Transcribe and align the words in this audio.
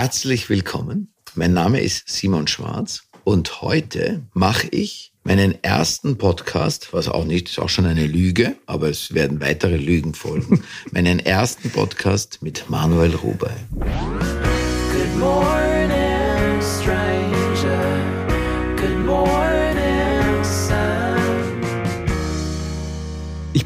Herzlich 0.00 0.48
willkommen. 0.48 1.12
Mein 1.34 1.52
Name 1.52 1.78
ist 1.78 2.08
Simon 2.08 2.46
Schwarz 2.46 3.02
und 3.22 3.60
heute 3.60 4.22
mache 4.32 4.66
ich 4.70 5.12
meinen 5.24 5.62
ersten 5.62 6.16
Podcast, 6.16 6.94
was 6.94 7.10
auch 7.10 7.26
nicht, 7.26 7.50
ist 7.50 7.58
auch 7.58 7.68
schon 7.68 7.84
eine 7.84 8.06
Lüge, 8.06 8.56
aber 8.64 8.88
es 8.88 9.12
werden 9.12 9.42
weitere 9.42 9.76
Lügen 9.76 10.14
folgen. 10.14 10.64
meinen 10.90 11.18
ersten 11.18 11.68
Podcast 11.68 12.38
mit 12.40 12.70
Manuel 12.70 13.14
Rubey. 13.14 13.50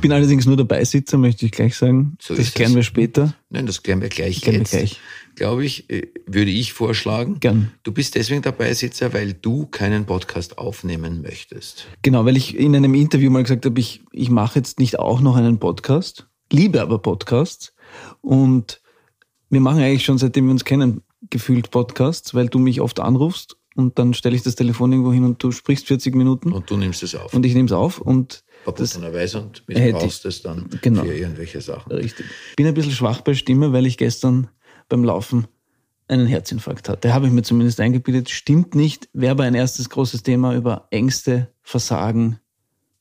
Bin 0.04 0.12
allerdings 0.12 0.44
nur 0.44 0.58
dabei 0.58 0.84
Sitzer, 0.84 1.16
möchte 1.16 1.46
ich 1.46 1.52
gleich 1.52 1.76
sagen. 1.76 2.18
So 2.20 2.34
das 2.34 2.52
klären 2.52 2.74
wir 2.74 2.82
später. 2.82 3.34
Nein, 3.48 3.64
das 3.64 3.82
klären 3.82 4.02
wir 4.02 4.10
gleich 4.10 4.42
klären 4.42 4.58
jetzt. 4.58 4.74
Wir 4.74 4.80
gleich 4.80 5.00
glaube 5.34 5.64
ich, 5.64 5.88
äh, 5.88 6.08
würde 6.26 6.50
ich 6.50 6.74
vorschlagen. 6.74 7.40
Gern. 7.40 7.72
Du 7.84 7.92
bist 7.92 8.14
deswegen 8.14 8.42
dabei, 8.42 8.74
Sitzer, 8.74 9.14
weil 9.14 9.32
du 9.32 9.64
keinen 9.64 10.04
Podcast 10.04 10.58
aufnehmen 10.58 11.22
möchtest. 11.22 11.86
Genau, 12.02 12.26
weil 12.26 12.36
ich 12.36 12.54
in 12.54 12.76
einem 12.76 12.92
Interview 12.92 13.30
mal 13.30 13.44
gesagt 13.44 13.64
habe, 13.64 13.80
ich, 13.80 14.02
ich 14.12 14.28
mache 14.28 14.58
jetzt 14.58 14.78
nicht 14.78 14.98
auch 14.98 15.22
noch 15.22 15.36
einen 15.36 15.58
Podcast, 15.58 16.26
liebe 16.52 16.82
aber 16.82 16.98
Podcasts. 16.98 17.74
Und 18.20 18.82
wir 19.48 19.62
machen 19.62 19.80
eigentlich 19.80 20.04
schon, 20.04 20.18
seitdem 20.18 20.44
wir 20.44 20.52
uns 20.52 20.66
kennen, 20.66 21.00
gefühlt 21.30 21.70
Podcasts, 21.70 22.34
weil 22.34 22.48
du 22.48 22.58
mich 22.58 22.82
oft 22.82 23.00
anrufst 23.00 23.56
und 23.74 23.98
dann 23.98 24.12
stelle 24.12 24.36
ich 24.36 24.42
das 24.42 24.54
Telefon 24.54 24.92
irgendwo 24.92 25.14
hin 25.14 25.24
und 25.24 25.42
du 25.42 25.50
sprichst 25.50 25.86
40 25.86 26.14
Minuten. 26.14 26.52
Und 26.52 26.70
du 26.70 26.76
nimmst 26.76 27.02
es 27.02 27.14
auf. 27.14 27.32
Und 27.32 27.46
ich 27.46 27.54
nehme 27.54 27.66
es 27.66 27.72
auf 27.72 28.02
und 28.02 28.43
Verbotenerweise 28.64 29.40
und 29.40 29.68
missbrauchst 29.68 30.24
es 30.24 30.42
dann 30.42 30.68
genau. 30.80 31.02
für 31.02 31.14
irgendwelche 31.14 31.60
Sachen. 31.60 31.92
Richtig. 31.92 32.26
Ich 32.50 32.56
bin 32.56 32.66
ein 32.66 32.74
bisschen 32.74 32.92
schwach 32.92 33.20
bei 33.20 33.34
Stimme, 33.34 33.72
weil 33.72 33.86
ich 33.86 33.98
gestern 33.98 34.48
beim 34.88 35.04
Laufen 35.04 35.46
einen 36.08 36.26
Herzinfarkt 36.26 36.88
hatte. 36.88 37.14
Habe 37.14 37.26
ich 37.26 37.32
mir 37.32 37.42
zumindest 37.42 37.80
eingebildet. 37.80 38.30
Stimmt 38.30 38.74
nicht. 38.74 39.08
Wäre 39.12 39.32
aber 39.32 39.44
ein 39.44 39.54
erstes 39.54 39.90
großes 39.90 40.22
Thema 40.22 40.54
über 40.54 40.88
Ängste, 40.90 41.48
Versagen 41.62 42.40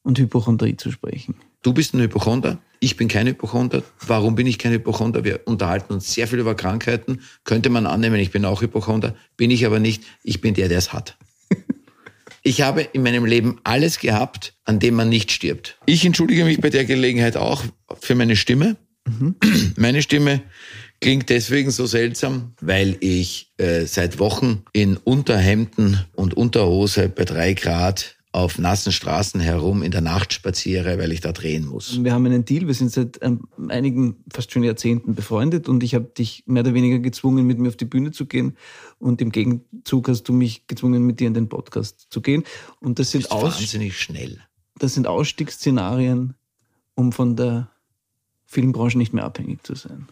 und 0.04 0.20
Hypochondrie 0.20 0.78
zu 0.78 0.92
sprechen. 0.92 1.36
Du 1.64 1.74
bist 1.74 1.94
ein 1.94 2.02
Hypochonder, 2.02 2.60
ich 2.82 2.98
bin 2.98 3.08
kein 3.08 3.26
Hypochonder. 3.28 3.84
Warum 4.06 4.36
bin 4.36 4.46
ich 4.46 4.60
kein 4.60 4.74
Hypochonder? 4.74 5.24
Wir 5.24 5.40
unterhalten 5.46 5.94
uns 5.94 6.14
sehr 6.14 6.28
viel 6.28 6.40
über 6.40 6.56
Krankheiten. 6.56 7.22
Könnte 7.46 7.70
man 7.70 7.86
annehmen, 7.88 8.20
ich 8.20 8.32
bin 8.32 8.44
auch 8.44 8.62
Hypochonder, 8.62 9.16
bin 9.38 9.50
ich 9.50 9.66
aber 9.66 9.80
nicht. 9.80 10.04
Ich 10.24 10.42
bin 10.42 10.54
der, 10.54 10.68
der 10.68 10.80
es 10.80 10.92
hat. 10.92 11.18
Ich 12.44 12.62
habe 12.62 12.82
in 12.82 13.04
meinem 13.04 13.26
Leben 13.26 13.60
alles 13.64 14.00
gehabt, 14.00 14.54
an 14.66 14.80
dem 14.80 14.96
man 14.96 15.10
nicht 15.10 15.32
stirbt. 15.32 15.78
Ich 15.86 16.06
entschuldige 16.06 16.44
mich 16.44 16.60
bei 16.60 16.70
der 16.70 16.86
Gelegenheit 16.86 17.38
auch 17.38 17.64
für 18.02 18.16
meine 18.16 18.36
Stimme. 18.36 18.76
Mhm. 19.06 19.36
Meine 19.76 20.02
Stimme 20.02 20.42
Klingt 21.04 21.30
deswegen 21.30 21.70
so 21.70 21.86
seltsam, 21.86 22.54
weil 22.62 22.96
ich 23.02 23.52
äh, 23.58 23.86
seit 23.88 24.20
Wochen 24.20 24.64
in 24.72 24.96
Unterhemden 24.96 26.00
und 26.16 26.34
Unterhose 26.34 27.10
bei 27.10 27.26
drei 27.26 27.56
Grad 27.56 28.16
auf 28.34 28.58
nassen 28.58 28.92
Straßen 28.92 29.40
herum 29.40 29.84
in 29.84 29.92
der 29.92 30.02
Nacht 30.02 30.34
spaziere, 30.34 30.98
weil 30.98 31.12
ich 31.12 31.22
da 31.22 31.32
drehen 31.32 31.68
muss. 31.68 32.04
Wir 32.04 32.14
haben 32.14 32.26
einen 32.26 32.46
Deal, 32.46 32.66
wir 32.66 32.74
sind 32.74 32.92
seit 32.92 33.20
ähm, 33.22 33.48
einigen, 33.70 34.24
fast 34.34 34.52
schon 34.52 34.64
Jahrzehnten 34.64 35.14
befreundet 35.14 35.70
und 35.70 35.84
ich 35.84 35.94
habe 35.94 36.06
dich 36.06 36.44
mehr 36.48 36.64
oder 36.64 36.74
weniger 36.74 36.98
gezwungen, 36.98 37.46
mit 37.46 37.60
mir 37.60 37.70
auf 37.70 37.78
die 37.78 37.86
Bühne 37.86 38.12
zu 38.12 38.26
gehen 38.26 38.58
und 38.98 39.22
im 39.22 39.32
Gegenzug 39.32 40.10
hast 40.10 40.24
du 40.24 40.34
mich 40.34 40.66
gezwungen, 40.66 41.06
mit 41.06 41.20
dir 41.20 41.28
in 41.28 41.36
den 41.36 41.48
Podcast 41.48 42.08
zu 42.10 42.22
gehen. 42.22 42.44
Und 42.80 42.98
das 42.98 43.12
sind 43.12 43.32
Aus 43.32 43.60
wahnsinnig 43.60 44.00
schnell. 44.00 44.42
Das 44.80 44.96
sind 44.96 45.06
Ausstiegsszenarien, 45.06 46.34
um 46.96 47.12
von 47.12 47.36
der 47.36 47.70
Filmbranche 48.46 48.98
nicht 48.98 49.14
mehr 49.14 49.26
abhängig 49.26 49.64
zu 49.64 49.76
sein. 49.76 50.08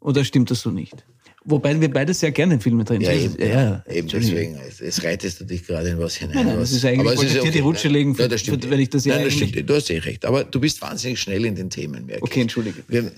Oder 0.00 0.24
stimmt 0.24 0.50
das 0.50 0.62
so 0.62 0.72
nicht? 0.72 1.06
Wobei 1.48 1.80
wir 1.80 1.92
beide 1.92 2.12
sehr 2.12 2.32
gerne 2.32 2.58
Filme 2.58 2.82
drehen. 2.82 3.02
Ja, 3.02 3.12
eben, 3.12 3.36
ja, 3.38 3.84
eben 3.88 4.08
deswegen. 4.08 4.58
Es 4.80 5.04
reitest 5.04 5.40
du 5.40 5.44
dich 5.44 5.64
gerade 5.64 5.90
in 5.90 5.98
was 6.00 6.16
hinein. 6.16 6.34
Nein, 6.38 6.46
nein, 6.46 6.58
das 6.58 6.72
ist 6.72 6.84
eigentlich, 6.84 7.00
aber 7.00 7.12
ich 7.12 7.18
wollte 7.20 7.32
dir 7.34 7.40
okay. 7.42 7.50
die 7.52 7.58
Rutsche 7.60 7.88
legen, 7.88 8.16
für, 8.16 8.28
das 8.28 8.40
stimmt. 8.40 8.64
Für, 8.64 8.70
wenn 8.70 8.80
ich 8.80 8.90
das 8.90 9.04
ja 9.04 9.14
Nein, 9.14 9.26
das 9.26 9.34
stimmt. 9.34 9.70
Du 9.70 9.74
hast 9.74 9.88
eh 9.88 9.98
recht. 9.98 10.24
Aber 10.24 10.42
du 10.42 10.58
bist 10.58 10.82
wahnsinnig 10.82 11.20
schnell 11.20 11.44
in 11.44 11.54
den 11.54 11.70
Themen, 11.70 12.06
merke 12.06 12.24
Okay, 12.24 12.40
entschuldige. 12.40 12.82
Wir, 12.88 13.12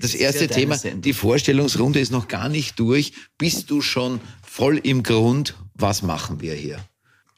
das 0.00 0.14
erste 0.14 0.46
das 0.46 0.56
Thema, 0.56 0.76
die 0.76 1.12
Vorstellungsrunde 1.12 1.98
ist 1.98 2.12
noch 2.12 2.28
gar 2.28 2.48
nicht 2.48 2.78
durch. 2.78 3.12
Bist 3.36 3.68
du 3.70 3.80
schon 3.80 4.20
voll 4.46 4.78
im 4.78 5.02
Grund? 5.02 5.56
Was 5.74 6.02
machen 6.02 6.40
wir 6.40 6.54
hier? 6.54 6.78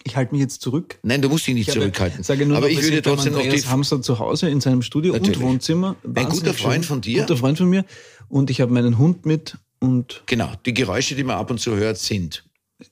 Ich 0.04 0.14
halte 0.14 0.32
mich 0.32 0.42
jetzt 0.42 0.60
zurück. 0.60 0.98
Nein, 1.03 1.22
du 1.22 1.30
musst 1.30 1.47
dich 1.47 1.54
nicht 1.54 1.72
zurückhalten. 1.72 2.22
Sage 2.22 2.44
nur, 2.44 2.58
aber 2.58 2.69
ich 2.69 2.82
würde 2.82 3.00
trotzdem 3.00 3.32
noch 3.32 3.42
die 3.42 3.62
Hamster 3.62 4.03
zu 4.03 4.19
Hause 4.19 4.50
in 4.50 4.60
seinem 4.60 4.82
Studio 4.82 5.14
Natürlich. 5.14 5.38
und 5.38 5.44
Wohnzimmer. 5.44 5.97
Ein 6.14 6.28
guter 6.28 6.53
Freund 6.53 6.84
von 6.84 7.00
dir. 7.00 7.22
Guter 7.22 7.38
Freund 7.38 7.56
von 7.56 7.69
mir 7.69 7.84
und 8.28 8.50
ich 8.50 8.60
habe 8.60 8.72
meinen 8.72 8.98
Hund 8.98 9.26
mit 9.26 9.56
und. 9.81 10.22
Genau, 10.27 10.53
die 10.66 10.75
Geräusche, 10.75 11.15
die 11.15 11.25
man 11.25 11.37
ab 11.37 11.50
und 11.50 11.59
zu 11.59 11.77
hört, 11.77 11.99
sind. 11.99 12.44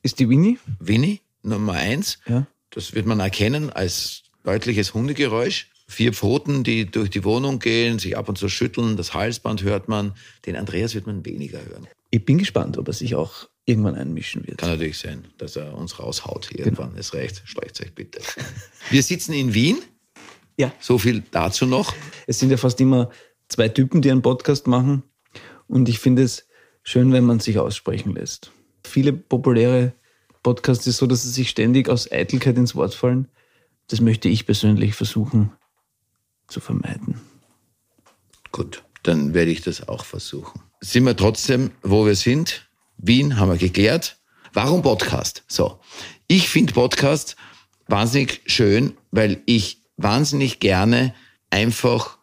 Ist 0.03 0.19
die 0.19 0.29
Winnie? 0.29 0.59
Winnie, 0.79 1.21
Nummer 1.43 1.75
eins. 1.75 2.19
Ja. 2.27 2.47
Das 2.71 2.95
wird 2.95 3.07
man 3.07 3.21
erkennen 3.21 3.71
als 3.71 4.25
deutliches 4.45 4.95
Hundegeräusch. 4.95 5.71
Vier 5.89 6.13
Pfoten, 6.13 6.65
die 6.65 6.87
durch 6.87 7.11
die 7.11 7.23
Wohnung 7.23 7.61
gehen, 7.61 7.99
sich 8.01 8.17
ab 8.17 8.29
und 8.29 8.37
zu 8.37 8.49
schütteln, 8.49 8.97
das 8.97 9.15
Halsband 9.15 9.63
hört 9.63 9.89
man. 9.89 10.15
Den 10.45 10.57
Andreas 10.57 10.95
wird 10.95 11.07
man 11.07 11.25
weniger 11.25 11.65
hören. 11.65 11.87
Ich 12.11 12.25
bin 12.25 12.39
gespannt, 12.39 12.77
ob 12.77 12.89
er 12.89 12.95
sich 12.95 13.15
auch 13.15 13.49
irgendwann 13.67 13.95
einmischen 13.95 14.47
wird. 14.47 14.59
Kann 14.59 14.71
natürlich 14.71 14.99
sein, 14.99 15.27
dass 15.39 15.55
er 15.57 15.77
uns 15.77 15.99
raushaut 15.99 16.51
irgendwann. 16.53 16.91
Genau. 16.91 17.01
Es 17.01 17.15
reicht, 17.15 17.43
schleicht 17.45 17.81
euch 17.81 17.95
bitte. 17.95 18.21
Wir 18.91 19.03
sitzen 19.03 19.33
in 19.33 19.55
Wien. 19.55 19.79
Ja. 20.57 20.73
So 20.81 20.99
viel 20.99 21.23
dazu 21.31 21.67
noch. 21.67 21.95
Es 22.27 22.39
sind 22.39 22.51
ja 22.51 22.57
fast 22.57 22.81
immer 22.81 23.11
zwei 23.49 23.69
Typen, 23.69 24.03
die 24.03 24.11
einen 24.11 24.23
Podcast 24.23 24.67
machen. 24.67 25.03
Und 25.69 25.89
ich 25.89 25.99
finde 25.99 26.23
es 26.23 26.47
schön, 26.87 27.13
wenn 27.13 27.25
man 27.25 27.41
sich 27.41 27.59
aussprechen 27.59 28.15
lässt. 28.15 28.53
Viele 28.85 29.13
populäre 29.13 29.93
Podcasts 30.43 30.87
ist 30.87 30.99
so, 30.99 31.07
dass 31.07 31.25
sie 31.25 31.31
sich 31.31 31.51
ständig 31.51 31.89
aus 31.89 32.11
Eitelkeit 32.11 32.57
ins 32.57 32.77
Wort 32.77 32.95
fallen. 32.95 33.29
Das 33.89 34.01
möchte 34.01 34.29
ich 34.29 34.47
persönlich 34.47 34.95
versuchen 34.95 35.53
zu 36.47 36.61
vermeiden. 36.61 37.21
Gut, 38.53 38.85
dann 39.03 39.35
werde 39.35 39.51
ich 39.51 39.63
das 39.63 39.89
auch 39.89 40.05
versuchen. 40.05 40.63
Sind 40.81 41.05
wir 41.05 41.17
trotzdem, 41.17 41.73
wo 41.83 42.07
wir 42.07 42.15
sind? 42.15 42.69
Wien 42.97 43.39
haben 43.39 43.51
wir 43.51 43.59
geklärt. 43.59 44.19
Warum 44.53 44.83
Podcast? 44.83 45.43
So, 45.49 45.81
ich 46.29 46.49
finde 46.49 46.73
Podcast 46.73 47.37
wahnsinnig 47.89 48.43
schön, 48.47 48.97
weil 49.11 49.43
ich 49.47 49.83
wahnsinnig 49.97 50.61
gerne 50.61 51.15
einfach 51.51 52.16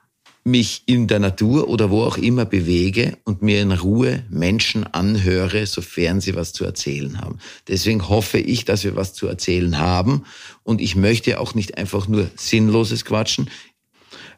mich 0.44 0.84
in 0.88 1.08
der 1.08 1.20
Natur 1.20 1.70
oder 1.70 1.90
wo 1.90 2.04
auch 2.04 2.18
immer 2.18 2.46
bewege 2.46 3.18
und 3.24 3.42
mir 3.42 3.62
in 3.62 3.72
Ruhe 3.72 4.24
Menschen 4.30 4.84
anhöre, 4.84 5.66
sofern 5.66 6.20
sie 6.20 6.36
was 6.36 6.52
zu 6.52 6.66
erzählen 6.66 7.22
haben. 7.22 7.38
Deswegen 7.68 8.10
hoffe 8.10 8.40
ich, 8.40 8.66
dass 8.66 8.84
wir 8.84 8.96
was 8.96 9.14
zu 9.14 9.28
erzählen 9.28 9.80
haben 9.80 10.26
und 10.64 10.82
ich 10.82 10.96
möchte 10.96 11.40
auch 11.40 11.56
nicht 11.56 11.78
einfach 11.78 12.08
nur 12.08 12.30
sinnloses 12.36 13.06
Quatschen, 13.06 13.50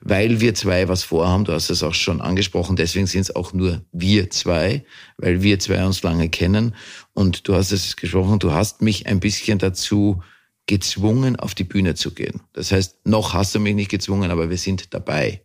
weil 0.01 0.41
wir 0.41 0.53
zwei 0.53 0.87
was 0.87 1.03
vorhaben. 1.03 1.45
Du 1.45 1.53
hast 1.53 1.71
es 1.71 1.81
auch 1.81 1.95
schon 1.95 2.21
angesprochen, 2.21 2.75
deswegen 2.75 3.07
sind 3.07 3.21
es 3.21 3.35
auch 3.35 3.53
nur 3.53 3.81
wir 3.91 4.29
zwei, 4.29 4.85
weil 5.17 5.41
wir 5.41 5.57
zwei 5.57 5.83
uns 5.85 6.03
lange 6.03 6.29
kennen 6.29 6.75
und 7.13 7.47
du 7.47 7.55
hast 7.55 7.71
es 7.71 7.95
gesprochen, 7.95 8.37
du 8.37 8.51
hast 8.51 8.83
mich 8.83 9.07
ein 9.07 9.19
bisschen 9.19 9.57
dazu 9.57 10.21
gezwungen, 10.67 11.35
auf 11.35 11.55
die 11.55 11.63
Bühne 11.63 11.95
zu 11.95 12.11
gehen. 12.13 12.41
Das 12.53 12.71
heißt, 12.71 13.05
noch 13.05 13.33
hast 13.33 13.55
du 13.55 13.59
mich 13.59 13.75
nicht 13.75 13.89
gezwungen, 13.89 14.31
aber 14.31 14.49
wir 14.49 14.57
sind 14.57 14.93
dabei. 14.93 15.44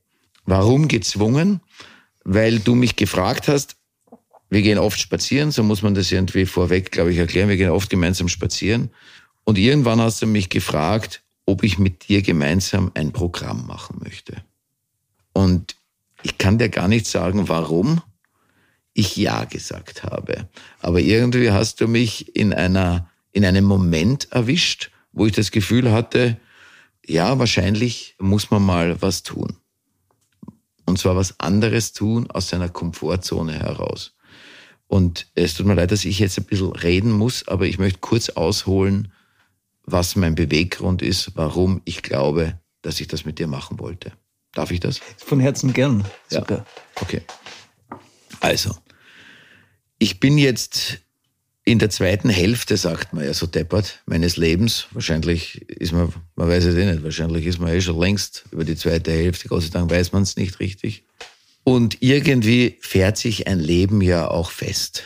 Warum 0.51 0.89
gezwungen? 0.89 1.61
Weil 2.25 2.59
du 2.59 2.75
mich 2.75 2.97
gefragt 2.97 3.47
hast, 3.47 3.77
wir 4.49 4.63
gehen 4.63 4.79
oft 4.79 4.99
spazieren, 4.99 5.53
so 5.53 5.63
muss 5.63 5.83
man 5.83 5.95
das 5.95 6.11
irgendwie 6.11 6.45
vorweg, 6.45 6.91
glaube 6.91 7.13
ich, 7.13 7.19
erklären. 7.19 7.49
Wir 7.49 7.57
gehen 7.57 7.71
oft 7.71 7.89
gemeinsam 7.89 8.27
spazieren. 8.29 8.91
Und 9.45 9.59
irgendwann 9.59 10.01
hast 10.01 10.21
du 10.23 10.27
mich 10.27 10.49
gefragt, 10.49 11.23
ob 11.47 11.63
ich 11.63 11.79
mit 11.79 12.09
dir 12.09 12.23
gemeinsam 12.23 12.91
ein 12.95 13.13
Programm 13.13 13.65
machen 13.69 14.01
möchte. 14.03 14.43
Und 15.33 15.77
ich 16.25 16.37
kann 16.37 16.59
dir 16.59 16.69
gar 16.69 16.89
nicht 16.89 17.07
sagen, 17.07 17.49
warum 17.49 18.03
ich 18.93 19.17
Ja 19.17 19.45
gesagt 19.45 20.03
habe. 20.03 20.49
Aber 20.81 20.99
irgendwie 20.99 21.53
hast 21.53 21.81
du 21.81 21.87
mich 21.87 22.35
in 22.35 22.53
einer, 22.53 23.09
in 23.31 23.45
einem 23.45 23.65
Moment 23.65 24.33
erwischt, 24.33 24.91
wo 25.13 25.27
ich 25.27 25.33
das 25.33 25.53
Gefühl 25.53 25.93
hatte, 25.93 26.41
ja, 27.07 27.39
wahrscheinlich 27.39 28.17
muss 28.19 28.51
man 28.51 28.63
mal 28.63 29.01
was 29.01 29.23
tun. 29.23 29.60
Und 30.91 30.99
zwar 30.99 31.15
was 31.15 31.39
anderes 31.39 31.93
tun 31.93 32.29
aus 32.33 32.49
seiner 32.49 32.69
Komfortzone 32.69 33.53
heraus. 33.53 34.17
Und 34.89 35.29
es 35.37 35.55
tut 35.55 35.67
mir 35.67 35.75
leid, 35.75 35.93
dass 35.93 36.05
ich 36.05 36.19
jetzt 36.19 36.37
ein 36.37 36.47
bisschen 36.47 36.73
reden 36.73 37.13
muss, 37.13 37.47
aber 37.47 37.67
ich 37.67 37.79
möchte 37.79 38.01
kurz 38.01 38.31
ausholen, 38.31 39.13
was 39.85 40.17
mein 40.17 40.35
Beweggrund 40.35 41.01
ist, 41.01 41.37
warum 41.37 41.81
ich 41.85 42.03
glaube, 42.03 42.59
dass 42.83 43.01
ich 43.01 43.07
das 43.07 43.25
mit 43.25 43.39
dir 43.39 43.47
machen 43.47 43.79
wollte. 43.79 44.11
Darf 44.53 44.73
ich 44.73 44.81
das? 44.81 45.01
Von 45.17 45.39
Herzen 45.39 45.73
gern. 45.73 46.05
Super. 46.29 46.57
Ja. 46.57 46.67
Okay. 46.97 47.23
Also, 48.41 48.77
ich 50.01 50.19
bin 50.19 50.39
jetzt 50.39 50.99
in 51.71 51.79
der 51.79 51.91
zweiten 51.91 52.29
Hälfte, 52.29 52.77
sagt 52.77 53.13
man 53.13 53.25
ja 53.25 53.35
so 53.35 53.47
deppert, 53.47 54.01
meines 54.07 54.37
Lebens. 54.37 54.87
Wahrscheinlich 54.93 55.63
ist 55.69 55.93
man, 55.93 56.13
man 56.37 56.49
weiß 56.49 56.65
es 56.65 56.75
eh 56.75 56.91
nicht, 56.91 57.03
wahrscheinlich 57.03 57.47
ist 57.47 57.61
man 57.61 57.73
eh 57.73 57.81
schon 57.81 58.01
längst 58.01 58.45
über 58.51 58.65
die 58.65 58.77
zweite 58.77 59.13
Hälfte, 59.13 59.49
Gott 59.49 59.63
sei 59.63 59.71
Dank 59.71 59.91
weiß 59.91 60.13
man 60.13 60.23
es 60.23 60.37
nicht 60.37 60.61
richtig. 60.61 61.05
Und 61.65 61.99
irgendwie 62.01 62.77
fährt 62.81 63.17
sich 63.19 63.47
ein 63.47 63.61
Leben 63.61 64.01
ja 64.01 64.29
auch 64.29 64.51
fest. 64.51 65.05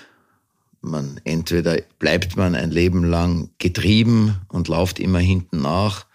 man 0.81 1.21
entweder 1.25 1.79
bleibt 1.99 2.37
man 2.37 2.55
ein 2.55 2.71
Leben 2.71 3.05
lang 3.05 3.51
getrieben 3.59 4.37
und 4.49 4.69
läuft 4.69 4.99
immer 4.99 5.19
hinten 5.19 5.63
nach, 5.63 6.07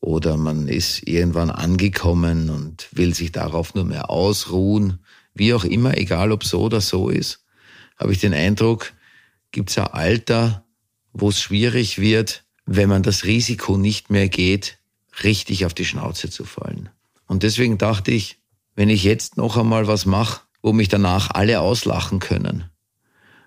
oder 0.00 0.36
man 0.36 0.68
ist 0.68 1.06
irgendwann 1.06 1.50
angekommen 1.50 2.50
und 2.50 2.88
will 2.92 3.14
sich 3.14 3.32
darauf 3.32 3.74
nur 3.74 3.84
mehr 3.84 4.10
ausruhen. 4.10 5.00
Wie 5.34 5.52
auch 5.54 5.64
immer, 5.64 5.96
egal 5.96 6.30
ob 6.30 6.44
so 6.44 6.62
oder 6.62 6.80
so 6.80 7.08
ist, 7.08 7.44
habe 7.96 8.12
ich 8.12 8.20
den 8.20 8.32
Eindruck, 8.32 8.92
gibt 9.52 9.70
es 9.70 9.78
ein 9.78 9.86
Alter, 9.86 10.64
wo 11.12 11.28
es 11.28 11.40
schwierig 11.40 11.98
wird, 11.98 12.44
wenn 12.66 12.88
man 12.88 13.02
das 13.02 13.24
Risiko 13.24 13.76
nicht 13.76 14.10
mehr 14.10 14.28
geht, 14.28 14.78
richtig 15.22 15.64
auf 15.64 15.74
die 15.74 15.84
Schnauze 15.84 16.30
zu 16.30 16.44
fallen. 16.44 16.90
Und 17.26 17.42
deswegen 17.42 17.78
dachte 17.78 18.10
ich, 18.10 18.38
wenn 18.74 18.88
ich 18.88 19.04
jetzt 19.04 19.36
noch 19.36 19.56
einmal 19.56 19.86
was 19.86 20.06
mache, 20.06 20.42
wo 20.62 20.72
mich 20.72 20.88
danach 20.88 21.30
alle 21.30 21.60
auslachen 21.60 22.18
können 22.18 22.70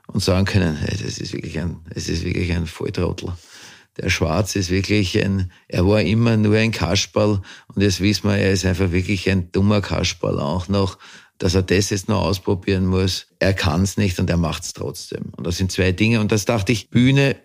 und 0.07 0.21
sagen 0.21 0.45
können, 0.45 0.75
hey, 0.75 0.97
das 1.01 1.17
ist 1.17 1.33
wirklich 1.33 1.59
ein, 1.59 1.77
es 1.93 2.09
ist 2.09 2.23
wirklich 2.23 2.51
ein 2.51 2.67
Volltrottel. 2.67 3.33
Der 3.97 4.09
Schwarz 4.09 4.55
ist 4.55 4.69
wirklich 4.69 5.21
ein, 5.21 5.51
er 5.67 5.85
war 5.85 6.01
immer 6.01 6.37
nur 6.37 6.55
ein 6.55 6.71
Kasperl 6.71 7.41
und 7.67 7.81
jetzt 7.81 7.99
wissen 7.99 8.29
wir, 8.29 8.37
er 8.37 8.51
ist 8.51 8.65
einfach 8.65 8.91
wirklich 8.91 9.29
ein 9.29 9.51
dummer 9.51 9.81
Kasperl 9.81 10.39
auch 10.39 10.69
noch, 10.69 10.97
dass 11.41 11.55
er 11.55 11.63
das 11.63 11.89
jetzt 11.89 12.07
noch 12.07 12.21
ausprobieren 12.21 12.85
muss. 12.85 13.25
Er 13.39 13.55
kann 13.55 13.81
es 13.81 13.97
nicht 13.97 14.19
und 14.19 14.29
er 14.29 14.37
macht 14.37 14.61
es 14.61 14.73
trotzdem. 14.73 15.33
Und 15.35 15.47
das 15.47 15.57
sind 15.57 15.71
zwei 15.71 15.91
Dinge. 15.91 16.19
Und 16.19 16.31
das 16.31 16.45
dachte 16.45 16.71
ich, 16.71 16.91
Bühne, 16.91 17.35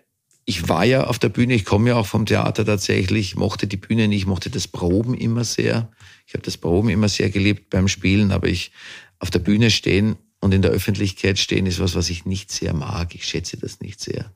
ich 0.45 0.69
war 0.69 0.85
ja 0.85 1.05
auf 1.05 1.17
der 1.17 1.29
Bühne, 1.29 1.55
ich 1.55 1.65
komme 1.65 1.89
ja 1.89 1.95
auch 1.95 2.05
vom 2.05 2.27
Theater 2.27 2.63
tatsächlich, 2.63 3.35
mochte 3.35 3.65
die 3.65 3.75
Bühne 3.75 4.07
nicht, 4.07 4.27
mochte 4.27 4.51
das 4.51 4.67
Proben 4.67 5.15
immer 5.15 5.43
sehr. 5.43 5.89
Ich 6.27 6.35
habe 6.35 6.43
das 6.43 6.57
Proben 6.57 6.89
immer 6.89 7.09
sehr 7.09 7.31
geliebt 7.31 7.71
beim 7.71 7.87
Spielen, 7.87 8.31
aber 8.31 8.47
ich 8.47 8.71
auf 9.17 9.31
der 9.31 9.39
Bühne 9.39 9.71
stehen 9.71 10.15
und 10.41 10.53
in 10.53 10.61
der 10.61 10.69
Öffentlichkeit 10.69 11.39
stehen 11.39 11.65
ist 11.65 11.79
was, 11.79 11.95
was 11.95 12.11
ich 12.11 12.23
nicht 12.23 12.51
sehr 12.51 12.75
mag. 12.75 13.15
Ich 13.15 13.25
schätze 13.25 13.57
das 13.57 13.81
nicht 13.81 13.99
sehr. 13.99 14.31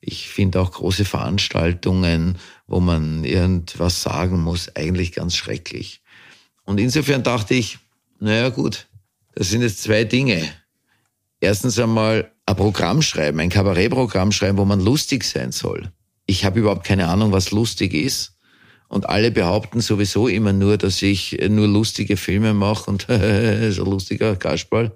Ich 0.00 0.28
finde 0.28 0.60
auch 0.60 0.72
große 0.72 1.04
Veranstaltungen, 1.04 2.38
wo 2.66 2.80
man 2.80 3.22
irgendwas 3.22 4.02
sagen 4.02 4.42
muss, 4.42 4.74
eigentlich 4.74 5.12
ganz 5.12 5.36
schrecklich. 5.36 6.02
Und 6.64 6.80
insofern 6.80 7.22
dachte 7.22 7.54
ich, 7.54 7.78
naja 8.20 8.48
gut, 8.50 8.88
das 9.34 9.50
sind 9.50 9.62
jetzt 9.62 9.82
zwei 9.82 10.04
Dinge. 10.04 10.42
Erstens 11.40 11.78
einmal 11.78 12.32
ein 12.46 12.56
Programm 12.56 13.02
schreiben, 13.02 13.40
ein 13.40 13.48
Kabarettprogramm 13.48 14.32
schreiben, 14.32 14.58
wo 14.58 14.64
man 14.64 14.80
lustig 14.80 15.24
sein 15.24 15.52
soll. 15.52 15.90
Ich 16.26 16.44
habe 16.44 16.60
überhaupt 16.60 16.84
keine 16.84 17.08
Ahnung, 17.08 17.32
was 17.32 17.50
lustig 17.50 17.94
ist. 17.94 18.36
Und 18.88 19.08
alle 19.08 19.30
behaupten 19.30 19.80
sowieso 19.80 20.26
immer 20.28 20.52
nur, 20.52 20.76
dass 20.76 21.00
ich 21.00 21.38
nur 21.48 21.68
lustige 21.68 22.16
Filme 22.16 22.54
mache 22.54 22.90
und 22.90 23.06
so 23.70 23.84
lustiger 23.84 24.36
Kasperl 24.36 24.92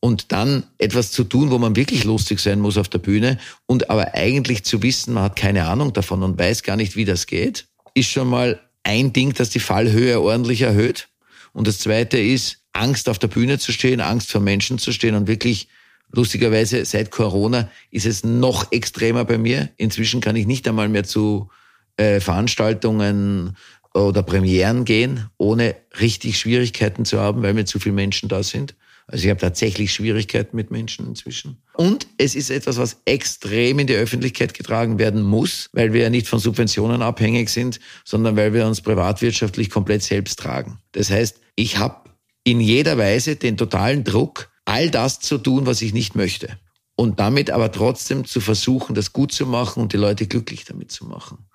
und 0.00 0.32
dann 0.32 0.64
etwas 0.78 1.12
zu 1.12 1.24
tun, 1.24 1.50
wo 1.50 1.58
man 1.58 1.76
wirklich 1.76 2.04
lustig 2.04 2.40
sein 2.40 2.58
muss 2.58 2.78
auf 2.78 2.88
der 2.88 2.98
Bühne 2.98 3.38
und 3.66 3.90
aber 3.90 4.14
eigentlich 4.14 4.64
zu 4.64 4.82
wissen, 4.82 5.14
man 5.14 5.24
hat 5.24 5.36
keine 5.36 5.66
Ahnung 5.66 5.92
davon 5.92 6.22
und 6.22 6.38
weiß 6.38 6.62
gar 6.62 6.76
nicht, 6.76 6.96
wie 6.96 7.04
das 7.04 7.26
geht, 7.26 7.66
ist 7.94 8.10
schon 8.10 8.28
mal 8.28 8.60
ein 8.82 9.12
Ding, 9.12 9.34
das 9.34 9.50
die 9.50 9.60
Fallhöhe 9.60 10.20
ordentlich 10.20 10.62
erhöht. 10.62 11.08
Und 11.52 11.66
das 11.66 11.78
zweite 11.78 12.18
ist, 12.18 12.58
Angst 12.72 13.08
auf 13.08 13.18
der 13.18 13.28
Bühne 13.28 13.58
zu 13.58 13.72
stehen, 13.72 14.00
Angst 14.00 14.30
vor 14.30 14.40
Menschen 14.40 14.78
zu 14.78 14.92
stehen 14.92 15.14
und 15.14 15.26
wirklich 15.26 15.68
lustigerweise 16.12 16.84
seit 16.84 17.10
Corona 17.10 17.70
ist 17.90 18.06
es 18.06 18.24
noch 18.24 18.72
extremer 18.72 19.24
bei 19.24 19.38
mir. 19.38 19.70
Inzwischen 19.76 20.20
kann 20.20 20.36
ich 20.36 20.46
nicht 20.46 20.66
einmal 20.68 20.88
mehr 20.88 21.04
zu 21.04 21.50
äh, 21.96 22.20
Veranstaltungen 22.20 23.56
oder 23.94 24.22
Premieren 24.22 24.84
gehen, 24.84 25.28
ohne 25.36 25.74
richtig 26.00 26.38
Schwierigkeiten 26.38 27.04
zu 27.04 27.18
haben, 27.18 27.42
weil 27.42 27.54
mir 27.54 27.64
zu 27.64 27.80
viele 27.80 27.94
Menschen 27.94 28.28
da 28.28 28.42
sind. 28.42 28.74
Also 29.10 29.24
ich 29.24 29.30
habe 29.30 29.40
tatsächlich 29.40 29.92
Schwierigkeiten 29.92 30.54
mit 30.54 30.70
Menschen 30.70 31.04
inzwischen. 31.06 31.60
Und 31.74 32.06
es 32.16 32.36
ist 32.36 32.48
etwas, 32.48 32.76
was 32.76 32.98
extrem 33.06 33.80
in 33.80 33.88
die 33.88 33.94
Öffentlichkeit 33.94 34.54
getragen 34.54 35.00
werden 35.00 35.22
muss, 35.22 35.68
weil 35.72 35.92
wir 35.92 36.02
ja 36.02 36.10
nicht 36.10 36.28
von 36.28 36.38
Subventionen 36.38 37.02
abhängig 37.02 37.48
sind, 37.48 37.80
sondern 38.04 38.36
weil 38.36 38.54
wir 38.54 38.66
uns 38.66 38.80
privatwirtschaftlich 38.80 39.68
komplett 39.68 40.04
selbst 40.04 40.38
tragen. 40.38 40.78
Das 40.92 41.10
heißt, 41.10 41.40
ich 41.56 41.78
habe 41.78 42.08
in 42.44 42.60
jeder 42.60 42.98
Weise 42.98 43.34
den 43.34 43.56
totalen 43.56 44.04
Druck, 44.04 44.48
all 44.64 44.90
das 44.90 45.18
zu 45.18 45.38
tun, 45.38 45.66
was 45.66 45.82
ich 45.82 45.92
nicht 45.92 46.14
möchte. 46.14 46.58
Und 46.94 47.18
damit 47.18 47.50
aber 47.50 47.72
trotzdem 47.72 48.24
zu 48.24 48.40
versuchen, 48.40 48.94
das 48.94 49.12
gut 49.12 49.32
zu 49.32 49.44
machen 49.44 49.82
und 49.82 49.92
die 49.92 49.96
Leute 49.96 50.28
glücklich 50.28 50.66
damit 50.66 50.92
zu 50.92 51.04
machen. 51.04 51.48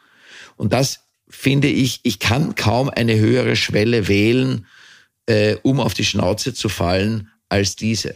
Und 0.57 0.73
das 0.73 1.05
finde 1.29 1.69
ich, 1.69 2.01
ich 2.03 2.19
kann 2.19 2.55
kaum 2.55 2.89
eine 2.89 3.17
höhere 3.17 3.55
Schwelle 3.55 4.09
wählen, 4.09 4.65
äh, 5.27 5.55
um 5.63 5.79
auf 5.79 5.93
die 5.93 6.03
Schnauze 6.03 6.53
zu 6.53 6.67
fallen, 6.67 7.29
als 7.49 7.75
diese. 7.75 8.15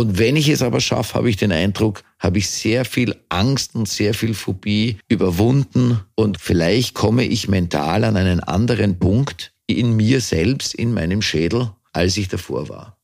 Und 0.00 0.18
wenn 0.18 0.36
ich 0.36 0.48
es 0.48 0.62
aber 0.62 0.80
schaffe, 0.80 1.14
habe 1.14 1.28
ich 1.28 1.36
den 1.36 1.52
Eindruck, 1.52 2.02
habe 2.18 2.38
ich 2.38 2.48
sehr 2.48 2.84
viel 2.84 3.16
Angst 3.28 3.74
und 3.74 3.88
sehr 3.88 4.14
viel 4.14 4.32
Phobie 4.32 4.98
überwunden 5.08 6.00
und 6.14 6.40
vielleicht 6.40 6.94
komme 6.94 7.24
ich 7.24 7.48
mental 7.48 8.04
an 8.04 8.16
einen 8.16 8.40
anderen 8.40 8.98
Punkt 8.98 9.52
in 9.66 9.96
mir 9.96 10.20
selbst, 10.20 10.74
in 10.74 10.94
meinem 10.94 11.20
Schädel, 11.20 11.72
als 11.92 12.16
ich 12.16 12.28
davor 12.28 12.68
war. 12.68 12.96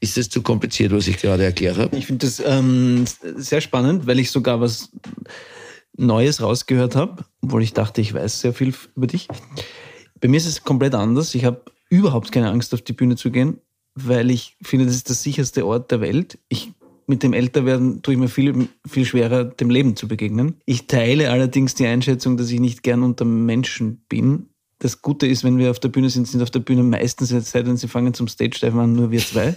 Ist 0.00 0.18
es 0.18 0.28
zu 0.28 0.42
kompliziert, 0.42 0.92
was 0.92 1.08
ich 1.08 1.16
gerade 1.16 1.44
erklärt 1.44 1.78
habe? 1.78 1.96
Ich 1.96 2.06
finde 2.06 2.26
das 2.26 2.40
ähm, 2.44 3.04
sehr 3.36 3.60
spannend, 3.60 4.06
weil 4.06 4.18
ich 4.18 4.30
sogar 4.30 4.60
was 4.60 4.90
Neues 5.96 6.42
rausgehört 6.42 6.94
habe, 6.96 7.24
obwohl 7.40 7.62
ich 7.62 7.72
dachte, 7.72 8.00
ich 8.00 8.14
weiß 8.14 8.40
sehr 8.40 8.52
viel 8.52 8.74
über 8.94 9.06
dich. 9.06 9.26
Bei 10.20 10.28
mir 10.28 10.36
ist 10.36 10.46
es 10.46 10.62
komplett 10.62 10.94
anders. 10.94 11.34
Ich 11.34 11.44
habe 11.44 11.64
überhaupt 11.88 12.30
keine 12.30 12.50
Angst, 12.50 12.74
auf 12.74 12.82
die 12.82 12.92
Bühne 12.92 13.16
zu 13.16 13.30
gehen 13.30 13.58
weil 14.06 14.30
ich 14.30 14.56
finde, 14.62 14.86
das 14.86 14.96
ist 14.96 15.08
der 15.08 15.16
sicherste 15.16 15.66
Ort 15.66 15.90
der 15.90 16.00
Welt. 16.00 16.38
Ich 16.48 16.72
mit 17.08 17.22
dem 17.22 17.32
Älterwerden 17.32 18.02
tue 18.02 18.14
ich 18.14 18.20
mir 18.20 18.28
viel, 18.28 18.68
viel 18.86 19.06
schwerer, 19.06 19.44
dem 19.44 19.70
Leben 19.70 19.96
zu 19.96 20.08
begegnen. 20.08 20.56
Ich 20.66 20.86
teile 20.86 21.30
allerdings 21.30 21.74
die 21.74 21.86
Einschätzung, 21.86 22.36
dass 22.36 22.50
ich 22.50 22.60
nicht 22.60 22.82
gern 22.82 23.02
unter 23.02 23.24
Menschen 23.24 24.02
bin. 24.10 24.50
Das 24.78 25.00
Gute 25.00 25.26
ist, 25.26 25.42
wenn 25.42 25.56
wir 25.56 25.70
auf 25.70 25.80
der 25.80 25.88
Bühne 25.88 26.10
sind, 26.10 26.28
sind 26.28 26.42
auf 26.42 26.50
der 26.50 26.60
Bühne 26.60 26.82
meistens, 26.82 27.30
sei 27.30 27.62
denn 27.62 27.78
sie 27.78 27.88
fangen 27.88 28.12
zum 28.12 28.28
Stage-Dive 28.28 28.78
an, 28.78 28.92
nur 28.92 29.10
wir 29.10 29.20
zwei 29.20 29.56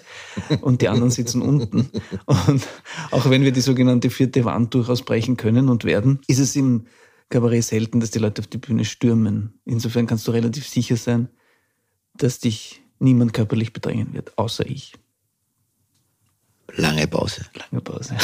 und 0.61 0.81
die 0.81 0.87
anderen 0.87 1.11
sitzen 1.11 1.41
unten. 1.41 1.91
Und 2.25 2.67
auch 3.11 3.29
wenn 3.29 3.43
wir 3.43 3.51
die 3.51 3.61
sogenannte 3.61 4.09
vierte 4.09 4.45
Wand 4.45 4.73
durchaus 4.73 5.03
brechen 5.03 5.35
können 5.35 5.67
und 5.67 5.83
werden, 5.83 6.21
ist 6.27 6.39
es 6.39 6.55
im 6.55 6.85
Kabarett 7.29 7.65
selten, 7.65 7.99
dass 7.99 8.11
die 8.11 8.19
Leute 8.19 8.41
auf 8.41 8.47
die 8.47 8.57
Bühne 8.57 8.85
stürmen. 8.85 9.59
Insofern 9.65 10.07
kannst 10.07 10.27
du 10.27 10.31
relativ 10.31 10.67
sicher 10.67 10.95
sein, 10.95 11.27
dass 12.15 12.39
dich 12.39 12.81
niemand 13.01 13.33
körperlich 13.33 13.73
bedrängen 13.73 14.13
wird, 14.13 14.37
außer 14.37 14.65
ich. 14.65 14.93
Lange 16.75 17.07
Pause. 17.07 17.45
Lange 17.53 17.81
Pause. 17.81 18.15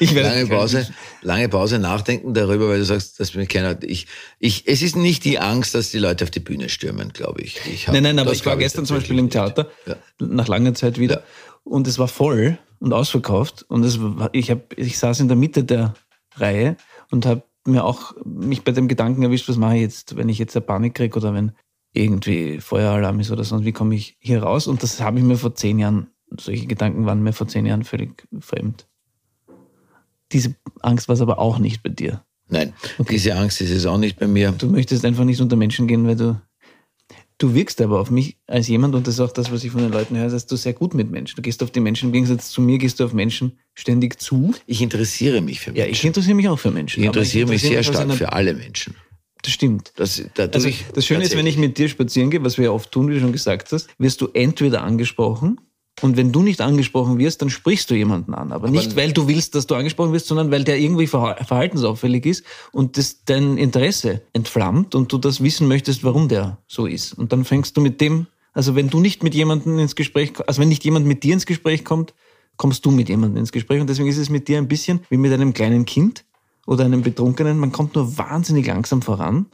Ich 0.00 0.14
werde 0.14 0.30
lange 0.30 0.46
Pause, 0.46 0.88
lange 1.22 1.48
Pause 1.48 1.78
nachdenken 1.78 2.34
darüber, 2.34 2.68
weil 2.68 2.78
du 2.78 2.84
sagst, 2.84 3.20
dass 3.20 3.34
mir 3.34 3.46
keiner, 3.46 3.80
ich, 3.82 4.06
ich, 4.40 4.66
es 4.66 4.82
ist 4.82 4.96
nicht 4.96 5.24
die 5.24 5.38
Angst, 5.38 5.74
dass 5.74 5.90
die 5.90 5.98
Leute 5.98 6.24
auf 6.24 6.30
die 6.30 6.40
Bühne 6.40 6.68
stürmen, 6.68 7.12
glaube 7.12 7.42
ich. 7.42 7.60
ich 7.72 7.86
hab, 7.86 7.94
nein, 7.94 8.02
nein, 8.02 8.18
aber 8.18 8.32
ich 8.32 8.44
war 8.44 8.56
gestern 8.56 8.86
zum 8.86 8.96
Beispiel 8.96 9.18
im 9.18 9.30
Theater, 9.30 9.70
ja. 9.86 9.96
nach 10.18 10.48
langer 10.48 10.74
Zeit 10.74 10.98
wieder, 10.98 11.20
ja. 11.20 11.24
und 11.62 11.86
es 11.86 11.98
war 11.98 12.08
voll 12.08 12.58
und 12.80 12.92
ausverkauft 12.92 13.64
und 13.68 13.84
es 13.84 14.00
war, 14.00 14.30
ich 14.32 14.50
hab, 14.50 14.76
ich 14.76 14.98
saß 14.98 15.20
in 15.20 15.28
der 15.28 15.36
Mitte 15.36 15.62
der 15.62 15.94
Reihe 16.36 16.76
und 17.10 17.24
habe 17.24 17.44
mir 17.64 17.84
auch 17.84 18.14
mich 18.24 18.62
bei 18.62 18.72
dem 18.72 18.88
Gedanken 18.88 19.22
erwischt, 19.22 19.48
was 19.48 19.56
mache 19.56 19.76
ich 19.76 19.82
jetzt, 19.82 20.16
wenn 20.16 20.28
ich 20.28 20.38
jetzt 20.38 20.56
eine 20.56 20.64
Panik 20.66 20.94
kriege 20.94 21.16
oder 21.16 21.32
wenn 21.34 21.52
irgendwie 21.94 22.60
Feueralarm 22.60 23.20
ist 23.20 23.30
oder 23.30 23.44
sonst, 23.44 23.64
wie 23.64 23.72
komme 23.72 23.94
ich 23.94 24.16
hier 24.18 24.42
raus? 24.42 24.66
Und 24.66 24.82
das 24.82 25.00
habe 25.00 25.18
ich 25.18 25.24
mir 25.24 25.38
vor 25.38 25.54
zehn 25.54 25.78
Jahren, 25.78 26.08
solche 26.38 26.66
Gedanken 26.66 27.06
waren 27.06 27.22
mir 27.22 27.32
vor 27.32 27.48
zehn 27.48 27.64
Jahren 27.64 27.84
völlig 27.84 28.26
fremd. 28.40 28.86
Diese 30.32 30.54
Angst 30.80 31.08
war 31.08 31.14
es 31.14 31.20
aber 31.20 31.38
auch 31.38 31.58
nicht 31.58 31.82
bei 31.82 31.90
dir. 31.90 32.24
Nein, 32.48 32.74
okay. 32.98 33.14
diese 33.14 33.36
Angst 33.36 33.60
ist 33.60 33.70
es 33.70 33.86
auch 33.86 33.96
nicht 33.96 34.18
bei 34.18 34.26
mir. 34.26 34.52
Du 34.52 34.66
möchtest 34.66 35.04
einfach 35.04 35.24
nicht 35.24 35.40
unter 35.40 35.56
Menschen 35.56 35.86
gehen, 35.86 36.06
weil 36.06 36.16
du. 36.16 36.40
Du 37.36 37.52
wirkst 37.52 37.80
aber 37.80 37.98
auf 37.98 38.12
mich 38.12 38.38
als 38.46 38.68
jemand, 38.68 38.94
und 38.94 39.08
das 39.08 39.14
ist 39.14 39.20
auch 39.20 39.32
das, 39.32 39.50
was 39.50 39.64
ich 39.64 39.72
von 39.72 39.80
den 39.80 39.90
Leuten 39.90 40.16
höre, 40.16 40.30
dass 40.30 40.46
du 40.46 40.54
sehr 40.54 40.72
gut 40.72 40.94
mit 40.94 41.10
Menschen. 41.10 41.34
Du 41.34 41.42
gehst 41.42 41.64
auf 41.64 41.72
die 41.72 41.80
Menschen, 41.80 42.06
im 42.06 42.12
Gegensatz 42.12 42.50
zu 42.50 42.60
mir 42.60 42.78
gehst 42.78 43.00
du 43.00 43.04
auf 43.04 43.12
Menschen 43.12 43.58
ständig 43.74 44.20
zu. 44.20 44.54
Ich 44.66 44.80
interessiere 44.80 45.40
mich 45.40 45.58
für 45.58 45.72
Menschen. 45.72 45.84
Ja, 45.84 45.90
ich 45.90 46.04
interessiere 46.04 46.36
mich 46.36 46.48
auch 46.48 46.60
für 46.60 46.70
Menschen. 46.70 47.00
Ich 47.00 47.06
interessiere, 47.06 47.46
ich 47.46 47.50
interessiere 47.50 47.78
mich 47.78 47.84
sehr 47.84 47.92
stark 47.92 48.12
für 48.16 48.32
alle 48.32 48.54
Menschen. 48.54 48.94
Das 49.44 49.52
stimmt. 49.52 49.92
Das, 49.96 50.22
also, 50.38 50.70
das 50.94 51.04
Schöne 51.04 51.22
ist, 51.22 51.36
wenn 51.36 51.46
ich 51.46 51.58
mit 51.58 51.76
dir 51.76 51.88
spazieren 51.90 52.30
gehe, 52.30 52.42
was 52.42 52.56
wir 52.56 52.64
ja 52.64 52.70
oft 52.70 52.90
tun, 52.90 53.08
wie 53.08 53.14
du 53.14 53.20
schon 53.20 53.32
gesagt 53.32 53.72
hast, 53.72 53.88
wirst 53.98 54.22
du 54.22 54.28
entweder 54.32 54.82
angesprochen 54.82 55.60
und 56.00 56.16
wenn 56.16 56.32
du 56.32 56.42
nicht 56.42 56.62
angesprochen 56.62 57.18
wirst, 57.18 57.42
dann 57.42 57.50
sprichst 57.50 57.90
du 57.90 57.94
jemanden 57.94 58.32
an. 58.32 58.52
Aber, 58.52 58.68
Aber 58.68 58.70
nicht, 58.70 58.96
weil 58.96 59.12
du 59.12 59.28
willst, 59.28 59.54
dass 59.54 59.66
du 59.66 59.74
angesprochen 59.74 60.12
wirst, 60.12 60.26
sondern 60.26 60.50
weil 60.50 60.64
der 60.64 60.78
irgendwie 60.78 61.06
verhaltensauffällig 61.06 62.24
ist 62.24 62.44
und 62.72 62.96
das 62.96 63.24
dein 63.26 63.58
Interesse 63.58 64.22
entflammt 64.32 64.94
und 64.94 65.12
du 65.12 65.18
das 65.18 65.42
wissen 65.42 65.68
möchtest, 65.68 66.02
warum 66.02 66.28
der 66.28 66.58
so 66.66 66.86
ist. 66.86 67.12
Und 67.12 67.32
dann 67.32 67.44
fängst 67.44 67.76
du 67.76 67.82
mit 67.82 68.00
dem, 68.00 68.26
also 68.54 68.74
wenn 68.74 68.88
du 68.88 68.98
nicht 68.98 69.22
mit 69.22 69.34
jemandem 69.34 69.78
ins 69.78 69.94
Gespräch, 69.94 70.32
also 70.46 70.60
wenn 70.60 70.68
nicht 70.68 70.84
jemand 70.84 71.06
mit 71.06 71.22
dir 71.22 71.34
ins 71.34 71.44
Gespräch 71.44 71.84
kommt, 71.84 72.14
kommst 72.56 72.84
du 72.86 72.90
mit 72.90 73.10
jemandem 73.10 73.38
ins 73.38 73.52
Gespräch. 73.52 73.80
Und 73.80 73.90
deswegen 73.90 74.08
ist 74.08 74.18
es 74.18 74.30
mit 74.30 74.48
dir 74.48 74.56
ein 74.56 74.68
bisschen 74.68 75.00
wie 75.10 75.16
mit 75.16 75.32
einem 75.32 75.52
kleinen 75.52 75.84
Kind 75.84 76.24
oder 76.66 76.84
einem 76.84 77.02
Betrunkenen, 77.02 77.58
man 77.58 77.72
kommt 77.72 77.94
nur 77.94 78.18
wahnsinnig 78.18 78.66
langsam 78.66 79.02
voran, 79.02 79.46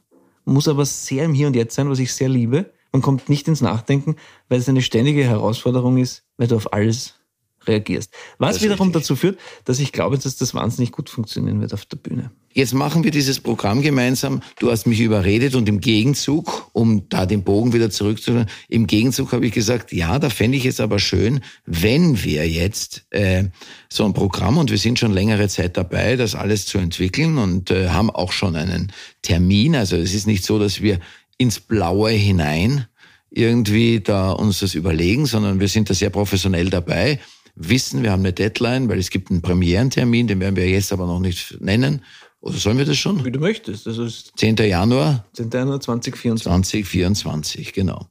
muss 0.45 0.69
aber 0.69 0.85
sehr 0.85 1.25
im 1.25 1.35
Hier 1.35 1.47
und 1.47 1.57
Jetzt 1.57 1.75
sein, 1.75 1.90
was 1.90 1.99
ich 1.99 2.12
sehr 2.12 2.29
liebe. 2.29 2.73
Man 2.93 3.02
kommt 3.02 3.29
nicht 3.29 3.47
ins 3.47 3.61
Nachdenken, 3.61 4.17
weil 4.49 4.59
es 4.59 4.69
eine 4.69 4.83
ständige 4.83 5.25
Herausforderung 5.25 5.99
ist, 5.99 6.25
weil 6.37 6.49
du 6.49 6.57
auf 6.57 6.73
alles 6.73 7.20
reagierst. 7.67 8.12
Was 8.38 8.62
wiederum 8.62 8.88
richtig. 8.88 9.02
dazu 9.02 9.17
führt, 9.17 9.38
dass 9.64 9.81
ich 9.81 9.93
glaube, 9.93 10.19
dass 10.19 10.37
das 10.37 10.55
wahnsinnig 10.55 10.93
gut 10.93 11.11
funktionieren 11.11 11.61
wird 11.61 11.75
auf 11.75 11.85
der 11.85 11.97
Bühne. 11.97 12.31
Jetzt 12.52 12.75
machen 12.75 13.05
wir 13.05 13.12
dieses 13.12 13.38
Programm 13.38 13.81
gemeinsam. 13.81 14.43
Du 14.59 14.73
hast 14.73 14.87
mich 14.87 14.99
überredet 14.99 15.55
und 15.55 15.69
im 15.69 15.81
Gegenzug, 15.81 16.69
um 16.73 17.09
da 17.09 17.25
den 17.25 17.45
Bogen 17.45 17.73
wieder 17.73 17.90
zurückzuholen, 17.90 18.47
im 18.69 18.88
Gegenzug 18.88 19.33
habe 19.33 19.47
ich 19.47 19.52
gesagt, 19.52 19.93
ja, 19.93 20.19
da 20.19 20.31
fände 20.31 20.57
ich 20.57 20.67
es 20.67 20.81
aber 20.81 20.99
schön, 20.99 21.40
wenn 21.64 22.25
wir 22.25 22.49
jetzt 22.49 23.07
äh, 23.11 23.45
so 23.88 24.05
ein 24.05 24.14
Programm, 24.14 24.59
und 24.59 24.71
wir 24.73 24.79
sind 24.79 24.99
schon 24.99 25.12
längere 25.12 25.49
Zeit 25.49 25.76
dabei, 25.76 26.17
das 26.17 26.35
alles 26.35 26.67
zu 26.67 26.79
entwickeln 26.79 27.38
und 27.38 27.71
äh, 27.71 27.90
haben 27.90 28.11
auch 28.11 28.33
schon 28.33 28.57
einen 28.57 28.93
Termin. 29.23 29.76
Also 29.76 29.97
es 29.97 30.12
ist 30.12 30.26
nicht 30.26 30.45
so, 30.45 30.59
dass 30.59 30.81
wir 30.81 30.99
ins 31.38 31.61
Blaue 31.61 32.11
hinein 32.11 32.87
irgendwie 33.31 34.00
da 34.00 34.33
uns 34.33 34.59
das 34.59 34.75
überlegen, 34.75 35.26
sondern 35.26 35.61
wir 35.61 35.69
sind 35.69 35.88
da 35.88 35.95
sehr 35.95 36.11
professionell 36.11 36.69
dabei, 36.69 37.21
wissen, 37.69 38.02
wir 38.02 38.11
haben 38.11 38.21
eine 38.21 38.33
Deadline, 38.33 38.88
weil 38.88 38.99
es 38.99 39.11
gibt 39.11 39.31
einen 39.31 39.43
Premierentermin, 39.43 40.26
den 40.26 40.40
werden 40.40 40.57
wir 40.57 40.69
jetzt 40.69 40.93
aber 40.93 41.07
noch 41.07 41.21
nicht 41.21 41.61
nennen. 41.61 42.02
Oder 42.40 42.57
sollen 42.57 42.79
wir 42.79 42.87
das 42.87 42.97
schon? 42.97 43.25
Wie 43.25 43.31
du 43.31 43.38
möchtest. 43.38 43.87
Das 43.87 43.99
ist 43.99 44.33
10. 44.37 44.57
Januar 44.57 45.26
10. 45.35 45.50
Januar 45.50 45.81
2024. 45.81 46.45
2024, 46.45 47.73
genau. 47.73 48.09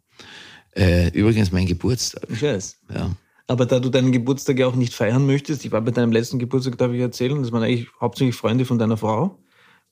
Äh, 0.75 1.09
übrigens 1.09 1.51
mein 1.51 1.65
Geburtstag. 1.65 2.23
Ich 2.29 2.41
weiß. 2.41 2.77
Ja. 2.93 3.11
Aber 3.47 3.65
da 3.65 3.79
du 3.79 3.89
deinen 3.89 4.11
Geburtstag 4.11 4.59
ja 4.59 4.67
auch 4.67 4.75
nicht 4.75 4.93
feiern 4.93 5.25
möchtest, 5.25 5.65
ich 5.65 5.71
war 5.71 5.81
bei 5.81 5.89
deinem 5.89 6.11
letzten 6.11 6.37
Geburtstag, 6.37 6.77
darf 6.77 6.91
ich 6.91 7.01
erzählen, 7.01 7.41
das 7.41 7.51
waren 7.51 7.63
eigentlich 7.63 7.87
hauptsächlich 7.99 8.35
Freunde 8.35 8.65
von 8.65 8.77
deiner 8.77 8.97
Frau. 8.97 9.39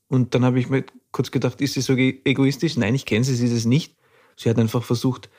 Und 0.08 0.36
dann 0.36 0.46
habe 0.46 0.60
ich 0.60 0.70
mir 0.70 0.86
kurz 1.12 1.32
gedacht, 1.32 1.60
ist 1.60 1.74
sie 1.74 1.82
so 1.82 1.96
egoistisch? 1.96 2.78
Nein, 2.78 2.94
ich 2.94 3.06
kenne 3.06 3.26
sie, 3.26 3.36
sie 3.36 3.46
ist 3.46 3.52
es 3.52 3.66
nicht. 3.66 3.96
Sie 4.36 4.50
hat 4.50 4.60
einfach 4.60 4.84
versucht, 4.84 5.30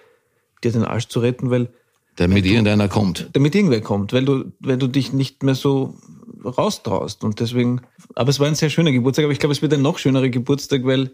dir 0.64 0.72
den 0.72 0.82
Arsch 0.82 1.06
zu 1.06 1.20
retten, 1.20 1.50
weil 1.50 1.72
Damit 2.18 2.44
irgendeiner 2.44 2.88
kommt. 2.88 3.30
damit 3.32 3.54
irgendwer 3.54 3.80
kommt, 3.80 4.12
weil 4.12 4.24
du, 4.24 4.52
weil 4.60 4.76
du 4.76 4.88
dich 4.88 5.12
nicht 5.12 5.42
mehr 5.42 5.54
so 5.54 5.94
raustraust. 6.44 7.24
Und 7.24 7.40
deswegen, 7.40 7.80
aber 8.14 8.30
es 8.30 8.40
war 8.40 8.46
ein 8.46 8.54
sehr 8.54 8.70
schöner 8.70 8.92
Geburtstag, 8.92 9.24
aber 9.24 9.32
ich 9.32 9.38
glaube, 9.38 9.52
es 9.52 9.62
wird 9.62 9.72
ein 9.72 9.82
noch 9.82 9.98
schönerer 9.98 10.28
Geburtstag, 10.28 10.84
weil 10.84 11.12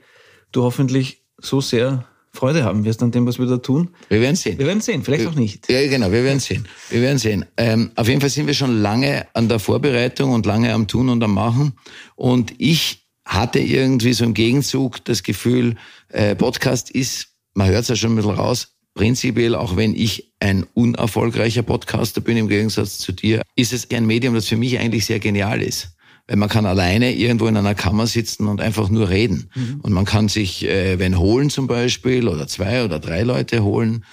du 0.52 0.62
hoffentlich 0.62 1.23
so 1.38 1.61
sehr 1.61 2.06
Freude 2.32 2.64
haben 2.64 2.84
wirst 2.84 3.00
an 3.02 3.12
dem, 3.12 3.26
was 3.26 3.38
wir 3.38 3.46
da 3.46 3.58
tun. 3.58 3.90
Wir 4.08 4.20
werden 4.20 4.34
sehen. 4.34 4.58
Wir 4.58 4.66
werden 4.66 4.80
sehen, 4.80 5.04
vielleicht 5.04 5.26
auch 5.26 5.37
nicht. 5.37 5.70
Ja, 5.70 5.87
genau, 5.87 6.11
wir 6.11 6.25
werden 6.25 6.40
sehen. 6.40 6.66
Wir 6.90 7.00
werden 7.00 7.18
sehen. 7.18 7.44
Ähm, 7.56 7.92
auf 7.94 8.08
jeden 8.08 8.20
Fall 8.20 8.30
sind 8.30 8.49
wir 8.49 8.54
schon 8.54 8.82
lange 8.82 9.26
an 9.34 9.49
der 9.49 9.61
Vorbereitung 9.61 10.32
und 10.32 10.44
lange 10.44 10.73
am 10.73 10.88
Tun 10.88 11.11
und 11.11 11.23
am 11.23 11.32
Machen. 11.32 11.75
Und 12.16 12.52
ich 12.58 13.06
hatte 13.25 13.61
irgendwie 13.61 14.12
so 14.14 14.25
im 14.25 14.34
Gegenzug 14.34 15.04
das 15.04 15.23
Gefühl, 15.23 15.76
äh, 16.08 16.34
Podcast 16.34 16.90
ist, 16.90 17.28
man 17.54 17.68
hört 17.68 17.82
es 17.82 17.88
ja 17.88 17.96
schon 17.96 18.12
ein 18.12 18.16
bisschen 18.16 18.32
raus, 18.32 18.74
prinzipiell, 18.94 19.54
auch 19.54 19.76
wenn 19.76 19.94
ich 19.94 20.32
ein 20.40 20.64
unerfolgreicher 20.74 21.62
Podcaster 21.62 22.20
bin 22.20 22.36
im 22.36 22.48
Gegensatz 22.48 22.98
zu 22.98 23.12
dir, 23.12 23.42
ist 23.56 23.72
es 23.72 23.90
ein 23.90 24.06
Medium, 24.06 24.34
das 24.34 24.46
für 24.46 24.56
mich 24.56 24.78
eigentlich 24.78 25.04
sehr 25.06 25.18
genial 25.18 25.60
ist. 25.60 25.96
Weil 26.26 26.36
man 26.36 26.48
kann 26.48 26.64
alleine 26.64 27.12
irgendwo 27.12 27.46
in 27.48 27.56
einer 27.56 27.74
Kammer 27.74 28.06
sitzen 28.06 28.46
und 28.46 28.60
einfach 28.60 28.88
nur 28.88 29.10
reden. 29.10 29.50
Und 29.82 29.92
man 29.92 30.06
kann 30.06 30.28
sich, 30.28 30.64
äh, 30.64 30.98
wenn 30.98 31.18
holen 31.18 31.50
zum 31.50 31.66
Beispiel, 31.66 32.28
oder 32.28 32.46
zwei 32.46 32.84
oder 32.84 32.98
drei 32.98 33.22
Leute 33.22 33.62
holen 33.62 34.04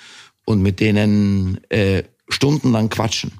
und 0.46 0.62
mit 0.62 0.82
denen 0.82 1.62
äh, 1.70 2.04
stundenlang 2.28 2.90
quatschen. 2.90 3.32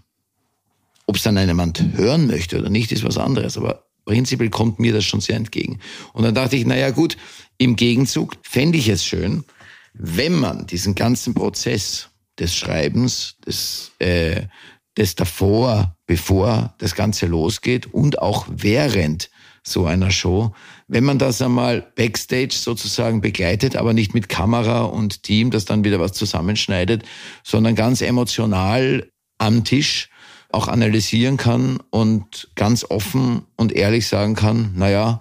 Ob 1.06 1.18
es 1.18 1.24
dann 1.24 1.38
jemand 1.38 1.84
hören 1.96 2.28
möchte 2.28 2.60
oder 2.60 2.70
nicht, 2.70 2.94
ist 2.94 3.04
was 3.04 3.18
anderes. 3.18 3.58
Aber 3.58 3.84
prinzipiell 4.06 4.50
kommt 4.50 4.80
mir 4.80 4.94
das 4.94 5.04
schon 5.04 5.20
sehr 5.20 5.36
entgegen. 5.36 5.80
Und 6.14 6.24
dann 6.24 6.36
dachte 6.36 6.56
ich, 6.56 6.66
naja 6.66 6.92
gut, 6.92 7.18
im 7.58 7.76
Gegenzug 7.76 8.38
fände 8.42 8.78
ich 8.78 8.88
es 8.88 9.04
schön, 9.04 9.44
wenn 9.94 10.34
man 10.34 10.68
diesen 10.68 10.96
ganzen 10.96 11.34
Prozess 11.34 12.10
des 12.40 12.56
Schreibens, 12.56 13.36
des, 13.46 13.92
äh, 14.00 14.48
des 14.98 15.16
davor, 15.16 15.96
bevor 16.06 16.74
das 16.80 16.96
Ganze 16.96 17.28
losgeht 17.28 17.94
und 17.94 18.20
auch 18.22 18.46
während 18.50 19.30
so 19.64 19.86
einer 19.86 20.10
Show, 20.10 20.54
wenn 20.88 21.04
man 21.04 21.20
das 21.20 21.42
einmal 21.42 21.92
backstage 21.96 22.56
sozusagen 22.56 23.22
begleitet, 23.22 23.76
aber 23.76 23.94
nicht 23.94 24.14
mit 24.14 24.28
Kamera 24.28 24.82
und 24.82 25.24
Team, 25.24 25.52
das 25.52 25.66
dann 25.66 25.84
wieder 25.84 26.00
was 26.00 26.14
zusammenschneidet, 26.14 27.04
sondern 27.44 27.76
ganz 27.76 28.02
emotional 28.02 29.12
am 29.38 29.64
Tisch 29.64 30.10
auch 30.50 30.68
analysieren 30.68 31.38
kann 31.38 31.80
und 31.92 32.50
ganz 32.56 32.86
offen 32.90 33.44
und 33.56 33.72
ehrlich 33.72 34.08
sagen 34.08 34.36
kann, 34.36 34.74
naja, 34.76 35.21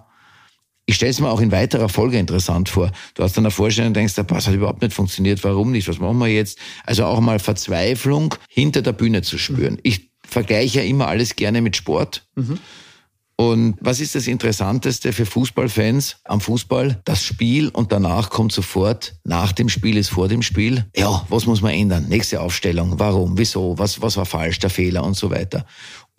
ich 0.91 0.97
stelle 0.97 1.11
es 1.11 1.19
mir 1.19 1.29
auch 1.29 1.39
in 1.39 1.51
weiterer 1.51 1.89
Folge 1.89 2.19
interessant 2.19 2.67
vor. 2.67 2.91
Du 3.13 3.23
hast 3.23 3.37
dann 3.37 3.45
eine 3.45 3.51
Vorstellung 3.51 3.87
und 3.89 3.95
denkst, 3.95 4.13
das 4.15 4.47
hat 4.47 4.53
überhaupt 4.53 4.81
nicht 4.81 4.93
funktioniert, 4.93 5.43
warum 5.43 5.71
nicht, 5.71 5.87
was 5.87 5.99
machen 5.99 6.17
wir 6.17 6.27
jetzt? 6.27 6.59
Also 6.85 7.05
auch 7.05 7.21
mal 7.21 7.39
Verzweiflung 7.39 8.35
hinter 8.49 8.81
der 8.81 8.91
Bühne 8.91 9.21
zu 9.21 9.37
spüren. 9.37 9.79
Ich 9.83 10.11
vergleiche 10.27 10.79
ja 10.79 10.85
immer 10.85 11.07
alles 11.07 11.35
gerne 11.37 11.61
mit 11.61 11.77
Sport. 11.77 12.27
Und 13.37 13.75
was 13.79 13.99
ist 14.01 14.13
das 14.13 14.27
Interessanteste 14.27 15.13
für 15.13 15.25
Fußballfans 15.25 16.17
am 16.25 16.41
Fußball? 16.41 17.01
Das 17.05 17.23
Spiel 17.23 17.69
und 17.69 17.91
danach 17.91 18.29
kommt 18.29 18.51
sofort, 18.51 19.15
nach 19.23 19.51
dem 19.51 19.67
Spiel 19.67 19.97
ist 19.97 20.09
vor 20.09 20.27
dem 20.27 20.43
Spiel. 20.43 20.85
Ja, 20.95 21.25
was 21.29 21.47
muss 21.47 21.61
man 21.61 21.73
ändern? 21.73 22.07
Nächste 22.07 22.41
Aufstellung. 22.41 22.99
Warum? 22.99 23.39
Wieso? 23.39 23.79
Was, 23.79 24.01
was 24.01 24.15
war 24.17 24.27
falsch? 24.27 24.59
Der 24.59 24.69
Fehler 24.69 25.03
und 25.03 25.15
so 25.15 25.31
weiter. 25.31 25.65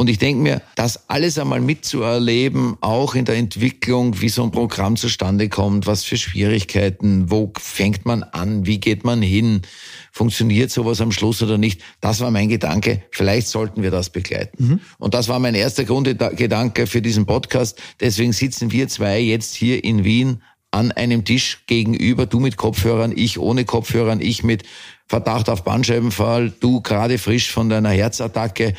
Und 0.03 0.09
ich 0.09 0.19
denke 0.19 0.43
mir, 0.43 0.63
das 0.75 1.09
alles 1.09 1.39
einmal 1.39 1.61
mitzuerleben, 1.61 2.77
auch 2.81 3.15
in 3.15 3.25
der 3.25 3.37
Entwicklung, 3.37 4.21
wie 4.21 4.31
so 4.31 4.43
ein 4.43 4.51
Programm 4.51 4.97
zustande 4.97 5.49
kommt, 5.49 5.87
was 5.87 6.03
für 6.03 6.17
Schwierigkeiten, 6.17 7.31
wo 7.31 7.53
fängt 7.57 8.05
man 8.05 8.25
an, 8.25 8.67
wie 8.67 8.81
geht 8.81 9.05
man 9.05 9.23
hin, 9.23 9.63
funktioniert 10.11 10.73
sowas 10.73 11.01
am 11.01 11.13
Schluss 11.13 11.41
oder 11.41 11.57
nicht, 11.57 11.83
das 12.01 12.19
war 12.19 12.33
mein 12.33 12.49
Gedanke, 12.49 13.05
vielleicht 13.13 13.47
sollten 13.47 13.85
wir 13.85 13.93
das 13.93 14.11
begleiten. 14.11 14.81
Und 14.99 15.15
das 15.15 15.29
war 15.29 15.39
mein 15.39 15.55
erster 15.55 15.85
Grundgedanke 15.85 16.89
für 16.89 17.01
diesen 17.01 17.25
Podcast. 17.25 17.81
Deswegen 18.01 18.33
sitzen 18.33 18.73
wir 18.73 18.89
zwei 18.89 19.21
jetzt 19.21 19.55
hier 19.55 19.85
in 19.85 20.03
Wien 20.03 20.43
an 20.73 20.91
einem 20.91 21.25
Tisch 21.25 21.63
gegenüber, 21.69 22.27
du 22.27 22.41
mit 22.41 22.57
Kopfhörern, 22.57 23.13
ich 23.15 23.39
ohne 23.39 23.65
Kopfhörern, 23.65 24.21
ich 24.21 24.43
mit 24.43 24.65
Verdacht 25.13 25.51
auf 25.51 25.63
Bandscheibenfall, 25.63 26.55
du 26.59 26.81
gerade 26.81 27.19
frisch 27.19 27.53
von 27.53 27.69
deiner 27.69 27.91
Herzattacke, 27.91 28.73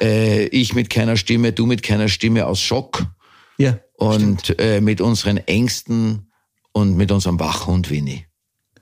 äh, 0.00 0.46
ich 0.46 0.74
mit 0.74 0.90
keiner 0.90 1.16
Stimme, 1.16 1.52
du 1.52 1.64
mit 1.64 1.84
keiner 1.84 2.08
Stimme 2.08 2.46
aus 2.46 2.60
Schock 2.60 3.06
Ja. 3.56 3.78
und 3.94 4.58
äh, 4.58 4.80
mit 4.80 5.00
unseren 5.00 5.36
Ängsten 5.36 6.32
und 6.72 6.96
mit 6.96 7.12
unserem 7.12 7.38
Wachhund 7.38 7.88
Winnie. 7.88 8.26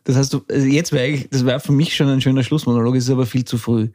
Das 0.04 0.16
heißt, 0.16 0.32
du, 0.32 0.40
also 0.50 0.66
jetzt 0.66 0.92
wäre 0.92 1.04
eigentlich, 1.04 1.28
das 1.28 1.44
wäre 1.44 1.60
für 1.60 1.72
mich 1.72 1.94
schon 1.94 2.08
ein 2.08 2.22
schöner 2.22 2.42
Schlussmonolog, 2.42 2.96
ist 2.96 3.10
aber 3.10 3.26
viel 3.26 3.44
zu 3.44 3.58
früh. 3.58 3.90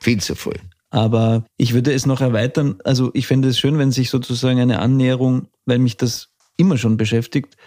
Viel 0.00 0.22
zu 0.22 0.34
früh. 0.34 0.54
Aber 0.88 1.44
ich 1.58 1.74
würde 1.74 1.92
es 1.92 2.06
noch 2.06 2.22
erweitern. 2.22 2.78
Also 2.82 3.10
ich 3.12 3.26
fände 3.26 3.48
es 3.48 3.58
schön, 3.58 3.76
wenn 3.76 3.92
sich 3.92 4.08
sozusagen 4.08 4.58
eine 4.58 4.78
Annäherung, 4.78 5.48
weil 5.66 5.80
mich 5.80 5.98
das 5.98 6.30
immer 6.56 6.78
schon 6.78 6.96
beschäftigt, 6.96 7.58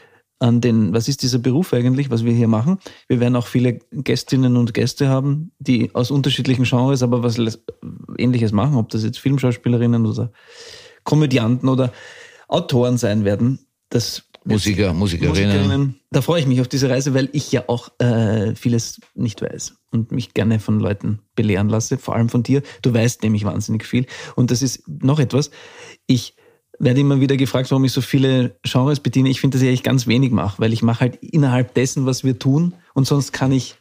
an 0.41 0.59
den, 0.59 0.93
was 0.93 1.07
ist 1.07 1.21
dieser 1.21 1.37
Beruf 1.37 1.71
eigentlich, 1.73 2.09
was 2.09 2.25
wir 2.25 2.33
hier 2.33 2.47
machen. 2.47 2.79
Wir 3.07 3.19
werden 3.19 3.35
auch 3.35 3.45
viele 3.45 3.79
Gästinnen 3.91 4.57
und 4.57 4.73
Gäste 4.73 5.07
haben, 5.07 5.51
die 5.59 5.93
aus 5.93 6.09
unterschiedlichen 6.09 6.63
Genres 6.63 7.03
aber 7.03 7.21
was 7.21 7.37
ähnliches 8.17 8.51
machen, 8.51 8.75
ob 8.75 8.89
das 8.89 9.03
jetzt 9.03 9.19
Filmschauspielerinnen 9.19 10.05
oder 10.05 10.31
Komödianten 11.03 11.69
oder 11.69 11.93
Autoren 12.47 12.97
sein 12.97 13.23
werden. 13.23 13.59
Das 13.89 14.23
Musiker, 14.43 14.93
Musikerinnen. 14.93 15.49
Musikerinnen. 15.49 15.95
Da 16.09 16.21
freue 16.21 16.41
ich 16.41 16.47
mich 16.47 16.59
auf 16.59 16.67
diese 16.67 16.89
Reise, 16.89 17.13
weil 17.13 17.29
ich 17.33 17.51
ja 17.51 17.65
auch 17.67 17.89
äh, 17.99 18.55
vieles 18.55 18.99
nicht 19.13 19.41
weiß 19.43 19.75
und 19.91 20.11
mich 20.11 20.33
gerne 20.33 20.59
von 20.59 20.79
Leuten 20.79 21.19
belehren 21.35 21.69
lasse, 21.69 21.99
vor 21.99 22.15
allem 22.15 22.29
von 22.29 22.41
dir. 22.41 22.63
Du 22.81 22.91
weißt 22.91 23.21
nämlich 23.21 23.43
wahnsinnig 23.43 23.85
viel. 23.85 24.07
Und 24.35 24.49
das 24.49 24.63
ist 24.63 24.87
noch 24.87 25.19
etwas. 25.19 25.51
Ich 26.07 26.35
werde 26.83 26.99
immer 26.99 27.19
wieder 27.19 27.37
gefragt, 27.37 27.69
warum 27.71 27.85
ich 27.85 27.91
so 27.91 28.01
viele 28.01 28.55
Genres 28.63 28.99
bediene. 28.99 29.29
Ich 29.29 29.39
finde, 29.39 29.55
dass 29.55 29.61
ich 29.61 29.67
eigentlich 29.67 29.83
ganz 29.83 30.07
wenig 30.07 30.31
mache, 30.31 30.59
weil 30.59 30.73
ich 30.73 30.81
mache 30.81 31.01
halt 31.01 31.15
innerhalb 31.17 31.73
dessen, 31.75 32.05
was 32.05 32.23
wir 32.23 32.39
tun 32.39 32.73
und 32.93 33.05
sonst 33.05 33.31
kann 33.31 33.51
ich 33.51 33.75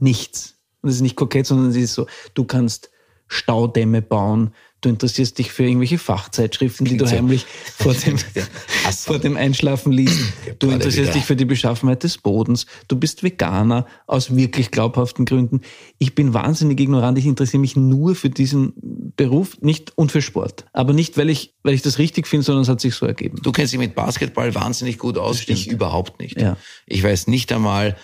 nichts. 0.00 0.56
Und 0.82 0.88
das 0.88 0.96
ist 0.96 1.02
nicht 1.02 1.16
kokett, 1.16 1.46
sondern 1.46 1.70
es 1.70 1.76
ist 1.76 1.94
so, 1.94 2.06
du 2.34 2.44
kannst 2.44 2.90
Staudämme 3.26 4.02
bauen, 4.02 4.52
du 4.82 4.88
interessierst 4.88 5.38
dich 5.38 5.52
für 5.52 5.64
irgendwelche 5.64 5.96
Fachzeitschriften, 5.96 6.84
die 6.84 6.98
du 6.98 7.06
so. 7.06 7.16
heimlich 7.16 7.46
vor 7.78 7.94
dem, 7.94 8.18
vor 8.98 9.18
dem 9.18 9.36
Einschlafen 9.36 9.92
liest. 9.92 10.20
Du 10.58 10.70
interessierst 10.70 11.14
dich 11.14 11.24
für 11.24 11.36
die 11.36 11.44
Beschaffenheit 11.44 12.02
des 12.02 12.18
Bodens. 12.18 12.66
Du 12.88 12.96
bist 12.96 13.22
Veganer 13.22 13.86
aus 14.06 14.36
wirklich 14.36 14.70
glaubhaften 14.70 15.24
Gründen. 15.24 15.60
Ich 15.98 16.14
bin 16.14 16.34
wahnsinnig 16.34 16.80
ignorant. 16.80 17.16
Ich 17.16 17.26
interessiere 17.26 17.60
mich 17.60 17.76
nur 17.76 18.14
für 18.14 18.28
diesen 18.28 18.74
Beruf, 19.16 19.60
nicht 19.60 19.96
und 19.96 20.12
für 20.12 20.20
Sport. 20.20 20.66
Aber 20.72 20.92
nicht, 20.92 21.16
weil 21.16 21.30
ich, 21.30 21.54
weil 21.62 21.74
ich 21.74 21.82
das 21.82 21.98
richtig 21.98 22.26
finde, 22.26 22.44
sondern 22.44 22.62
es 22.62 22.68
hat 22.68 22.80
sich 22.80 22.94
so 22.94 23.06
ergeben. 23.06 23.38
Du 23.42 23.52
kennst 23.52 23.72
dich 23.72 23.80
mit 23.80 23.94
Basketball 23.94 24.54
wahnsinnig 24.54 24.98
gut 24.98 25.16
aus, 25.16 25.42
ich 25.46 25.68
überhaupt 25.68 26.20
nicht. 26.20 26.40
Ja. 26.40 26.56
Ich 26.86 27.02
weiß 27.02 27.28
nicht 27.28 27.52
einmal, 27.52 27.96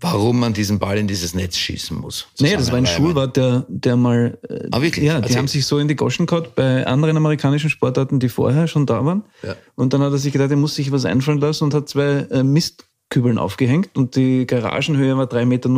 warum 0.00 0.40
man 0.40 0.52
diesen 0.52 0.78
Ball 0.78 0.98
in 0.98 1.06
dieses 1.06 1.34
Netz 1.34 1.56
schießen 1.56 1.96
muss. 1.98 2.26
Nee, 2.40 2.54
das 2.56 2.70
war 2.70 2.78
ein. 2.78 2.86
Schulwart, 2.86 3.36
der, 3.36 3.64
der 3.68 3.96
mal. 3.96 4.38
äh, 4.48 4.68
Ah, 4.70 4.80
wirklich? 4.82 5.04
Ja, 5.04 5.18
die 5.18 5.24
Erzähl. 5.24 5.36
haben 5.38 5.48
sich 5.48 5.66
so 5.66 5.78
in 5.78 5.88
die 5.88 5.96
Goschen 5.96 6.26
gehauen 6.26 6.46
bei 6.54 6.86
anderen 6.86 7.16
amerikanischen 7.16 7.70
Sportarten, 7.70 8.18
die 8.20 8.28
vorher 8.28 8.66
schon 8.68 8.86
da 8.86 9.04
waren. 9.04 9.24
Ja. 9.42 9.56
Und 9.74 9.92
dann 9.92 10.02
hat 10.02 10.12
er 10.12 10.18
sich 10.18 10.32
gedacht, 10.32 10.50
er 10.50 10.56
muss 10.56 10.74
sich 10.74 10.92
was 10.92 11.04
einfallen 11.04 11.38
lassen 11.40 11.64
und 11.64 11.74
hat 11.74 11.88
zwei 11.88 12.26
äh, 12.30 12.42
Mistkübeln 12.42 13.38
aufgehängt. 13.38 13.90
Und 13.96 14.16
die 14.16 14.46
Garagenhöhe 14.46 15.16
war 15.16 15.26
3,05 15.26 15.44
Meter. 15.46 15.70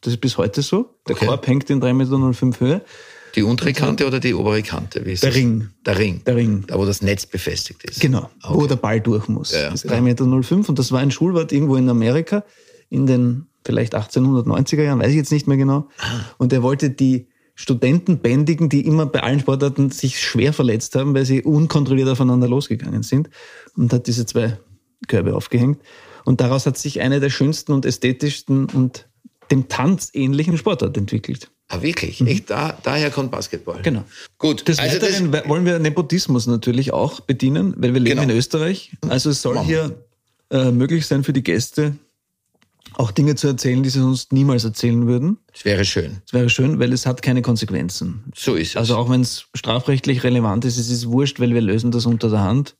Das 0.00 0.12
ist 0.14 0.20
bis 0.20 0.38
heute 0.38 0.62
so. 0.62 0.94
Der 1.08 1.16
Okay. 1.16 1.26
Korb 1.26 1.46
hängt 1.46 1.68
in 1.70 1.80
3,05 1.82 2.44
Meter 2.44 2.60
Höhe. 2.60 2.80
Die 3.34 3.42
untere 3.42 3.74
Kante 3.74 4.06
oder 4.06 4.20
die 4.20 4.32
obere 4.32 4.62
Kante? 4.62 5.04
Wie 5.04 5.12
ist 5.12 5.22
Der 5.22 5.30
das? 5.30 5.38
Ring. 5.38 5.68
Der 5.84 5.98
Ring. 5.98 6.22
Der 6.24 6.34
Ring. 6.34 6.64
Da, 6.66 6.78
wo 6.78 6.86
das 6.86 7.02
Netz 7.02 7.26
befestigt 7.26 7.84
ist. 7.84 8.00
Genau, 8.00 8.30
wo 8.48 8.66
der 8.66 8.76
Ball 8.76 9.00
durch 9.02 9.28
muss. 9.28 9.52
Ja, 9.52 9.60
ja. 9.64 9.70
das 9.70 9.84
ist 9.84 9.92
3,05 9.92 10.00
Meter 10.00 10.24
und 10.70 10.78
das 10.78 10.92
war 10.92 11.00
ein 11.00 11.10
Schulwart 11.10 11.52
irgendwo 11.52 11.76
in 11.76 11.88
Amerika 11.90 12.42
in 12.88 13.06
den 13.06 13.47
vielleicht 13.68 13.94
1890er 13.94 14.82
Jahren, 14.82 14.98
weiß 14.98 15.10
ich 15.10 15.16
jetzt 15.16 15.30
nicht 15.30 15.46
mehr 15.46 15.58
genau. 15.58 15.88
Ah. 15.98 16.20
Und 16.38 16.54
er 16.54 16.62
wollte 16.62 16.88
die 16.88 17.28
Studenten 17.54 18.20
bändigen, 18.20 18.70
die 18.70 18.86
immer 18.86 19.04
bei 19.04 19.22
allen 19.22 19.40
Sportarten 19.40 19.90
sich 19.90 20.18
schwer 20.22 20.54
verletzt 20.54 20.94
haben, 20.94 21.12
weil 21.14 21.26
sie 21.26 21.42
unkontrolliert 21.42 22.08
aufeinander 22.08 22.48
losgegangen 22.48 23.02
sind 23.02 23.28
und 23.76 23.92
hat 23.92 24.06
diese 24.06 24.24
zwei 24.24 24.56
Körbe 25.06 25.34
aufgehängt. 25.36 25.78
Und 26.24 26.40
daraus 26.40 26.64
hat 26.64 26.78
sich 26.78 27.02
eine 27.02 27.20
der 27.20 27.28
schönsten 27.28 27.72
und 27.72 27.84
ästhetischsten 27.84 28.64
und 28.70 29.06
dem 29.50 29.68
Tanz 29.68 30.08
ähnlichen 30.14 30.56
Sportart 30.56 30.96
entwickelt. 30.96 31.50
Ah, 31.68 31.82
wirklich? 31.82 32.22
Echt? 32.22 32.48
Da, 32.48 32.78
daher 32.82 33.10
kommt 33.10 33.30
Basketball. 33.30 33.80
Mhm. 33.80 33.82
Genau. 33.82 34.04
Gut. 34.38 34.66
Des 34.66 34.78
also 34.78 34.98
das, 34.98 35.20
Weiteren 35.20 35.48
wollen 35.50 35.66
wir 35.66 35.78
Nepotismus 35.78 36.46
natürlich 36.46 36.94
auch 36.94 37.20
bedienen, 37.20 37.74
weil 37.76 37.92
wir 37.92 38.00
leben 38.00 38.20
Genau. 38.20 38.32
in 38.32 38.38
Österreich. 38.38 38.92
Also 39.08 39.28
es 39.28 39.42
soll 39.42 39.56
wir. 39.56 39.62
hier 39.64 40.06
äh, 40.50 40.70
möglich 40.70 41.06
sein 41.06 41.24
für 41.24 41.34
die 41.34 41.42
Gäste, 41.42 41.96
auch 42.98 43.12
Dinge 43.12 43.36
zu 43.36 43.46
erzählen, 43.46 43.82
die 43.82 43.90
sie 43.90 44.00
sonst 44.00 44.32
niemals 44.32 44.64
erzählen 44.64 45.06
würden. 45.06 45.38
das 45.52 45.64
wäre 45.64 45.84
schön. 45.84 46.18
Das 46.24 46.32
wäre 46.32 46.50
schön, 46.50 46.78
weil 46.80 46.92
es 46.92 47.06
hat 47.06 47.22
keine 47.22 47.42
Konsequenzen. 47.42 48.24
So 48.34 48.54
ist 48.54 48.70
es. 48.70 48.76
Also 48.76 48.96
auch 48.96 49.08
wenn 49.08 49.20
es 49.20 49.46
strafrechtlich 49.54 50.24
relevant 50.24 50.64
ist, 50.64 50.78
es 50.78 50.90
ist 50.90 51.06
wurscht, 51.08 51.38
weil 51.40 51.54
wir 51.54 51.60
lösen 51.60 51.92
das 51.92 52.06
unter 52.06 52.28
der 52.28 52.40
Hand. 52.40 52.76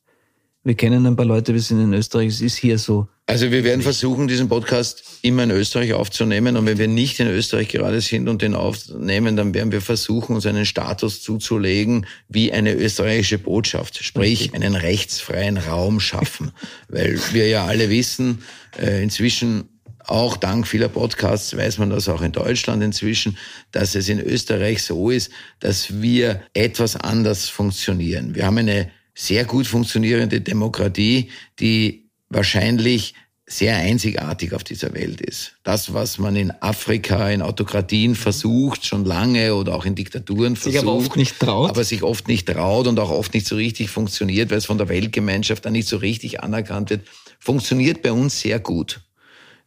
Wir 0.61 0.75
kennen 0.75 1.05
ein 1.05 1.15
paar 1.15 1.25
Leute, 1.25 1.53
wir 1.53 1.61
sind 1.61 1.81
in 1.81 1.93
Österreich, 1.93 2.27
es 2.27 2.41
ist 2.41 2.57
hier 2.57 2.77
so. 2.77 3.07
Also 3.27 3.49
wir 3.49 3.63
werden 3.63 3.81
versuchen, 3.81 4.27
diesen 4.27 4.49
Podcast 4.49 5.03
immer 5.21 5.43
in 5.43 5.51
Österreich 5.51 5.93
aufzunehmen. 5.93 6.57
Und 6.57 6.65
wenn 6.65 6.77
wir 6.77 6.89
nicht 6.89 7.19
in 7.21 7.27
Österreich 7.27 7.69
gerade 7.69 8.01
sind 8.01 8.27
und 8.27 8.41
den 8.41 8.55
aufnehmen, 8.55 9.37
dann 9.37 9.53
werden 9.53 9.71
wir 9.71 9.81
versuchen, 9.81 10.35
uns 10.35 10.45
einen 10.45 10.65
Status 10.65 11.21
zuzulegen 11.21 12.07
wie 12.27 12.51
eine 12.51 12.73
österreichische 12.73 13.39
Botschaft. 13.39 14.03
Sprich, 14.03 14.53
einen 14.53 14.75
rechtsfreien 14.75 15.57
Raum 15.57 16.01
schaffen. 16.01 16.51
Weil 16.89 17.17
wir 17.31 17.47
ja 17.47 17.65
alle 17.65 17.89
wissen, 17.89 18.43
äh, 18.77 19.01
inzwischen 19.01 19.78
auch 20.09 20.37
dank 20.37 20.67
vieler 20.67 20.89
Podcasts 20.89 21.55
weiß 21.55 21.77
man 21.77 21.89
das 21.89 22.09
auch 22.09 22.21
in 22.21 22.31
Deutschland 22.31 22.83
inzwischen, 22.83 23.37
dass 23.71 23.95
es 23.95 24.09
in 24.09 24.19
Österreich 24.19 24.83
so 24.83 25.09
ist, 25.09 25.31
dass 25.59 26.01
wir 26.01 26.41
etwas 26.53 26.95
anders 26.95 27.49
funktionieren. 27.49 28.35
Wir 28.35 28.45
haben 28.45 28.57
eine 28.57 28.91
sehr 29.13 29.45
gut 29.45 29.67
funktionierende 29.67 30.41
Demokratie, 30.41 31.29
die 31.59 32.09
wahrscheinlich 32.29 33.13
sehr 33.45 33.75
einzigartig 33.77 34.53
auf 34.53 34.63
dieser 34.63 34.93
Welt 34.93 35.21
ist. 35.21 35.53
Das, 35.63 35.93
was 35.93 36.19
man 36.19 36.35
in 36.35 36.51
Afrika, 36.61 37.29
in 37.31 37.41
Autokratien 37.41 38.13
versucht, 38.13 38.85
schon 38.85 39.05
lange 39.05 39.55
oder 39.55 39.73
auch 39.73 39.85
in 39.85 39.95
Diktaturen 39.95 40.55
Sich 40.55 40.73
versucht, 40.73 40.83
aber 40.83 40.93
oft 40.93 41.15
nicht 41.15 41.39
traut. 41.39 41.69
aber 41.71 41.83
sich 41.83 42.03
oft 42.03 42.27
nicht 42.27 42.47
traut 42.47 42.85
und 42.85 42.99
auch 42.99 43.09
oft 43.09 43.33
nicht 43.33 43.47
so 43.47 43.55
richtig 43.55 43.89
funktioniert, 43.89 44.51
weil 44.51 44.59
es 44.59 44.67
von 44.67 44.77
der 44.77 44.87
Weltgemeinschaft 44.87 45.65
dann 45.65 45.73
nicht 45.73 45.87
so 45.87 45.97
richtig 45.97 46.43
anerkannt 46.43 46.91
wird, 46.91 47.07
funktioniert 47.39 48.03
bei 48.03 48.11
uns 48.11 48.39
sehr 48.39 48.59
gut. 48.59 49.01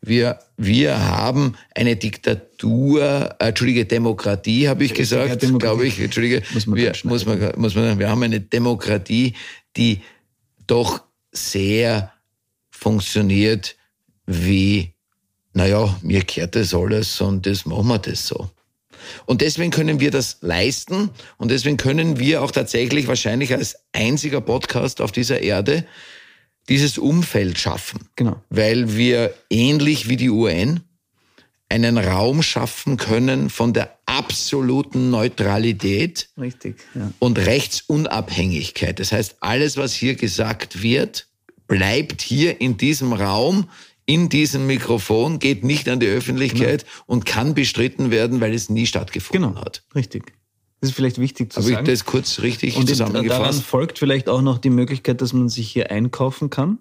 Wir, 0.05 0.41
wir 0.57 0.99
haben 0.99 1.57
eine 1.77 1.95
Diktatur, 1.95 3.37
äh, 3.39 3.49
Entschuldige, 3.49 3.87
Demokratie, 3.87 4.69
habe 4.69 4.85
ich 4.85 4.95
gesagt, 4.95 5.41
glaube 5.61 5.87
ich, 5.87 6.01
Entschuldige, 6.01 6.43
Muss 6.53 6.67
man 6.67 6.77
wir, 6.77 6.93
muss 7.05 7.25
man, 7.25 7.53
muss 7.57 7.77
man, 7.77 7.99
wir 8.01 8.11
haben 8.11 8.23
eine 8.25 8.41
Demokratie, 8.41 9.35
die 9.77 10.03
doch 10.67 11.03
sehr 11.31 12.13
funktioniert 12.71 13.77
wie, 14.27 14.93
naja, 15.53 15.97
mir 16.03 16.23
kehrt 16.23 16.57
das 16.57 16.75
alles 16.75 17.21
und 17.21 17.47
das 17.47 17.65
machen 17.65 17.87
wir 17.87 17.99
das 17.99 18.27
so. 18.27 18.51
Und 19.27 19.41
deswegen 19.41 19.71
können 19.71 20.01
wir 20.01 20.11
das 20.11 20.39
leisten 20.41 21.11
und 21.39 21.51
deswegen 21.51 21.77
können 21.77 22.19
wir 22.19 22.43
auch 22.43 22.51
tatsächlich 22.51 23.07
wahrscheinlich 23.07 23.55
als 23.55 23.77
einziger 23.93 24.41
Podcast 24.41 25.01
auf 25.01 25.13
dieser 25.13 25.41
Erde 25.41 25.85
dieses 26.69 26.99
Umfeld 26.99 27.59
schaffen. 27.59 28.09
Genau. 28.17 28.41
Weil 28.51 28.97
wir 28.97 29.35
ähnlich 29.51 30.09
wie 30.09 30.17
die 30.17 30.31
UN 30.31 30.81
einen 31.69 31.97
Raum 31.97 32.43
schaffen 32.43 32.99
können 32.99 33.49
von 33.49 33.73
der 33.73 33.97
absoluten 34.05 35.09
Neutralität 35.11 36.29
Richtig, 36.39 36.77
ja. 36.95 37.11
und 37.19 37.39
Rechtsunabhängigkeit. 37.39 39.01
Das 39.01 39.13
heißt, 39.13 39.37
alles, 39.41 39.77
was 39.77 39.95
hier 39.95 40.15
gesagt 40.15 40.83
wird, 40.83 41.27
bleibt 41.67 42.21
hier 42.21 42.61
in 42.61 42.77
diesem 42.77 43.13
Raum, 43.15 43.69
in 44.05 44.29
diesem 44.29 44.67
Mikrofon, 44.67 45.39
geht 45.39 45.65
nicht 45.65 45.89
an 45.89 46.01
die 46.01 46.09
Öffentlichkeit 46.09 46.85
und 47.07 47.25
kann 47.25 47.55
bestritten 47.55 48.11
werden, 48.11 48.41
weil 48.41 48.53
es 48.53 48.69
nie 48.69 48.87
stattgefunden 48.87 49.51
Genau, 49.55 49.61
hat. 49.65 49.83
richtig. 49.95 50.35
Das 50.83 50.91
ist 50.91 50.97
vielleicht 50.97 51.19
wichtig 51.21 51.53
zu 51.53 51.61
Habe 51.61 51.71
ich 51.71 51.75
sagen. 51.77 51.87
das 51.87 52.05
kurz 52.05 52.41
richtig 52.43 52.77
Und 52.77 52.91
daran 52.91 53.13
zusammengefasst? 53.13 53.63
folgt 53.63 54.01
vielleicht 54.01 54.29
auch 54.29 54.43
noch 54.43 54.59
die 54.59 54.69
Möglichkeit, 54.69 55.21
dass 55.23 55.33
man 55.33 55.49
sich 55.49 55.71
hier 55.71 55.93
einkaufen 55.93 56.51
kann. 56.51 56.79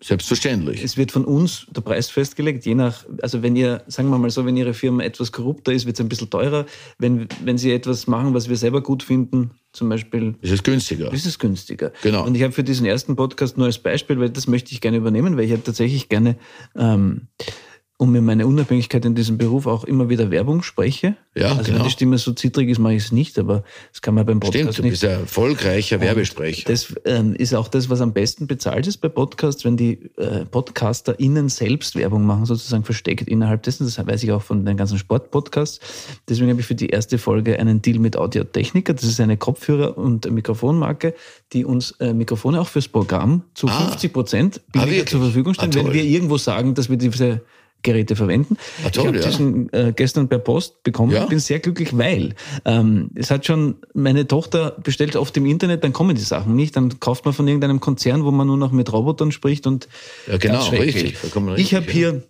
Selbstverständlich. 0.00 0.84
Es 0.84 0.96
wird 0.96 1.10
von 1.10 1.24
uns 1.24 1.66
der 1.74 1.80
Preis 1.80 2.10
festgelegt, 2.10 2.64
je 2.64 2.74
nach, 2.76 3.04
also 3.22 3.42
wenn 3.42 3.56
ihr, 3.56 3.82
sagen 3.88 4.08
wir 4.10 4.18
mal 4.18 4.30
so, 4.30 4.46
wenn 4.46 4.56
Ihre 4.56 4.72
Firma 4.74 5.02
etwas 5.02 5.32
korrupter 5.32 5.72
ist, 5.72 5.84
wird 5.86 5.96
es 5.96 6.00
ein 6.04 6.08
bisschen 6.08 6.30
teurer. 6.30 6.66
Wenn, 6.98 7.26
wenn 7.42 7.58
Sie 7.58 7.72
etwas 7.72 8.06
machen, 8.06 8.34
was 8.34 8.48
wir 8.48 8.56
selber 8.56 8.82
gut 8.82 9.02
finden, 9.02 9.50
zum 9.72 9.88
Beispiel, 9.88 10.36
Es 10.40 10.52
ist 10.52 10.62
günstiger. 10.62 11.12
ist 11.12 11.26
es 11.26 11.38
günstiger. 11.40 11.90
Genau. 12.02 12.24
Und 12.24 12.36
ich 12.36 12.42
habe 12.44 12.52
für 12.52 12.62
diesen 12.64 12.86
ersten 12.86 13.16
Podcast 13.16 13.56
nur 13.56 13.66
als 13.66 13.78
Beispiel, 13.78 14.20
weil 14.20 14.30
das 14.30 14.46
möchte 14.46 14.72
ich 14.72 14.80
gerne 14.80 14.98
übernehmen, 14.98 15.36
weil 15.36 15.44
ich 15.46 15.50
halt 15.50 15.64
tatsächlich 15.64 16.08
gerne, 16.08 16.36
ähm, 16.76 17.22
um 18.04 18.12
mir 18.12 18.22
meine 18.22 18.46
Unabhängigkeit 18.46 19.04
in 19.04 19.14
diesem 19.14 19.38
Beruf 19.38 19.66
auch 19.66 19.84
immer 19.84 20.08
wieder 20.08 20.30
Werbung 20.30 20.62
spreche. 20.62 21.16
Ja, 21.36 21.48
also 21.48 21.64
genau. 21.64 21.78
wenn 21.78 21.84
die 21.84 21.90
Stimme 21.90 22.16
so 22.18 22.32
zittrig 22.32 22.68
ist, 22.68 22.78
mache 22.78 22.94
ich 22.94 23.04
es 23.06 23.12
nicht, 23.12 23.38
aber 23.38 23.64
das 23.90 24.00
kann 24.02 24.14
man 24.14 24.24
beim 24.24 24.38
Podcast 24.38 24.62
Stimmt, 24.62 24.78
du 24.78 24.82
nicht. 24.82 24.90
bist 24.92 25.04
ein 25.04 25.20
erfolgreicher 25.22 26.00
Werbesprecher. 26.00 26.68
Das 26.70 26.94
ähm, 27.04 27.34
ist 27.34 27.54
auch 27.54 27.66
das, 27.66 27.90
was 27.90 28.00
am 28.00 28.12
besten 28.12 28.46
bezahlt 28.46 28.86
ist 28.86 28.98
bei 28.98 29.08
Podcasts, 29.08 29.64
wenn 29.64 29.76
die 29.76 30.10
äh, 30.16 30.44
PodcasterInnen 30.44 31.48
selbst 31.48 31.96
Werbung 31.96 32.24
machen, 32.24 32.44
sozusagen 32.46 32.84
versteckt 32.84 33.26
innerhalb 33.26 33.62
dessen. 33.64 33.84
Das 33.84 33.98
weiß 34.06 34.22
ich 34.22 34.30
auch 34.32 34.42
von 34.42 34.64
den 34.64 34.76
ganzen 34.76 34.98
Sportpodcasts. 34.98 35.80
Deswegen 36.28 36.50
habe 36.50 36.60
ich 36.60 36.66
für 36.66 36.74
die 36.76 36.90
erste 36.90 37.18
Folge 37.18 37.58
einen 37.58 37.82
Deal 37.82 37.98
mit 37.98 38.16
Audio-Technica. 38.16 38.92
Das 38.92 39.04
ist 39.04 39.18
eine 39.20 39.36
Kopfhörer- 39.36 39.96
und 39.98 40.30
Mikrofonmarke, 40.30 41.14
die 41.52 41.64
uns 41.64 41.92
äh, 42.00 42.12
Mikrofone 42.12 42.60
auch 42.60 42.68
fürs 42.68 42.86
Programm 42.86 43.42
zu 43.54 43.66
Ah. 43.66 43.86
50 43.88 44.12
Prozent 44.12 44.60
billiger 44.70 44.90
wirklich? 44.90 45.08
zur 45.08 45.20
Verfügung 45.20 45.54
stellen, 45.54 45.72
Ah, 45.74 45.76
wenn 45.84 45.92
wir 45.92 46.04
irgendwo 46.04 46.36
sagen, 46.38 46.74
dass 46.74 46.88
wir 46.90 46.96
diese 46.96 47.40
Geräte 47.84 48.16
verwenden. 48.16 48.56
Ah, 48.84 48.90
toll, 48.90 49.02
ich 49.02 49.06
habe 49.06 49.18
ja. 49.18 49.26
diesen 49.28 49.72
äh, 49.72 49.92
gestern 49.94 50.28
per 50.28 50.40
Post 50.40 50.82
bekommen 50.82 51.12
Ja. 51.12 51.22
und 51.22 51.28
bin 51.28 51.38
sehr 51.38 51.60
glücklich, 51.60 51.96
weil 51.96 52.34
ähm, 52.64 53.10
es 53.14 53.30
hat 53.30 53.46
schon, 53.46 53.76
meine 53.94 54.26
Tochter 54.26 54.76
bestellt 54.82 55.14
oft 55.14 55.36
im 55.36 55.46
Internet, 55.46 55.84
dann 55.84 55.92
kommen 55.92 56.16
die 56.16 56.22
Sachen 56.22 56.56
nicht, 56.56 56.74
dann 56.74 56.98
kauft 56.98 57.24
man 57.24 57.32
von 57.32 57.46
irgendeinem 57.46 57.78
Konzern, 57.78 58.24
wo 58.24 58.32
man 58.32 58.48
nur 58.48 58.56
noch 58.56 58.72
mit 58.72 58.92
Robotern 58.92 59.30
spricht 59.30 59.68
und 59.68 59.86
Ja, 60.26 60.36
genau, 60.38 60.66
richtig, 60.70 61.16
vollkommen 61.16 61.50
Ich 61.54 61.72
richtig, 61.72 61.74
habe 61.76 61.86
ja. 61.86 61.92
hier 61.92 62.22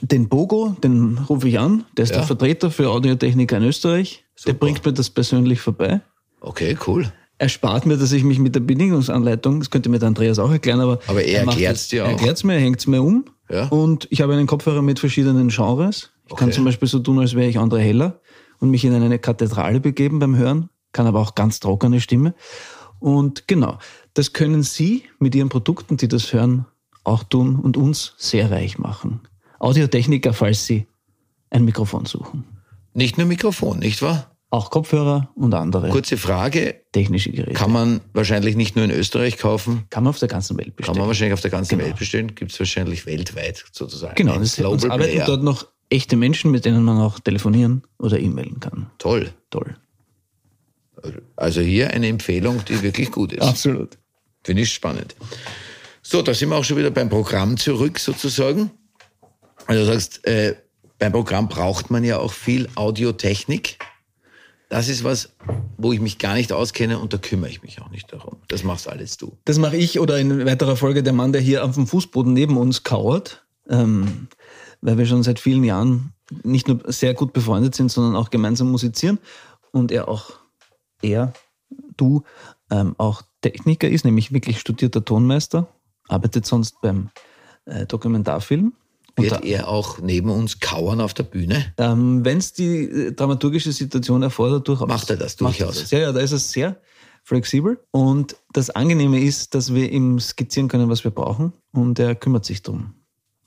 den 0.00 0.28
Bogo, 0.28 0.76
den 0.82 1.18
rufe 1.28 1.48
ich 1.48 1.58
an, 1.58 1.84
der 1.96 2.04
ist 2.04 2.10
Ja. 2.10 2.18
der 2.18 2.26
Vertreter 2.26 2.70
für 2.70 2.88
Audiotechniker 2.90 3.56
in 3.56 3.64
Österreich. 3.64 4.24
Der 4.46 4.52
Super. 4.54 4.66
bringt 4.66 4.84
mir 4.86 4.92
das 4.92 5.10
persönlich 5.10 5.60
vorbei. 5.60 6.00
Okay, 6.40 6.76
cool. 6.86 7.12
erspart 7.38 7.86
mir, 7.86 7.96
dass 7.96 8.12
ich 8.12 8.22
mich 8.22 8.38
mit 8.38 8.54
der 8.54 8.60
Bedienungsanleitung, 8.60 9.58
das 9.58 9.70
könnte 9.70 9.88
mir 9.88 9.98
der 9.98 10.06
Andreas 10.08 10.38
auch 10.38 10.50
erklären, 10.52 10.78
aber, 10.80 11.00
Aber 11.08 11.24
er 11.24 11.44
macht 11.44 11.56
erklärt's 11.56 11.80
das- 11.82 11.88
dir 11.88 12.02
Er 12.02 12.06
auch. 12.06 12.10
erklärt's 12.10 12.44
mir, 12.44 12.54
er 12.54 12.60
hängt's 12.60 12.86
mir 12.86 13.02
um. 13.02 13.24
Ja. 13.52 13.68
Und 13.68 14.08
ich 14.10 14.20
habe 14.22 14.32
einen 14.32 14.46
Kopfhörer 14.46 14.82
mit 14.82 14.98
verschiedenen 14.98 15.48
Genres. 15.48 16.10
Ich 16.28 16.36
kann 16.36 16.48
Okay. 16.48 16.56
zum 16.56 16.64
Beispiel 16.64 16.88
so 16.88 16.98
tun, 16.98 17.18
als 17.18 17.34
wäre 17.34 17.48
ich 17.48 17.58
André 17.58 17.78
Heller 17.78 18.20
und 18.58 18.70
mich 18.70 18.84
in 18.84 18.94
eine 18.94 19.18
Kathedrale 19.18 19.80
begeben 19.80 20.18
beim 20.18 20.36
Hören, 20.36 20.70
kann 20.92 21.06
aber 21.06 21.20
auch 21.20 21.34
ganz 21.34 21.60
trockene 21.60 22.00
Stimme. 22.00 22.34
Und 22.98 23.46
genau, 23.48 23.78
das 24.14 24.32
können 24.32 24.62
Sie 24.62 25.04
mit 25.18 25.34
Ihren 25.34 25.48
Produkten, 25.48 25.96
die 25.96 26.08
das 26.08 26.32
hören, 26.32 26.66
auch 27.04 27.24
tun 27.24 27.56
und 27.56 27.76
uns 27.76 28.14
sehr 28.16 28.50
reich 28.50 28.78
machen. 28.78 29.20
Audiotechniker, 29.58 30.32
falls 30.32 30.64
Sie 30.66 30.86
ein 31.50 31.64
Mikrofon 31.64 32.06
suchen. 32.06 32.44
Nicht 32.94 33.18
nur 33.18 33.26
Mikrofon, 33.26 33.78
nicht 33.80 34.02
wahr? 34.02 34.31
Auch 34.52 34.68
Kopfhörer 34.68 35.30
und 35.34 35.54
andere 35.54 35.88
Kurze 35.88 36.18
Frage. 36.18 36.74
technische 36.92 37.30
Geräte. 37.32 37.54
Kann 37.54 37.72
man 37.72 38.02
wahrscheinlich 38.12 38.54
nicht 38.54 38.76
nur 38.76 38.84
in 38.84 38.90
Österreich 38.90 39.38
kaufen, 39.38 39.84
Kann 39.88 40.04
man 40.04 40.10
auf 40.10 40.18
der 40.18 40.28
ganzen 40.28 40.58
Welt 40.58 40.68
kann 40.68 40.76
bestellen. 40.76 40.98
man 40.98 41.06
wahrscheinlich 41.06 41.32
auf 41.32 41.40
der 41.40 41.50
ganzen 41.50 41.78
Genau. 41.78 41.88
Welt 41.88 41.98
bestellen, 41.98 42.34
gibt 42.34 42.52
es 42.52 42.58
wahrscheinlich 42.60 43.06
weltweit 43.06 43.64
sozusagen. 43.72 44.14
Genau, 44.14 44.32
das 44.34 44.40
uns 44.42 44.56
Global 44.56 44.90
arbeiten 44.90 45.12
Player. 45.14 45.24
dort 45.26 45.42
noch 45.42 45.66
echte 45.88 46.16
Menschen, 46.16 46.50
mit 46.50 46.66
denen 46.66 46.82
man 46.84 46.98
auch 47.00 47.18
telefonieren 47.18 47.82
oder 47.98 48.20
e-mailen 48.20 48.60
kann. 48.60 48.90
Toll. 48.98 49.30
Toll. 49.48 49.74
Also 51.36 51.62
hier 51.62 51.90
eine 51.90 52.08
Empfehlung, 52.08 52.62
die 52.66 52.82
wirklich 52.82 53.10
gut 53.10 53.32
ist. 53.32 53.42
Absolut. 53.42 53.96
Finde 54.44 54.62
ich 54.62 54.72
spannend. 54.72 55.16
So, 56.02 56.20
da 56.20 56.34
sind 56.34 56.50
wir 56.50 56.56
auch 56.56 56.64
schon 56.64 56.76
wieder 56.76 56.90
beim 56.90 57.08
Programm 57.08 57.56
zurück 57.56 57.98
sozusagen. 57.98 58.70
Also 59.66 59.80
du 59.86 59.92
sagst, 59.92 60.26
äh, 60.26 60.56
beim 60.98 61.12
Programm 61.12 61.48
braucht 61.48 61.90
man 61.90 62.04
ja 62.04 62.18
auch 62.18 62.32
viel 62.32 62.68
Audiotechnik. 62.74 63.78
Das 64.72 64.88
ist 64.88 65.04
was, 65.04 65.28
wo 65.76 65.92
ich 65.92 66.00
mich 66.00 66.18
gar 66.18 66.32
nicht 66.32 66.50
auskenne 66.50 66.98
und 66.98 67.12
da 67.12 67.18
kümmere 67.18 67.50
ich 67.50 67.62
mich 67.62 67.82
auch 67.82 67.90
nicht 67.90 68.10
darum. 68.10 68.38
Das 68.48 68.64
machst 68.64 68.88
alles 68.88 69.18
du. 69.18 69.36
Das 69.44 69.58
mache 69.58 69.76
ich 69.76 70.00
oder 70.00 70.18
in 70.18 70.46
weiterer 70.46 70.76
Folge 70.76 71.02
der 71.02 71.12
Mann, 71.12 71.34
der 71.34 71.42
hier 71.42 71.62
auf 71.62 71.74
dem 71.74 71.86
Fußboden 71.86 72.32
neben 72.32 72.56
uns 72.56 72.82
kauert, 72.82 73.44
ähm, 73.68 74.28
weil 74.80 74.96
wir 74.96 75.04
schon 75.04 75.22
seit 75.22 75.40
vielen 75.40 75.62
Jahren 75.62 76.14
nicht 76.42 76.68
nur 76.68 76.80
sehr 76.86 77.12
gut 77.12 77.34
befreundet 77.34 77.74
sind, 77.74 77.92
sondern 77.92 78.16
auch 78.16 78.30
gemeinsam 78.30 78.70
musizieren 78.70 79.18
und 79.72 79.92
er 79.92 80.08
auch 80.08 80.38
er, 81.02 81.34
du, 81.98 82.22
ähm, 82.70 82.94
auch 82.96 83.20
Techniker 83.42 83.90
ist, 83.90 84.06
nämlich 84.06 84.32
wirklich 84.32 84.58
studierter 84.58 85.04
Tonmeister, 85.04 85.68
arbeitet 86.08 86.46
sonst 86.46 86.80
beim 86.80 87.10
äh, 87.66 87.84
Dokumentarfilm. 87.84 88.72
Wird 89.16 89.32
da, 89.32 89.38
er 89.40 89.68
auch 89.68 89.98
neben 90.00 90.30
uns 90.30 90.60
kauern 90.60 91.00
auf 91.00 91.14
der 91.14 91.24
Bühne? 91.24 91.72
Ähm, 91.76 92.24
Wenn 92.24 92.38
es 92.38 92.52
die 92.52 92.84
äh, 92.84 93.12
dramaturgische 93.12 93.72
Situation 93.72 94.22
erfordert, 94.22 94.66
durchaus. 94.66 94.88
Macht 94.88 95.10
er 95.10 95.16
das 95.16 95.36
durchaus? 95.36 95.80
Das. 95.80 95.90
Ja, 95.90 95.98
ja, 95.98 96.12
da 96.12 96.20
ist 96.20 96.32
es 96.32 96.50
sehr 96.50 96.80
flexibel. 97.22 97.78
Und 97.90 98.36
das 98.52 98.70
Angenehme 98.70 99.20
ist, 99.20 99.54
dass 99.54 99.74
wir 99.74 99.90
ihm 99.90 100.18
skizzieren 100.18 100.68
können, 100.68 100.88
was 100.88 101.04
wir 101.04 101.10
brauchen. 101.10 101.52
Und 101.72 101.98
er 101.98 102.14
kümmert 102.14 102.44
sich 102.44 102.62
darum. 102.62 102.94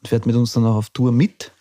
Fährt 0.06 0.26
mit 0.26 0.36
uns 0.36 0.54
dann 0.54 0.66
auch 0.66 0.76
auf 0.76 0.92
Tour 0.92 1.12
mit. 1.12 1.52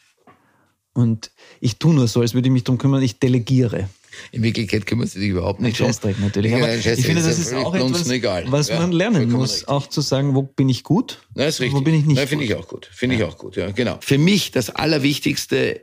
Und 0.92 1.30
ich 1.60 1.78
tue 1.78 1.94
nur 1.94 2.06
so, 2.06 2.20
als 2.20 2.34
würde 2.34 2.48
ich 2.48 2.52
mich 2.52 2.64
darum 2.64 2.78
kümmern, 2.78 3.02
ich 3.02 3.18
delegiere. 3.18 3.88
In 4.32 4.42
Wirklichkeit 4.42 4.86
kümmert 4.86 5.10
sich 5.10 5.28
überhaupt 5.28 5.60
nicht 5.60 5.80
um. 5.80 5.86
Scheißdreck 5.86 6.20
natürlich. 6.20 6.54
Aber 6.54 6.74
ich 6.74 6.84
finde, 6.84 7.22
das 7.22 7.38
ist 7.38 7.54
auch 7.54 7.74
etwas, 7.74 8.08
was 8.46 8.70
man 8.70 8.92
lernen 8.92 9.30
muss, 9.30 9.52
richtig. 9.52 9.68
auch 9.68 9.88
zu 9.88 10.00
sagen, 10.00 10.34
wo 10.34 10.42
bin 10.42 10.68
ich 10.68 10.82
gut, 10.82 11.20
Na, 11.34 11.44
ist 11.44 11.60
richtig. 11.60 11.78
wo 11.78 11.82
bin 11.82 11.94
ich 11.94 12.04
nicht 12.04 12.16
Na, 12.16 12.26
finde 12.26 12.44
ich 12.44 12.54
auch 12.54 12.68
gut. 12.68 12.88
Finde 12.92 13.16
ja. 13.16 13.22
ich 13.26 13.32
auch 13.32 13.38
gut, 13.38 13.56
ja, 13.56 13.70
genau. 13.70 13.98
Für 14.00 14.18
mich 14.18 14.50
das 14.50 14.70
Allerwichtigste 14.70 15.82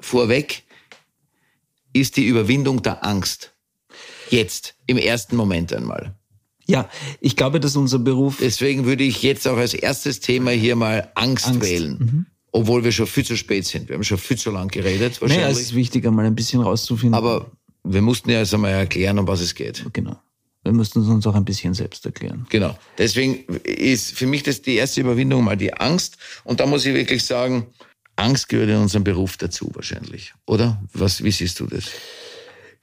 vorweg 0.00 0.64
ist 1.92 2.16
die 2.16 2.26
Überwindung 2.26 2.82
der 2.82 3.04
Angst. 3.04 3.52
Jetzt, 4.30 4.74
im 4.86 4.98
ersten 4.98 5.36
Moment 5.36 5.72
einmal. 5.72 6.16
Ja, 6.66 6.90
ich 7.20 7.36
glaube, 7.36 7.60
dass 7.60 7.76
unser 7.76 8.00
Beruf. 8.00 8.38
Deswegen 8.40 8.86
würde 8.86 9.04
ich 9.04 9.22
jetzt 9.22 9.46
auch 9.46 9.56
als 9.56 9.72
erstes 9.72 10.18
Thema 10.20 10.50
hier 10.50 10.74
mal 10.74 11.12
Angst, 11.14 11.46
Angst. 11.46 11.62
wählen. 11.62 11.98
Mhm 11.98 12.26
obwohl 12.52 12.84
wir 12.84 12.92
schon 12.92 13.06
viel 13.06 13.24
zu 13.24 13.36
spät 13.36 13.66
sind. 13.66 13.88
Wir 13.88 13.96
haben 13.96 14.04
schon 14.04 14.18
viel 14.18 14.38
zu 14.38 14.50
lang 14.50 14.68
geredet. 14.68 15.20
Wahrscheinlich. 15.20 15.44
Naja, 15.44 15.50
es 15.50 15.60
ist 15.60 15.74
wichtig, 15.74 16.06
einmal 16.06 16.24
ein 16.26 16.34
bisschen 16.34 16.62
rauszufinden. 16.62 17.14
Aber 17.14 17.50
wir 17.84 18.02
mussten 18.02 18.30
ja 18.30 18.38
erst 18.38 18.54
einmal 18.54 18.72
erklären, 18.72 19.18
um 19.18 19.26
was 19.26 19.40
es 19.40 19.54
geht. 19.54 19.84
Genau. 19.92 20.18
Wir 20.62 20.72
mussten 20.72 21.00
es 21.00 21.06
uns 21.06 21.24
auch 21.26 21.34
ein 21.36 21.44
bisschen 21.44 21.74
selbst 21.74 22.04
erklären. 22.06 22.46
Genau. 22.48 22.76
Deswegen 22.98 23.44
ist 23.62 24.12
für 24.12 24.26
mich 24.26 24.42
das 24.42 24.62
die 24.62 24.74
erste 24.74 25.00
Überwindung 25.00 25.44
mal 25.44 25.56
die 25.56 25.72
Angst. 25.72 26.16
Und 26.42 26.58
da 26.58 26.66
muss 26.66 26.84
ich 26.84 26.94
wirklich 26.94 27.24
sagen, 27.24 27.68
Angst 28.16 28.48
gehört 28.48 28.70
in 28.70 28.76
unserem 28.76 29.04
Beruf 29.04 29.36
dazu 29.36 29.70
wahrscheinlich. 29.74 30.34
Oder? 30.46 30.82
Was, 30.92 31.22
wie 31.22 31.30
siehst 31.30 31.60
du 31.60 31.66
das? 31.66 31.84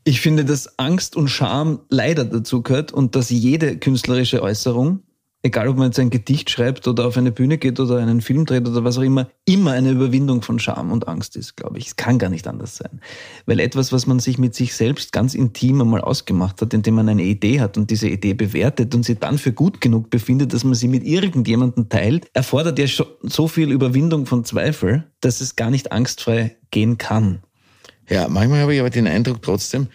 Ich 0.05 0.21
finde, 0.21 0.45
dass 0.45 0.79
Angst 0.79 1.15
und 1.15 1.27
Scham 1.27 1.81
leider 1.89 2.23
dazu 2.23 2.61
gehört 2.61 2.91
und 2.91 3.15
dass 3.15 3.29
jede 3.29 3.77
künstlerische 3.77 4.41
Äußerung 4.41 5.01
egal 5.43 5.67
ob 5.67 5.77
man 5.77 5.87
jetzt 5.87 5.99
ein 5.99 6.09
Gedicht 6.09 6.49
schreibt 6.49 6.87
oder 6.87 7.05
auf 7.05 7.17
eine 7.17 7.31
Bühne 7.31 7.57
geht 7.57 7.79
oder 7.79 7.97
einen 7.97 8.21
Film 8.21 8.45
dreht 8.45 8.67
oder 8.67 8.85
was 8.85 8.97
auch 8.97 9.03
immer, 9.03 9.29
immer 9.45 9.71
eine 9.71 9.91
Überwindung 9.91 10.41
von 10.41 10.57
Scham 10.57 10.91
und 10.91 11.07
Angst 11.07 11.35
ist, 11.35 11.57
glaube 11.57 11.77
ich. 11.77 11.87
Es 11.87 11.95
kann 11.97 12.17
gar 12.17 12.29
nicht 12.29 12.47
anders 12.47 12.77
sein. 12.77 13.01
Weil 13.45 13.59
etwas, 13.59 13.91
was 13.91 14.07
man 14.07 14.19
sich 14.19 14.37
mit 14.37 14.55
sich 14.55 14.73
selbst 14.73 15.11
ganz 15.11 15.35
intim 15.35 15.81
einmal 15.81 16.01
ausgemacht 16.01 16.61
hat, 16.61 16.73
indem 16.73 16.95
man 16.95 17.09
eine 17.09 17.23
Idee 17.23 17.59
hat 17.59 17.77
und 17.77 17.91
diese 17.91 18.07
Idee 18.07 18.33
bewertet 18.33 18.95
und 18.95 19.03
sie 19.03 19.15
dann 19.15 19.37
für 19.37 19.51
gut 19.51 19.81
genug 19.81 20.09
befindet, 20.09 20.53
dass 20.53 20.63
man 20.63 20.75
sie 20.75 20.87
mit 20.87 21.03
irgendjemandem 21.03 21.89
teilt, 21.89 22.27
erfordert 22.33 22.79
ja 22.79 22.87
so 22.87 23.47
viel 23.47 23.71
Überwindung 23.71 24.25
von 24.25 24.45
Zweifel, 24.45 25.03
dass 25.19 25.41
es 25.41 25.57
gar 25.57 25.69
nicht 25.69 25.91
angstfrei 25.91 26.55
gehen 26.71 26.97
kann. 26.97 27.43
Ja, 28.09 28.27
manchmal 28.27 28.61
habe 28.61 28.73
ich 28.73 28.79
aber 28.79 28.89
den 28.89 29.07
Eindruck 29.07 29.41
trotzdem, 29.41 29.87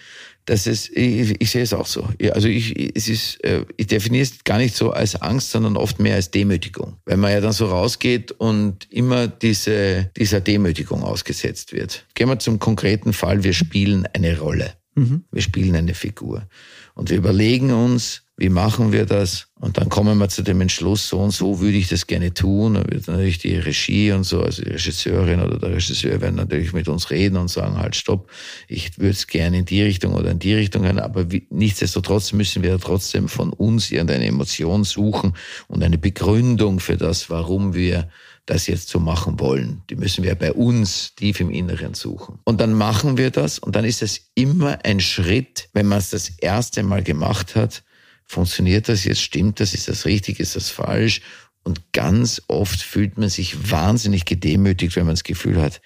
dass 0.48 0.66
es, 0.66 0.88
ich, 0.88 1.38
ich 1.40 1.50
sehe 1.50 1.62
es 1.62 1.74
auch 1.74 1.86
so. 1.86 2.08
Also 2.32 2.48
ich, 2.48 2.96
es 2.96 3.08
ist, 3.08 3.44
äh, 3.44 3.66
ich 3.76 3.86
definiere 3.86 4.22
es 4.22 4.44
gar 4.44 4.56
nicht 4.56 4.74
so 4.74 4.92
als 4.92 5.14
Angst, 5.20 5.50
sondern 5.50 5.76
oft 5.76 6.00
mehr 6.00 6.14
als 6.14 6.30
Demütigung. 6.30 6.96
Weil 7.04 7.18
man 7.18 7.32
ja 7.32 7.42
dann 7.42 7.52
so 7.52 7.66
rausgeht 7.66 8.32
und 8.32 8.90
immer 8.90 9.28
diese, 9.28 10.10
dieser 10.16 10.40
Demütigung 10.40 11.02
ausgesetzt 11.02 11.74
wird. 11.74 12.06
Gehen 12.14 12.30
wir 12.30 12.38
zum 12.38 12.58
konkreten 12.58 13.12
Fall. 13.12 13.44
Wir 13.44 13.52
spielen 13.52 14.06
eine 14.14 14.38
Rolle. 14.38 14.72
Mhm. 14.94 15.24
Wir 15.30 15.42
spielen 15.42 15.76
eine 15.76 15.92
Figur. 15.92 16.48
Und 16.94 17.10
wir 17.10 17.18
überlegen 17.18 17.70
uns, 17.70 18.22
wie 18.38 18.50
machen 18.50 18.92
wir 18.92 19.04
das? 19.04 19.48
Und 19.58 19.78
dann 19.78 19.88
kommen 19.88 20.16
wir 20.18 20.28
zu 20.28 20.42
dem 20.42 20.60
Entschluss, 20.60 21.08
so 21.08 21.18
und 21.18 21.32
so 21.32 21.58
würde 21.58 21.76
ich 21.76 21.88
das 21.88 22.06
gerne 22.06 22.32
tun. 22.32 22.74
Dann 22.74 22.88
wird 22.88 23.08
natürlich 23.08 23.38
die 23.38 23.56
Regie 23.56 24.12
und 24.12 24.22
so, 24.22 24.42
also 24.42 24.62
die 24.62 24.70
Regisseurin 24.70 25.40
oder 25.40 25.58
der 25.58 25.70
Regisseur 25.72 26.20
werden 26.20 26.36
natürlich 26.36 26.72
mit 26.72 26.86
uns 26.86 27.10
reden 27.10 27.36
und 27.36 27.48
sagen, 27.48 27.76
halt, 27.76 27.96
stopp, 27.96 28.30
ich 28.68 28.96
würde 28.96 29.10
es 29.10 29.26
gerne 29.26 29.58
in 29.58 29.64
die 29.64 29.82
Richtung 29.82 30.14
oder 30.14 30.30
in 30.30 30.38
die 30.38 30.54
Richtung 30.54 30.84
hören, 30.84 31.00
aber 31.00 31.32
wie, 31.32 31.48
nichtsdestotrotz 31.50 32.32
müssen 32.32 32.62
wir 32.62 32.78
trotzdem 32.78 33.28
von 33.28 33.52
uns 33.52 33.90
irgendeine 33.90 34.26
Emotion 34.26 34.84
suchen 34.84 35.34
und 35.66 35.82
eine 35.82 35.98
Begründung 35.98 36.78
für 36.78 36.96
das, 36.96 37.30
warum 37.30 37.74
wir 37.74 38.08
das 38.46 38.68
jetzt 38.68 38.88
so 38.88 39.00
machen 39.00 39.40
wollen. 39.40 39.82
Die 39.90 39.96
müssen 39.96 40.22
wir 40.22 40.36
bei 40.36 40.52
uns 40.52 41.12
tief 41.16 41.40
im 41.40 41.50
Inneren 41.50 41.94
suchen. 41.94 42.38
Und 42.44 42.60
dann 42.60 42.72
machen 42.72 43.18
wir 43.18 43.32
das 43.32 43.58
und 43.58 43.74
dann 43.74 43.84
ist 43.84 44.00
es 44.00 44.30
immer 44.36 44.78
ein 44.84 45.00
Schritt, 45.00 45.68
wenn 45.72 45.86
man 45.86 45.98
es 45.98 46.10
das 46.10 46.30
erste 46.38 46.84
Mal 46.84 47.02
gemacht 47.02 47.56
hat, 47.56 47.82
funktioniert 48.28 48.88
das 48.88 49.04
jetzt, 49.04 49.22
stimmt 49.22 49.58
das, 49.58 49.74
ist 49.74 49.88
das 49.88 50.04
richtig, 50.04 50.38
ist 50.38 50.54
das 50.54 50.70
falsch? 50.70 51.22
Und 51.64 51.92
ganz 51.92 52.42
oft 52.46 52.80
fühlt 52.80 53.18
man 53.18 53.28
sich 53.28 53.70
wahnsinnig 53.70 54.24
gedemütigt, 54.24 54.94
wenn 54.96 55.06
man 55.06 55.14
das 55.14 55.24
Gefühl 55.24 55.60
hat, 55.60 55.80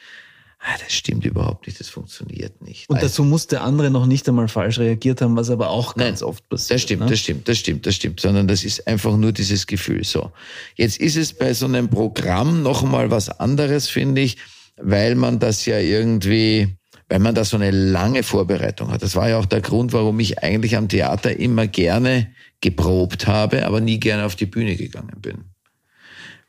ah, 0.59 0.77
das 0.83 0.93
stimmt 0.93 1.25
überhaupt 1.25 1.67
nicht, 1.67 1.81
das 1.81 1.89
funktioniert 1.89 2.61
nicht. 2.63 2.91
Und 2.91 3.03
dazu 3.03 3.25
muss 3.25 3.47
der 3.47 3.63
andere 3.63 3.91
noch 3.91 4.07
nicht 4.07 4.29
einmal 4.29 4.49
falsch 4.49 4.79
reagiert 4.79 5.21
haben, 5.21 5.37
was 5.37 5.51
aber 5.51 5.71
auch 5.71 5.95
ganz 5.95 6.21
Nein, 6.21 6.29
oft 6.29 6.49
passiert. 6.49 6.77
Das 6.77 6.83
stimmt, 6.83 7.03
ne? 7.03 7.07
das 7.09 7.19
stimmt, 7.21 7.49
das 7.49 7.59
stimmt, 7.59 7.87
das 7.87 7.95
stimmt, 7.95 8.21
sondern 8.21 8.49
das 8.49 8.65
ist 8.65 8.87
einfach 8.87 9.17
nur 9.17 9.33
dieses 9.33 9.67
Gefühl. 9.67 10.05
So, 10.05 10.33
jetzt 10.77 10.99
ist 10.99 11.17
es 11.17 11.33
bei 11.33 11.55
so 11.55 11.67
einem 11.67 11.89
Programm 11.89 12.63
noch 12.63 12.83
einmal 12.83 13.11
was 13.11 13.29
anderes, 13.29 13.89
finde 13.89 14.21
ich, 14.21 14.37
weil 14.77 15.15
man 15.15 15.39
das 15.39 15.65
ja 15.65 15.79
irgendwie 15.79 16.77
weil 17.09 17.19
man 17.19 17.35
da 17.35 17.45
so 17.45 17.57
eine 17.57 17.71
lange 17.71 18.23
Vorbereitung 18.23 18.91
hat. 18.91 19.03
Das 19.03 19.17
war 19.17 19.29
ja 19.29 19.39
auch 19.39 19.47
der 19.47 19.61
Grund, 19.61 19.93
warum 19.93 20.19
ich 20.21 20.43
eigentlich 20.43 20.77
am 20.77 20.89
Theater 20.89 21.37
immer 21.37 21.67
gerne 21.67 22.33
geprobt 22.61 23.27
habe, 23.27 23.67
aber 23.67 23.81
nie 23.81 24.01
gerne 24.01 24.25
auf 24.25 24.37
die 24.37 24.47
Bühne 24.47 24.77
gegangen 24.77 25.21
bin. 25.21 25.45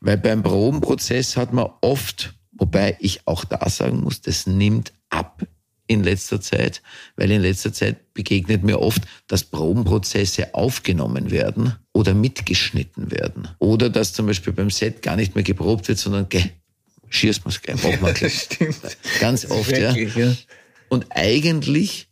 Weil 0.00 0.18
beim 0.18 0.42
Probenprozess 0.42 1.36
hat 1.36 1.52
man 1.52 1.68
oft, 1.80 2.34
wobei 2.52 2.96
ich 3.00 3.26
auch 3.26 3.44
da 3.44 3.68
sagen 3.68 4.00
muss, 4.00 4.20
das 4.20 4.46
nimmt 4.46 4.92
ab 5.10 5.46
in 5.86 6.02
letzter 6.02 6.40
Zeit, 6.40 6.82
weil 7.16 7.30
in 7.30 7.42
letzter 7.42 7.72
Zeit 7.72 8.14
begegnet 8.14 8.64
mir 8.64 8.80
oft, 8.80 9.02
dass 9.26 9.44
Probenprozesse 9.44 10.54
aufgenommen 10.54 11.30
werden 11.30 11.74
oder 11.92 12.14
mitgeschnitten 12.14 13.10
werden. 13.10 13.48
Oder 13.58 13.90
dass 13.90 14.12
zum 14.12 14.26
Beispiel 14.26 14.52
beim 14.52 14.70
Set 14.70 15.02
gar 15.02 15.16
nicht 15.16 15.34
mehr 15.34 15.44
geprobt 15.44 15.88
wird, 15.88 15.98
sondern 15.98 16.26
schießt 16.30 16.63
man 17.44 17.54
gleich, 17.62 17.82
machen 17.82 18.06
wir 18.06 18.12
gleich. 18.12 18.42
Stimmt. 18.42 18.96
Ganz 19.20 19.50
oft, 19.50 19.70
Wirklich, 19.70 20.14
ja. 20.16 20.26
ja. 20.26 20.36
Und 20.88 21.06
eigentlich, 21.10 22.08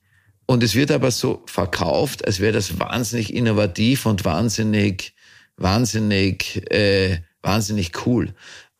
und 0.47 0.63
es 0.63 0.75
wird 0.75 0.91
aber 0.91 1.11
so 1.11 1.43
verkauft, 1.47 2.27
als 2.27 2.41
wäre 2.41 2.53
das 2.53 2.79
wahnsinnig 2.79 3.35
innovativ 3.35 4.07
und 4.07 4.25
wahnsinnig, 4.25 5.15
wahnsinnig, 5.57 6.71
äh, 6.71 7.21
wahnsinnig 7.43 8.07
cool. 8.07 8.35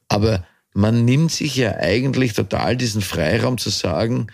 Aber 0.09 0.47
man 0.75 1.05
nimmt 1.05 1.33
sich 1.33 1.57
ja 1.57 1.77
eigentlich 1.77 2.33
total 2.33 2.77
diesen 2.77 3.03
Freiraum 3.03 3.59
zu 3.59 3.71
sagen, 3.71 4.29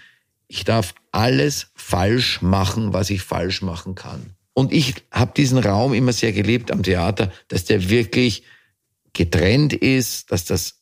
ich 0.46 0.64
darf 0.64 0.94
alles 1.12 1.68
falsch 1.74 2.40
machen, 2.40 2.92
was 2.92 3.10
ich 3.10 3.22
falsch 3.22 3.62
machen 3.62 3.94
kann. 3.94 4.34
Und 4.54 4.72
ich 4.72 4.94
habe 5.12 5.32
diesen 5.36 5.58
Raum 5.58 5.94
immer 5.94 6.12
sehr 6.12 6.32
gelebt 6.32 6.72
am 6.72 6.82
Theater, 6.82 7.30
dass 7.48 7.64
der 7.64 7.90
wirklich 7.90 8.42
getrennt 9.12 9.72
ist, 9.72 10.32
dass 10.32 10.44
das 10.44 10.77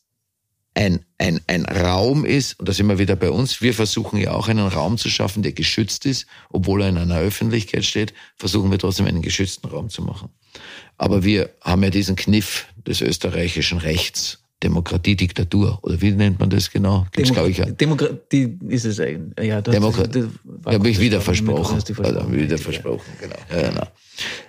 ein, 0.76 1.00
ein, 1.16 1.40
ein 1.46 1.64
Raum 1.64 2.26
ist, 2.26 2.60
und 2.60 2.68
das 2.68 2.78
immer 2.78 2.98
wieder 2.98 3.16
bei 3.16 3.30
uns, 3.30 3.62
wir 3.62 3.72
versuchen 3.72 4.18
ja 4.18 4.32
auch 4.32 4.48
einen 4.48 4.66
Raum 4.66 4.98
zu 4.98 5.08
schaffen, 5.08 5.42
der 5.42 5.52
geschützt 5.52 6.04
ist, 6.04 6.26
obwohl 6.50 6.82
er 6.82 6.90
in 6.90 6.98
einer 6.98 7.18
Öffentlichkeit 7.18 7.84
steht, 7.84 8.12
versuchen 8.36 8.70
wir 8.70 8.78
trotzdem 8.78 9.06
einen 9.06 9.22
geschützten 9.22 9.68
Raum 9.68 9.88
zu 9.88 10.02
machen. 10.02 10.28
Aber 10.98 11.24
wir 11.24 11.50
haben 11.62 11.82
ja 11.82 11.88
diesen 11.88 12.14
Kniff 12.14 12.66
des 12.86 13.00
österreichischen 13.00 13.78
Rechts, 13.78 14.38
Demokratie, 14.62 15.16
Diktatur, 15.16 15.78
oder 15.82 16.00
wie 16.02 16.10
nennt 16.10 16.38
man 16.40 16.50
das 16.50 16.70
genau? 16.70 17.06
Gibt's, 17.12 17.32
Demo 17.32 17.46
ich, 17.46 17.56
ja. 17.56 17.64
Demokratie 17.66 18.58
ist 18.68 18.84
es 18.84 19.00
eigentlich. 19.00 19.48
Ja, 19.48 19.62
das, 19.62 19.74
Demokratie. 19.74 20.24
Da 20.62 20.72
habe 20.72 20.90
ich 20.90 21.00
wieder 21.00 21.22
versprochen. 21.22 21.82
Also, 22.02 22.32
wieder 22.32 22.58
versprochen, 22.58 23.12
genau. 23.18 23.36
Ja, 23.50 23.70
genau. 23.70 23.86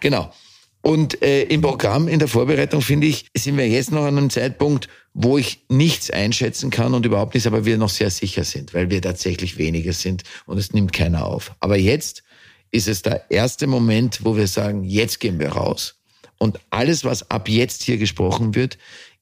Genau. 0.02 0.34
Und 0.82 1.22
äh, 1.22 1.44
im 1.44 1.62
Programm, 1.62 2.08
in 2.08 2.20
der 2.20 2.30
Vorbereitung, 2.30 2.82
finde 2.82 3.08
ich, 3.08 3.26
sind 3.36 3.58
wir 3.58 3.68
jetzt 3.68 3.92
noch 3.92 4.04
an 4.06 4.18
einem 4.18 4.30
Zeitpunkt, 4.30 4.88
wo 5.20 5.40
ich 5.40 5.66
nichts 5.68 6.12
einschätzen 6.12 6.70
kann 6.70 6.94
und 6.94 7.04
überhaupt 7.04 7.34
nichts, 7.34 7.48
aber 7.48 7.66
wir 7.66 7.80
noch 7.80 7.90
sehr 7.90 8.12
sicher 8.12 8.44
sind, 8.44 8.76
weil 8.76 8.92
wir 8.92 9.02
tatsächlich 9.02 9.58
weniger 9.58 9.92
sind 9.92 10.24
und 10.46 10.60
es 10.60 10.74
nimmt 10.74 10.94
keiner 10.94 11.26
auf. 11.26 11.56
Aber 11.60 11.76
jetzt 11.76 12.24
ist 12.70 12.88
es 12.88 13.02
der 13.02 13.32
erste 13.32 13.66
Moment, 13.66 14.24
wo 14.24 14.38
wir 14.38 14.46
sagen, 14.46 14.84
jetzt 14.84 15.20
gehen 15.20 15.40
wir 15.40 15.50
raus. 15.50 15.96
Und 16.38 16.60
alles, 16.70 17.04
was 17.04 17.32
ab 17.32 17.50
jetzt 17.50 17.82
hier 17.82 17.98
gesprochen 17.98 18.54
wird, 18.54 18.78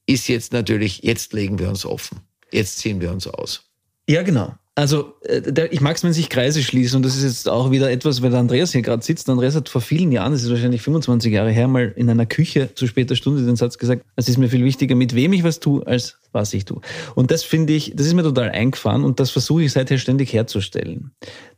ist 0.06 0.28
jetzt 0.28 0.52
natürlich, 0.52 1.02
jetzt 1.04 1.32
legen 1.32 1.60
wir 1.60 1.70
uns 1.70 1.86
offen. 1.86 2.20
Jetzt 2.52 2.80
ziehen 2.80 3.00
wir 3.00 3.10
uns 3.12 3.26
aus. 3.26 3.64
Ja, 4.10 4.22
genau. 4.22 4.54
Also 4.78 5.14
äh, 5.22 5.42
der, 5.42 5.72
ich 5.72 5.80
mag 5.80 5.96
es, 5.96 6.04
wenn 6.04 6.12
sich 6.12 6.30
Kreise 6.30 6.62
schließen 6.62 6.98
und 6.98 7.06
das 7.06 7.16
ist 7.16 7.24
jetzt 7.24 7.50
auch 7.50 7.72
wieder 7.72 7.90
etwas, 7.90 8.22
weil 8.22 8.30
der 8.30 8.42
Andreas 8.42 8.74
hier 8.74 8.82
gerade 8.82 9.04
sitzt. 9.04 9.30
Andreas 9.30 9.56
hat 9.56 9.70
vor 9.70 9.80
vielen 9.80 10.12
Jahren, 10.12 10.34
das 10.34 10.44
ist 10.44 10.50
wahrscheinlich 10.50 10.82
25 10.82 11.32
Jahre 11.32 11.50
her, 11.50 11.70
mal 11.70 11.94
in 11.96 12.10
einer 12.10 12.26
Küche 12.26 12.76
zu 12.76 12.86
später 12.86 13.16
Stunde 13.16 13.46
den 13.46 13.56
Satz 13.56 13.78
gesagt, 13.78 14.04
es 14.18 14.28
ist 14.28 14.38
mir 14.38 14.50
viel 14.50 14.66
wichtiger, 14.66 14.96
mit 14.96 15.16
wem 15.16 15.32
ich 15.32 15.46
was 15.46 15.62
tue, 15.62 15.88
als 15.88 16.18
was 16.34 16.54
ich 16.54 16.66
tue. 16.66 16.82
Und 17.16 17.32
das 17.32 17.44
finde 17.44 17.72
ich, 17.72 17.94
das 17.96 18.06
ist 18.06 18.16
mir 18.16 18.24
total 18.24 18.50
eingefahren 18.50 19.06
und 19.06 19.22
das 19.22 19.32
versuche 19.32 19.64
ich 19.64 19.72
seither 19.72 19.98
ständig 19.98 20.34
herzustellen. 20.34 21.12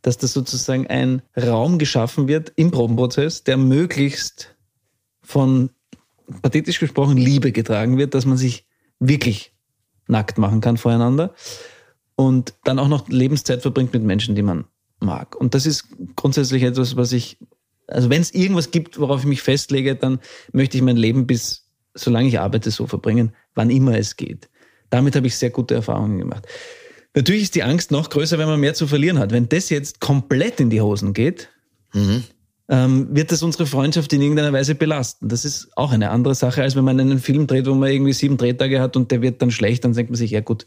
Dass 0.03 0.19
das 0.19 0.33
sozusagen 0.33 0.85
ein 0.85 1.23
Raum 1.35 1.79
geschaffen 1.79 2.27
wird 2.27 2.53
im 2.55 2.69
Probenprozess, 2.69 3.43
der 3.43 3.57
möglichst 3.57 4.55
von 5.23 5.71
pathetisch 6.43 6.79
gesprochen 6.79 7.17
Liebe 7.17 7.51
getragen 7.51 7.97
wird, 7.97 8.13
dass 8.13 8.25
man 8.25 8.37
sich 8.37 8.65
wirklich 8.99 9.53
nackt 10.07 10.37
machen 10.37 10.61
kann 10.61 10.77
voreinander 10.77 11.33
und 12.17 12.55
dann 12.63 12.79
auch 12.79 12.87
noch 12.87 13.07
Lebenszeit 13.07 13.61
verbringt 13.61 13.93
mit 13.93 14.03
Menschen, 14.03 14.35
die 14.35 14.41
man 14.41 14.65
mag. 14.99 15.35
Und 15.35 15.53
das 15.53 15.65
ist 15.65 15.85
grundsätzlich 16.15 16.63
etwas, 16.63 16.97
was 16.97 17.13
ich, 17.13 17.37
also 17.87 18.09
wenn 18.09 18.21
es 18.21 18.33
irgendwas 18.33 18.71
gibt, 18.71 18.99
worauf 18.99 19.21
ich 19.21 19.27
mich 19.27 19.43
festlege, 19.43 19.95
dann 19.95 20.19
möchte 20.51 20.75
ich 20.75 20.83
mein 20.83 20.97
Leben 20.97 21.27
bis, 21.27 21.69
solange 21.93 22.27
ich 22.27 22.39
arbeite, 22.39 22.71
so 22.71 22.87
verbringen, 22.87 23.33
wann 23.53 23.69
immer 23.69 23.97
es 23.97 24.15
geht. 24.15 24.49
Damit 24.89 25.15
habe 25.15 25.27
ich 25.27 25.37
sehr 25.37 25.51
gute 25.51 25.75
Erfahrungen 25.75 26.17
gemacht. 26.17 26.47
Natürlich 27.13 27.43
ist 27.43 27.55
die 27.55 27.63
Angst 27.63 27.91
noch 27.91 28.09
größer, 28.09 28.39
wenn 28.39 28.47
man 28.47 28.59
mehr 28.59 28.73
zu 28.73 28.87
verlieren 28.87 29.19
hat. 29.19 29.31
Wenn 29.31 29.47
das 29.47 29.69
jetzt 29.69 29.99
komplett 29.99 30.59
in 30.59 30.71
die 30.71 30.81
Hosen 30.81 31.13
geht, 31.13 31.49
mhm. 31.93 32.23
ähm, 32.67 33.15
wird 33.15 33.31
das 33.31 33.43
unsere 33.43 33.67
Freundschaft 33.67 34.11
in 34.11 34.23
irgendeiner 34.23 34.53
Weise 34.53 34.73
belasten. 34.73 35.29
Das 35.29 35.45
ist 35.45 35.69
auch 35.75 35.91
eine 35.91 36.09
andere 36.09 36.33
Sache, 36.33 36.63
als 36.63 36.75
wenn 36.75 36.83
man 36.83 36.99
einen 36.99 37.19
Film 37.19 37.45
dreht, 37.45 37.67
wo 37.67 37.75
man 37.75 37.91
irgendwie 37.91 38.13
sieben 38.13 38.37
Drehtage 38.37 38.81
hat 38.81 38.97
und 38.97 39.11
der 39.11 39.21
wird 39.21 39.39
dann 39.43 39.51
schlecht, 39.51 39.83
dann 39.83 39.93
denkt 39.93 40.09
man 40.09 40.17
sich, 40.17 40.31
ja 40.31 40.41
gut, 40.41 40.65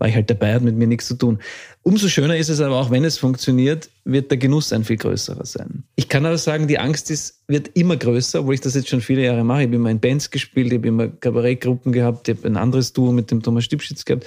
war 0.00 0.08
ich 0.08 0.14
halt 0.14 0.30
dabei, 0.30 0.54
hat 0.54 0.62
mit 0.62 0.76
mir 0.76 0.86
nichts 0.86 1.06
zu 1.06 1.14
tun. 1.14 1.38
Umso 1.82 2.08
schöner 2.08 2.36
ist 2.36 2.48
es 2.48 2.60
aber 2.60 2.76
auch, 2.76 2.90
wenn 2.90 3.04
es 3.04 3.18
funktioniert, 3.18 3.90
wird 4.04 4.30
der 4.30 4.38
Genuss 4.38 4.72
ein 4.72 4.82
viel 4.82 4.96
größerer 4.96 5.44
sein. 5.44 5.84
Ich 5.94 6.08
kann 6.08 6.24
aber 6.24 6.38
sagen, 6.38 6.66
die 6.66 6.78
Angst 6.78 7.10
ist, 7.10 7.42
wird 7.48 7.68
immer 7.74 7.98
größer, 7.98 8.40
obwohl 8.40 8.54
ich 8.54 8.62
das 8.62 8.74
jetzt 8.74 8.88
schon 8.88 9.02
viele 9.02 9.24
Jahre 9.24 9.44
mache. 9.44 9.60
Ich 9.60 9.66
habe 9.66 9.76
immer 9.76 9.90
in 9.90 10.00
Bands 10.00 10.30
gespielt, 10.30 10.68
ich 10.68 10.78
habe 10.78 10.88
immer 10.88 11.08
Kabarettgruppen 11.08 11.92
gehabt, 11.92 12.28
ich 12.28 12.36
habe 12.38 12.48
ein 12.48 12.56
anderes 12.56 12.94
Duo 12.94 13.12
mit 13.12 13.30
dem 13.30 13.42
Thomas 13.42 13.64
Stipschitz 13.64 14.06
gehabt. 14.06 14.24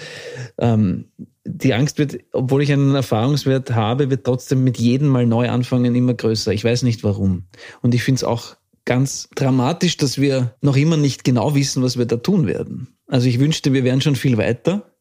Ähm, 0.59 1.05
die 1.43 1.73
Angst 1.73 1.97
wird, 1.97 2.19
obwohl 2.33 2.61
ich 2.61 2.71
einen 2.71 2.93
Erfahrungswert 2.93 3.71
habe, 3.71 4.11
wird 4.11 4.25
trotzdem 4.25 4.63
mit 4.63 4.77
jedem 4.77 5.07
Mal 5.07 5.25
neu 5.25 5.49
anfangen 5.49 5.95
immer 5.95 6.13
größer. 6.13 6.53
Ich 6.53 6.63
weiß 6.63 6.83
nicht 6.83 7.03
warum. 7.03 7.45
Und 7.81 7.95
ich 7.95 8.03
finde 8.03 8.17
es 8.17 8.23
auch 8.23 8.55
ganz 8.85 9.27
dramatisch, 9.35 9.97
dass 9.97 10.21
wir 10.21 10.53
noch 10.61 10.77
immer 10.77 10.97
nicht 10.97 11.23
genau 11.23 11.55
wissen, 11.55 11.81
was 11.81 11.97
wir 11.97 12.05
da 12.05 12.17
tun 12.17 12.45
werden. 12.45 12.89
Also 13.07 13.27
ich 13.27 13.39
wünschte, 13.39 13.73
wir 13.73 13.83
wären 13.83 14.01
schon 14.01 14.15
viel 14.15 14.37
weiter 14.37 14.92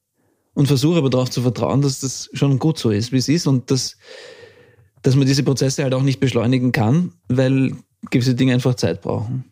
und 0.55 0.67
versuche 0.67 0.99
aber 0.99 1.11
darauf 1.11 1.31
zu 1.31 1.43
vertrauen, 1.43 1.83
dass 1.83 2.01
das 2.01 2.31
schon 2.33 2.59
gut 2.59 2.79
so 2.79 2.91
ist, 2.91 3.13
wie 3.13 3.19
es 3.19 3.29
ist 3.29 3.47
und 3.47 3.71
dass, 3.71 3.97
dass 5.03 5.17
man 5.17 5.27
diese 5.27 5.43
Prozesse 5.43 5.83
halt 5.83 5.95
auch 5.95 6.03
nicht 6.03 6.21
beschleunigen 6.21 6.73
kann, 6.73 7.13
weil 7.29 7.73
gewisse 8.11 8.35
Dinge 8.35 8.55
einfach 8.55 8.75
Zeit 8.75 9.01
brauchen. 9.01 9.45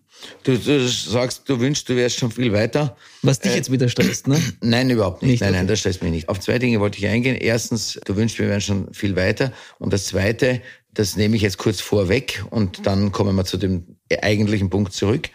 Du, 0.42 0.58
du 0.58 0.86
sagst, 0.86 1.48
du 1.48 1.58
wünschst, 1.60 1.88
du 1.88 1.96
wärst 1.96 2.18
schon 2.18 2.30
viel 2.30 2.52
weiter. 2.52 2.96
Was 3.22 3.40
dich 3.40 3.52
äh, 3.52 3.56
jetzt 3.56 3.72
wieder 3.72 3.88
stresst, 3.88 4.28
ne? 4.28 4.40
Nein, 4.60 4.90
überhaupt 4.90 5.22
nicht. 5.22 5.30
nicht 5.30 5.40
nein, 5.40 5.50
okay. 5.50 5.58
nein, 5.58 5.66
das 5.66 5.80
stresst 5.80 6.02
mich 6.02 6.10
nicht. 6.10 6.28
Auf 6.28 6.40
zwei 6.40 6.58
Dinge 6.58 6.80
wollte 6.80 6.98
ich 6.98 7.06
eingehen. 7.06 7.36
Erstens, 7.36 7.98
du 8.04 8.16
wünschst, 8.16 8.38
wir 8.38 8.48
wären 8.48 8.60
schon 8.60 8.92
viel 8.92 9.16
weiter. 9.16 9.52
Und 9.78 9.92
das 9.92 10.06
zweite, 10.06 10.60
das 10.92 11.16
nehme 11.16 11.36
ich 11.36 11.42
jetzt 11.42 11.58
kurz 11.58 11.80
vorweg 11.80 12.44
und 12.50 12.86
dann 12.86 13.12
kommen 13.12 13.34
wir 13.36 13.44
zu 13.44 13.56
dem 13.56 13.96
eigentlichen 14.22 14.70
Punkt 14.70 14.92
zurück. 14.92 15.30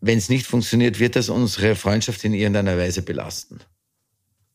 Wenn 0.00 0.18
es 0.18 0.28
nicht 0.28 0.46
funktioniert, 0.46 0.98
wird 0.98 1.16
das 1.16 1.28
unsere 1.28 1.74
Freundschaft 1.76 2.24
in 2.24 2.34
irgendeiner 2.34 2.76
Weise 2.76 3.02
belasten. 3.02 3.60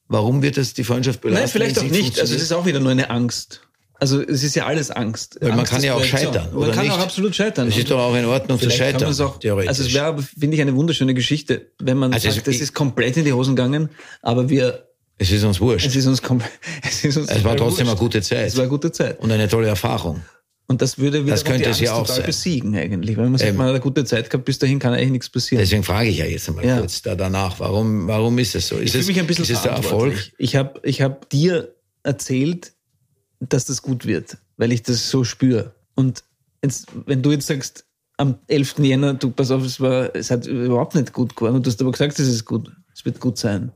Warum 0.08 0.42
wird 0.42 0.58
das 0.58 0.74
die 0.74 0.84
Freundschaft 0.84 1.22
belasten? 1.22 1.42
Nein, 1.44 1.50
vielleicht 1.50 1.80
auch 1.80 1.84
nicht. 1.84 2.20
Also 2.20 2.36
es 2.36 2.42
ist 2.42 2.52
auch 2.52 2.66
wieder 2.66 2.80
nur 2.80 2.92
eine 2.92 3.10
Angst. 3.10 3.62
Also 3.98 4.22
es 4.22 4.44
ist 4.44 4.56
ja 4.56 4.66
alles 4.66 4.92
Angst. 4.92 5.38
Weil 5.40 5.52
Angst 5.52 5.58
man 5.58 5.66
kann 5.66 5.84
ja 5.84 5.96
auch 5.96 6.04
scheitern. 6.04 6.50
Man 6.54 6.72
kann 6.72 6.84
nicht? 6.84 6.94
auch 6.94 7.00
absolut 7.00 7.36
scheitern. 7.36 7.70
Es 7.70 7.78
ist 7.78 7.90
doch 7.90 8.00
auch 8.00 8.16
in 8.16 8.26
Ordnung 8.26 8.60
zu 8.60 8.70
scheitern. 8.70 9.04
Auch, 9.04 9.40
also 9.42 9.84
es 9.84 9.94
wäre, 9.94 10.22
finde 10.22 10.56
ich, 10.56 10.62
eine 10.62 10.76
wunderschöne 10.76 11.14
Geschichte, 11.14 11.72
wenn 11.80 11.98
man 11.98 12.14
also 12.14 12.30
sagt, 12.30 12.48
es 12.48 12.60
ist 12.60 12.74
komplett 12.74 13.18
in 13.18 13.26
die 13.26 13.34
Hosen 13.34 13.56
gegangen, 13.56 13.90
aber 14.22 14.50
wir 14.50 14.86
es 15.18 15.32
ist 15.32 15.46
uns 15.46 15.62
wurscht. 15.62 15.88
Es 15.88 15.96
ist 15.96 16.08
uns 16.08 16.22
komplett. 16.22 16.52
Es, 16.84 17.06
ist 17.06 17.16
uns 17.16 17.30
es 17.30 17.44
war 17.44 17.56
trotzdem 17.56 17.88
wurscht. 17.88 17.98
eine 17.98 18.00
gute 18.00 18.22
Zeit. 18.22 18.48
Es 18.48 18.56
war 18.58 18.64
eine 18.64 18.70
gute 18.70 18.92
Zeit. 18.92 19.20
Und 19.22 19.32
eine 19.32 19.48
tolle 19.48 19.68
Erfahrung. 19.68 20.22
Und 20.68 20.82
das 20.82 20.98
würde 20.98 21.24
wieder 21.24 21.34
das 21.34 21.44
könnte 21.44 21.70
es 21.70 21.80
ja 21.80 21.94
auch 21.94 22.08
sein. 22.08 22.26
besiegen 22.26 22.76
eigentlich. 22.76 23.18
Wenn 23.18 23.30
man 23.30 23.38
sagt, 23.38 23.52
ähm, 23.52 23.58
man 23.58 23.68
hat 23.68 23.74
eine 23.74 23.82
gute 23.82 24.04
Zeit 24.04 24.30
gehabt, 24.30 24.46
bis 24.46 24.58
dahin 24.58 24.80
kann 24.80 24.94
eigentlich 24.94 25.12
nichts 25.12 25.30
passieren. 25.30 25.62
Deswegen 25.62 25.84
frage 25.84 26.10
ich 26.10 26.18
ja 26.18 26.26
jetzt 26.26 26.50
einmal 26.50 26.66
ja. 26.66 26.80
kurz 26.80 27.04
da 27.04 27.14
danach, 27.14 27.60
warum, 27.60 28.08
warum 28.08 28.38
ist 28.40 28.56
es 28.56 28.68
so? 28.68 28.78
Ist 28.78 28.96
ich 28.96 29.02
es, 29.02 29.08
mich 29.08 29.20
ein 29.20 29.28
bisschen 29.28 29.44
ist 29.44 29.52
es 29.52 29.62
der 29.62 29.74
Erfolg? 29.74 30.32
Ich 30.40 30.56
habe 30.56 30.80
ich 30.84 31.02
hab 31.02 31.30
dir 31.30 31.76
erzählt, 32.02 32.74
dass 33.40 33.66
das 33.66 33.84
gut 33.84 34.08
wird, 34.08 34.38
weil 34.58 34.72
ich 34.72 34.82
das 34.82 35.10
so 35.10 35.24
spüre. 35.24 35.76
Und 35.94 36.24
jetzt, 36.64 36.88
wenn 37.06 37.22
du 37.22 37.32
jetzt 37.32 37.46
sagst, 37.46 37.86
am 38.18 38.40
11. 38.48 38.80
Jänner, 38.80 39.14
du 39.14 39.30
pass 39.30 39.52
auf, 39.52 39.64
es 39.64 39.80
war, 39.80 40.16
es 40.16 40.32
hat 40.32 40.48
überhaupt 40.48 40.96
nicht 40.96 41.14
gut 41.14 41.36
geworden 41.36 41.56
und 41.56 41.66
du 41.66 41.70
hast 41.70 41.82
aber 41.82 41.92
gesagt, 41.92 42.18
es 42.18 42.28
ist 42.28 42.46
gut, 42.46 42.72
es 42.94 43.06
wird 43.06 43.20
gut 43.20 43.38
sein. 43.38 43.72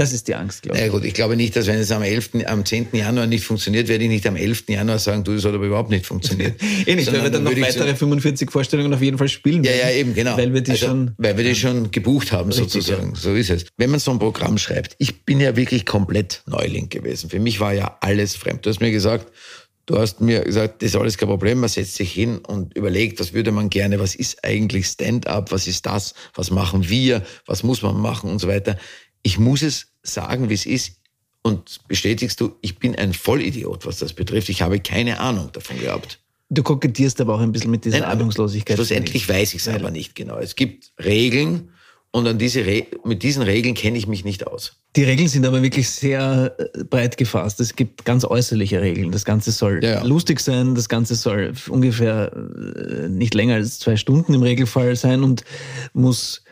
Das 0.00 0.14
ist 0.14 0.28
die 0.28 0.34
Angst, 0.34 0.62
glaube 0.62 0.78
ich. 0.78 0.82
Ja 0.82 0.90
gut, 0.90 1.04
ich 1.04 1.12
glaube 1.12 1.36
nicht, 1.36 1.54
dass 1.56 1.66
wenn 1.66 1.78
es 1.78 1.92
am 1.92 2.00
11., 2.00 2.46
am 2.46 2.64
10. 2.64 2.88
Januar 2.94 3.26
nicht 3.26 3.44
funktioniert, 3.44 3.86
werde 3.86 4.04
ich 4.04 4.08
nicht 4.08 4.26
am 4.26 4.34
11. 4.34 4.64
Januar 4.70 4.98
sagen, 4.98 5.24
du, 5.24 5.32
es 5.32 5.44
hat 5.44 5.52
aber 5.52 5.66
überhaupt 5.66 5.90
nicht 5.90 6.06
funktioniert. 6.06 6.54
eh 6.86 6.94
nicht, 6.94 7.12
weil 7.12 7.22
wir 7.22 7.28
dann 7.28 7.42
noch 7.42 7.50
weitere 7.50 7.90
so 7.90 7.96
45 7.96 8.50
Vorstellungen 8.50 8.94
auf 8.94 9.02
jeden 9.02 9.18
Fall 9.18 9.28
spielen 9.28 9.62
werden. 9.62 9.78
Ja, 9.78 9.90
ja, 9.90 9.94
eben, 9.94 10.14
genau. 10.14 10.38
Weil 10.38 10.54
wir 10.54 10.62
die 10.62 10.70
also, 10.70 10.86
schon... 10.86 11.10
Weil 11.18 11.36
wir 11.36 11.44
die 11.44 11.54
schon 11.54 11.90
gebucht 11.90 12.32
haben, 12.32 12.50
richtig, 12.50 12.72
sozusagen. 12.72 13.10
Ja. 13.10 13.20
So 13.20 13.34
ist 13.34 13.50
es. 13.50 13.66
Wenn 13.76 13.90
man 13.90 14.00
so 14.00 14.10
ein 14.10 14.18
Programm 14.18 14.56
schreibt, 14.56 14.96
ich 14.96 15.26
bin 15.26 15.38
ja 15.38 15.54
wirklich 15.54 15.84
komplett 15.84 16.44
Neuling 16.46 16.88
gewesen. 16.88 17.28
Für 17.28 17.38
mich 17.38 17.60
war 17.60 17.74
ja 17.74 17.98
alles 18.00 18.36
fremd. 18.36 18.64
Du 18.64 18.70
hast 18.70 18.80
mir 18.80 18.92
gesagt, 18.92 19.30
Du 19.90 19.98
hast 19.98 20.20
mir 20.20 20.44
gesagt, 20.44 20.82
das 20.82 20.90
ist 20.90 20.96
alles 20.96 21.18
kein 21.18 21.28
Problem, 21.28 21.58
man 21.58 21.68
setzt 21.68 21.96
sich 21.96 22.12
hin 22.12 22.38
und 22.38 22.76
überlegt, 22.76 23.18
was 23.18 23.32
würde 23.32 23.50
man 23.50 23.70
gerne, 23.70 23.98
was 23.98 24.14
ist 24.14 24.44
eigentlich 24.44 24.86
Stand-up, 24.86 25.50
was 25.50 25.66
ist 25.66 25.84
das, 25.84 26.14
was 26.34 26.52
machen 26.52 26.88
wir, 26.88 27.24
was 27.44 27.64
muss 27.64 27.82
man 27.82 27.96
machen 27.96 28.30
und 28.30 28.38
so 28.38 28.46
weiter. 28.46 28.78
Ich 29.22 29.38
muss 29.38 29.62
es 29.62 29.88
sagen, 30.02 30.48
wie 30.48 30.54
es 30.54 30.66
ist. 30.66 30.96
Und 31.42 31.80
bestätigst 31.88 32.40
du, 32.40 32.56
ich 32.60 32.78
bin 32.78 32.94
ein 32.96 33.14
Vollidiot, 33.14 33.86
was 33.86 33.98
das 33.98 34.12
betrifft. 34.12 34.50
Ich 34.50 34.60
habe 34.60 34.78
keine 34.78 35.20
Ahnung 35.20 35.50
davon 35.52 35.80
gehabt. 35.80 36.18
Du 36.50 36.62
kokettierst 36.62 37.20
aber 37.20 37.36
auch 37.36 37.40
ein 37.40 37.52
bisschen 37.52 37.70
mit 37.70 37.84
dieser 37.84 38.00
Nein, 38.00 38.10
Ahnungslosigkeit. 38.10 38.76
Schlussendlich 38.76 39.28
weiß 39.28 39.54
ich 39.54 39.60
es 39.60 39.68
aber 39.68 39.90
nicht 39.90 40.14
genau. 40.14 40.36
Es 40.36 40.56
gibt 40.56 40.92
Regeln 41.02 41.70
und 42.10 42.26
an 42.26 42.38
diese 42.38 42.66
Re 42.66 42.86
mit 43.04 43.22
diesen 43.22 43.42
Regeln 43.42 43.74
kenne 43.74 43.96
ich 43.96 44.08
mich 44.08 44.24
nicht 44.24 44.46
aus. 44.46 44.72
Die 44.96 45.04
Regeln 45.04 45.28
sind 45.28 45.46
aber 45.46 45.62
wirklich 45.62 45.88
sehr 45.88 46.56
äh, 46.58 46.82
breit 46.82 47.16
gefasst. 47.16 47.60
Es 47.60 47.76
gibt 47.76 48.04
ganz 48.04 48.24
äußerliche 48.24 48.80
Regeln. 48.80 49.12
Das 49.12 49.24
Ganze 49.24 49.52
soll 49.52 49.82
ja. 49.84 50.02
lustig 50.02 50.40
sein. 50.40 50.74
Das 50.74 50.88
Ganze 50.88 51.14
soll 51.14 51.52
ungefähr 51.68 52.32
äh, 52.34 53.08
nicht 53.08 53.34
länger 53.34 53.54
als 53.54 53.78
zwei 53.78 53.94
Stunden 53.94 54.34
im 54.34 54.42
Regelfall 54.42 54.96
sein 54.96 55.22
und 55.22 55.44
muss 55.92 56.42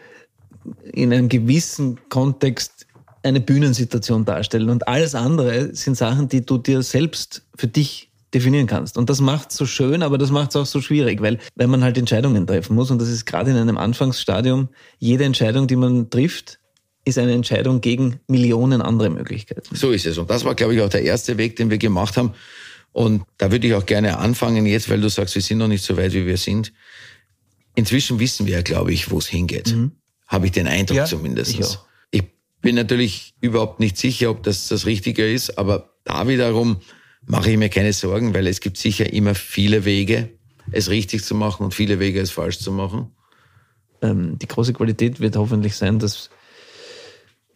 in 0.92 1.12
einem 1.12 1.28
gewissen 1.28 1.98
Kontext 2.08 2.86
eine 3.22 3.40
Bühnensituation 3.40 4.24
darstellen. 4.24 4.70
Und 4.70 4.88
alles 4.88 5.14
andere 5.14 5.74
sind 5.74 5.96
Sachen, 5.96 6.28
die 6.28 6.44
du 6.44 6.58
dir 6.58 6.82
selbst 6.82 7.42
für 7.56 7.66
dich 7.66 8.10
definieren 8.34 8.66
kannst. 8.66 8.98
Und 8.98 9.08
das 9.08 9.20
macht 9.20 9.50
es 9.50 9.56
so 9.56 9.66
schön, 9.66 10.02
aber 10.02 10.18
das 10.18 10.30
macht 10.30 10.50
es 10.50 10.56
auch 10.56 10.66
so 10.66 10.80
schwierig, 10.80 11.22
weil 11.22 11.38
wenn 11.54 11.70
man 11.70 11.82
halt 11.82 11.96
Entscheidungen 11.96 12.46
treffen 12.46 12.74
muss, 12.74 12.90
und 12.90 13.00
das 13.00 13.08
ist 13.08 13.24
gerade 13.24 13.50
in 13.50 13.56
einem 13.56 13.78
Anfangsstadium, 13.78 14.68
jede 14.98 15.24
Entscheidung, 15.24 15.66
die 15.66 15.76
man 15.76 16.10
trifft, 16.10 16.58
ist 17.04 17.18
eine 17.18 17.32
Entscheidung 17.32 17.80
gegen 17.80 18.20
Millionen 18.28 18.82
andere 18.82 19.08
Möglichkeiten. 19.08 19.74
So 19.74 19.90
ist 19.90 20.04
es. 20.04 20.18
Und 20.18 20.28
das 20.28 20.44
war, 20.44 20.54
glaube 20.54 20.74
ich, 20.74 20.82
auch 20.82 20.90
der 20.90 21.02
erste 21.02 21.38
Weg, 21.38 21.56
den 21.56 21.70
wir 21.70 21.78
gemacht 21.78 22.18
haben. 22.18 22.34
Und 22.92 23.22
da 23.38 23.50
würde 23.50 23.66
ich 23.66 23.74
auch 23.74 23.86
gerne 23.86 24.18
anfangen 24.18 24.66
jetzt, 24.66 24.90
weil 24.90 25.00
du 25.00 25.08
sagst, 25.08 25.34
wir 25.34 25.42
sind 25.42 25.58
noch 25.58 25.68
nicht 25.68 25.84
so 25.84 25.96
weit, 25.96 26.12
wie 26.12 26.26
wir 26.26 26.36
sind. 26.36 26.72
Inzwischen 27.74 28.18
wissen 28.18 28.46
wir 28.46 28.54
ja, 28.54 28.62
glaube 28.62 28.92
ich, 28.92 29.10
wo 29.10 29.18
es 29.18 29.26
hingeht. 29.26 29.74
Mhm. 29.74 29.92
Habe 30.28 30.46
ich 30.46 30.52
den 30.52 30.68
Eindruck 30.68 30.98
ja, 30.98 31.04
zumindest. 31.06 31.58
Ich 31.58 31.64
auch. 31.64 31.88
Bin 32.60 32.74
natürlich 32.74 33.34
überhaupt 33.40 33.78
nicht 33.78 33.96
sicher, 33.96 34.30
ob 34.30 34.42
das 34.42 34.68
das 34.68 34.84
Richtige 34.84 35.30
ist, 35.30 35.58
aber 35.58 35.94
da 36.04 36.26
wiederum 36.26 36.78
mache 37.24 37.52
ich 37.52 37.56
mir 37.56 37.68
keine 37.68 37.92
Sorgen, 37.92 38.34
weil 38.34 38.46
es 38.46 38.60
gibt 38.60 38.78
sicher 38.78 39.12
immer 39.12 39.34
viele 39.34 39.84
Wege, 39.84 40.30
es 40.72 40.90
richtig 40.90 41.24
zu 41.24 41.34
machen 41.34 41.64
und 41.64 41.74
viele 41.74 42.00
Wege, 42.00 42.20
es 42.20 42.30
falsch 42.30 42.58
zu 42.58 42.72
machen. 42.72 43.12
Ähm, 44.02 44.38
die 44.38 44.48
große 44.48 44.72
Qualität 44.72 45.20
wird 45.20 45.36
hoffentlich 45.36 45.76
sein, 45.76 45.98
dass 45.98 46.30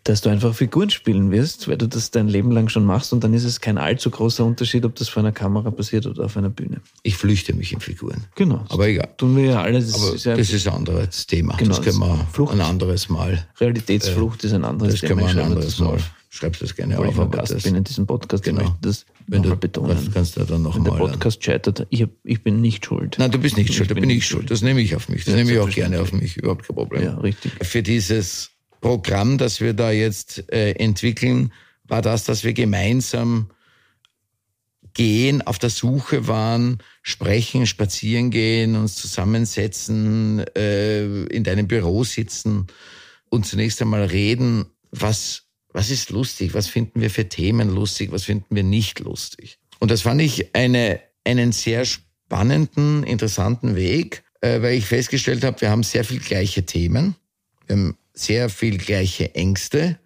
dass 0.05 0.21
du 0.21 0.31
einfach 0.31 0.55
Figuren 0.55 0.91
spielen 0.91 1.31
wirst, 1.31 1.69
weil 1.69 1.77
du 1.77 1.87
das 1.87 2.11
dein 2.11 2.27
Leben 2.27 2.51
lang 2.51 2.69
schon 2.69 2.85
machst 2.85 3.13
und 3.13 3.23
dann 3.23 3.35
ist 3.35 3.45
es 3.45 3.61
kein 3.61 3.79
allzu 3.79 4.11
großer 4.11 4.45
Unterschied, 4.45 4.85
ob 4.85 4.97
das 4.97 5.09
vor 5.09 5.23
einer 5.23 5.33
Kamera 5.33 5.71
passiert 5.71 6.07
oder 6.07 6.25
auf 6.25 6.37
einer 6.37 6.51
Bühne. 6.51 6.81
Ich 7.03 7.17
flüchte 7.17 7.55
mich 7.55 7.73
in 7.73 7.81
Figuren. 7.81 8.25
Genau. 8.35 8.65
Aber 8.69 8.89
egal. 8.89 9.09
Tun 9.17 9.37
wir 9.37 9.45
ja 9.45 9.63
alle. 9.63 9.81
Das 9.81 9.95
Aber 9.95 10.15
ist 10.15 10.25
ja 10.25 10.37
das 10.37 10.51
ist 10.51 10.67
ein 10.67 10.75
anderes 10.75 11.27
Thema. 11.27 11.57
Genau, 11.57 11.77
das 11.77 11.83
können 11.83 11.99
wir 11.99 12.27
Flucht. 12.33 12.53
ein 12.53 12.61
anderes 12.61 13.09
Mal. 13.09 13.47
Realitätsflucht 13.61 14.43
äh, 14.43 14.49
ist 14.49 14.53
ein 14.55 14.65
anderes 14.65 15.01
Thema. 15.01 15.01
Das 15.01 15.09
können 15.09 15.37
wir 15.37 15.43
ein 15.43 15.53
anderes 15.53 15.79
Mal. 15.79 15.99
Schreibst 16.35 16.63
das 16.63 16.75
gerne 16.75 16.97
Weil 16.97 17.09
auf. 17.09 17.15
Ich 17.15 17.21
aber 17.21 17.31
Gast 17.31 17.53
das, 17.53 17.63
bin 17.63 17.75
in 17.75 17.85
diesem 17.85 18.07
Podcast, 18.07 18.43
genau. 18.43 18.63
möchte 18.63 18.79
das 18.81 19.05
Wenn 19.27 19.43
du, 19.43 19.55
betonen. 19.55 19.99
Das 20.03 20.15
kannst 20.15 20.37
du 20.39 20.45
dann 20.45 20.63
noch 20.63 20.75
Wenn 20.75 20.83
mal 20.83 20.99
der 20.99 21.07
Podcast 21.09 21.45
scheitert, 21.45 21.87
ich, 21.91 22.01
hab, 22.01 22.11
ich 22.25 22.43
bin 22.43 22.63
nicht 22.63 22.87
schuld. 22.87 23.17
Nein, 23.19 23.31
du 23.31 23.39
bist 23.39 23.59
nicht 23.59 23.75
schuld, 23.75 23.91
da 23.91 23.95
bin 23.95 24.09
ich 24.09 24.27
schuld. 24.27 24.51
Das 24.51 24.63
nehme 24.63 24.81
ich 24.81 24.97
auf 24.97 25.11
mich. 25.11 25.27
Das 25.27 25.35
ja, 25.35 25.39
nehme 25.39 25.53
ich 25.53 25.59
auch 25.59 25.69
gerne 25.69 26.01
auf 26.01 26.15
mich. 26.15 26.39
Überhaupt 26.39 26.67
kein 26.67 26.75
Problem. 26.75 27.03
Ja, 27.03 27.19
richtig. 27.19 27.53
Für 27.61 27.83
dieses 27.83 28.52
Programm, 28.83 29.39
das 29.39 29.61
wir 29.61 29.73
da 29.73 29.91
jetzt 29.91 30.53
äh, 30.53 30.73
entwickeln, 30.73 31.53
war 31.85 32.03
das, 32.03 32.25
dass 32.25 32.45
wir 32.45 32.53
gemeinsam 32.53 33.51
gehen, 34.93 35.41
auf 35.41 35.59
der 35.59 35.71
Suche 35.71 36.29
waren, 36.29 36.79
sprechen, 37.03 37.67
spazieren 37.67 38.31
gehen, 38.31 38.77
uns 38.77 38.97
zusammensetzen, 38.97 40.45
äh, 40.55 41.23
in 41.25 41.45
deinem 41.45 41.67
Büro 41.67 42.05
sitzen 42.05 42.67
und 43.31 43.47
zunächst 43.47 43.81
einmal 43.81 44.05
reden, 44.05 44.67
was, 44.91 45.45
was 45.73 45.89
ist 45.89 46.11
lustig, 46.11 46.53
was 46.53 46.67
finden 46.67 47.01
wir 47.01 47.09
für 47.09 47.29
Themen 47.29 47.75
lustig, 47.75 48.13
was 48.13 48.25
finden 48.25 48.55
wir 48.55 48.65
nicht 48.65 49.01
lustig. 49.01 49.59
Und 49.79 49.91
das 49.91 50.03
fand 50.03 50.21
ich 50.21 50.55
eine, 50.55 51.01
einen 51.25 51.53
sehr 51.53 51.87
spannenden, 51.87 53.05
interessanten 53.05 53.77
Weg, 53.77 54.25
äh, 54.43 54.61
weil 54.61 54.75
ich 54.75 54.85
festgestellt 54.85 55.45
habe, 55.45 55.61
wir 55.61 55.71
haben 55.71 55.85
sehr 55.85 56.05
viel 56.05 56.19
gleiche 56.19 56.67
Themen, 56.67 57.15
wir 57.67 57.77
haben 57.77 57.97
sehr 58.15 58.49
viel 58.49 58.79
gleiche 58.79 59.35
Ängste, 59.35 59.99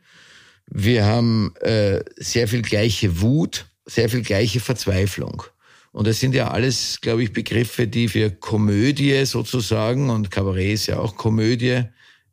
wir 0.68 1.04
haben 1.04 1.54
äh, 1.60 2.02
sehr 2.16 2.48
viel 2.48 2.62
gleiche 2.62 3.20
Wut, 3.20 3.66
sehr 3.84 4.08
viel 4.08 4.22
gleiche 4.22 4.60
Verzweiflung. 4.60 5.44
Und 5.92 6.06
das 6.06 6.20
sind 6.20 6.34
ja 6.34 6.50
alles, 6.50 7.00
glaube 7.00 7.22
ich, 7.22 7.32
Begriffe, 7.32 7.86
die 7.86 8.08
für 8.08 8.30
Komödie 8.30 9.24
sozusagen, 9.24 10.10
und 10.10 10.30
Kabarett 10.30 10.74
ist 10.74 10.86
ja 10.86 10.98
auch 10.98 11.16
Komödie, 11.16 11.84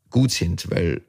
gut 0.09 0.31
sind, 0.31 0.69
weil 0.69 1.01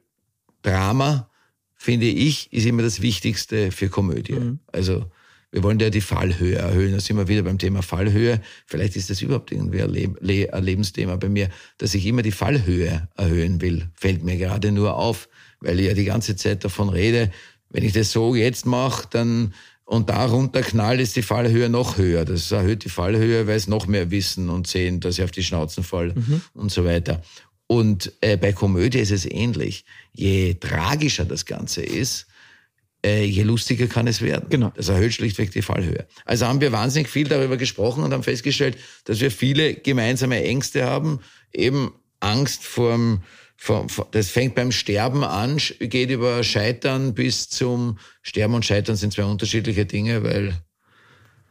Drama, 0.61 1.29
finde 1.73 2.05
ich, 2.05 2.51
ist 2.53 2.65
immer 2.65 2.81
das 2.83 3.01
Wichtigste 3.01 3.71
für 3.71 3.89
Komödie. 3.89 4.33
Mhm. 4.33 4.59
Also 4.71 5.11
wir 5.55 5.63
wollen 5.63 5.79
ja 5.79 5.89
die 5.89 6.01
Fallhöhe 6.01 6.57
erhöhen. 6.57 6.91
Da 6.91 6.99
sind 6.99 7.15
wir 7.15 7.29
wieder 7.29 7.43
beim 7.43 7.57
Thema 7.57 7.81
Fallhöhe. 7.81 8.41
Vielleicht 8.65 8.97
ist 8.97 9.09
das 9.09 9.21
überhaupt 9.21 9.53
irgendwie 9.53 9.81
ein, 9.81 10.17
Le 10.19 10.53
ein 10.53 10.63
Lebensthema 10.65 11.15
bei 11.15 11.29
mir, 11.29 11.47
dass 11.77 11.95
ich 11.95 12.05
immer 12.05 12.23
die 12.23 12.33
Fallhöhe 12.33 13.07
erhöhen 13.15 13.61
will. 13.61 13.87
Fällt 13.95 14.21
mir 14.21 14.35
gerade 14.35 14.73
nur 14.73 14.95
auf, 14.95 15.29
weil 15.61 15.79
ich 15.79 15.87
ja 15.87 15.93
die 15.93 16.03
ganze 16.03 16.35
Zeit 16.35 16.65
davon 16.65 16.89
rede, 16.89 17.31
wenn 17.69 17.85
ich 17.85 17.93
das 17.93 18.11
so 18.11 18.35
jetzt 18.35 18.65
mache, 18.65 19.07
dann 19.09 19.53
und 19.85 20.09
darunter 20.09 20.61
knallt 20.61 20.99
ist 20.99 21.15
die 21.15 21.21
Fallhöhe 21.21 21.69
noch 21.69 21.97
höher. 21.97 22.25
Das 22.25 22.51
erhöht 22.51 22.83
die 22.83 22.89
Fallhöhe, 22.89 23.47
weil 23.47 23.55
es 23.55 23.67
noch 23.67 23.87
mehr 23.87 24.11
wissen 24.11 24.49
und 24.49 24.67
sehen, 24.67 24.99
dass 24.99 25.19
ich 25.19 25.23
auf 25.23 25.31
die 25.31 25.43
Schnauzen 25.43 25.85
fall 25.85 26.11
mhm. 26.15 26.41
und 26.53 26.69
so 26.69 26.83
weiter. 26.83 27.21
Und 27.67 28.11
äh, 28.19 28.35
bei 28.35 28.51
Komödie 28.51 28.99
ist 28.99 29.11
es 29.11 29.25
ähnlich. 29.25 29.85
Je 30.11 30.55
tragischer 30.55 31.23
das 31.23 31.45
Ganze 31.45 31.81
ist, 31.81 32.27
äh, 33.05 33.23
je 33.23 33.43
lustiger 33.43 33.87
kann 33.87 34.07
es 34.07 34.21
werden. 34.21 34.47
Genau. 34.49 34.73
Das 34.75 34.89
erhöht 34.89 35.13
schlichtweg 35.13 35.51
die 35.51 35.61
Fallhöhe. 35.61 36.07
Also 36.25 36.47
haben 36.47 36.59
wir 36.59 36.71
wahnsinnig 36.71 37.07
viel 37.07 37.27
darüber 37.27 37.55
gesprochen 37.55 38.03
und 38.03 38.11
haben 38.11 38.23
festgestellt, 38.23 38.77
dass 39.03 39.19
wir 39.19 39.29
viele 39.29 39.75
gemeinsame 39.75 40.43
Ängste 40.43 40.85
haben. 40.85 41.19
Eben 41.53 41.93
Angst 42.19 42.63
vorm 42.63 43.21
das 44.11 44.29
fängt 44.29 44.53
beim 44.55 44.71
Sterben 44.71 45.23
an, 45.23 45.57
geht 45.79 46.09
über 46.09 46.43
Scheitern 46.43 47.13
bis 47.13 47.47
zum 47.47 47.97
Sterben 48.21 48.53
und 48.53 48.65
Scheitern 48.65 48.97
sind 48.97 49.13
zwei 49.13 49.23
unterschiedliche 49.23 49.85
Dinge, 49.85 50.23
weil 50.23 50.53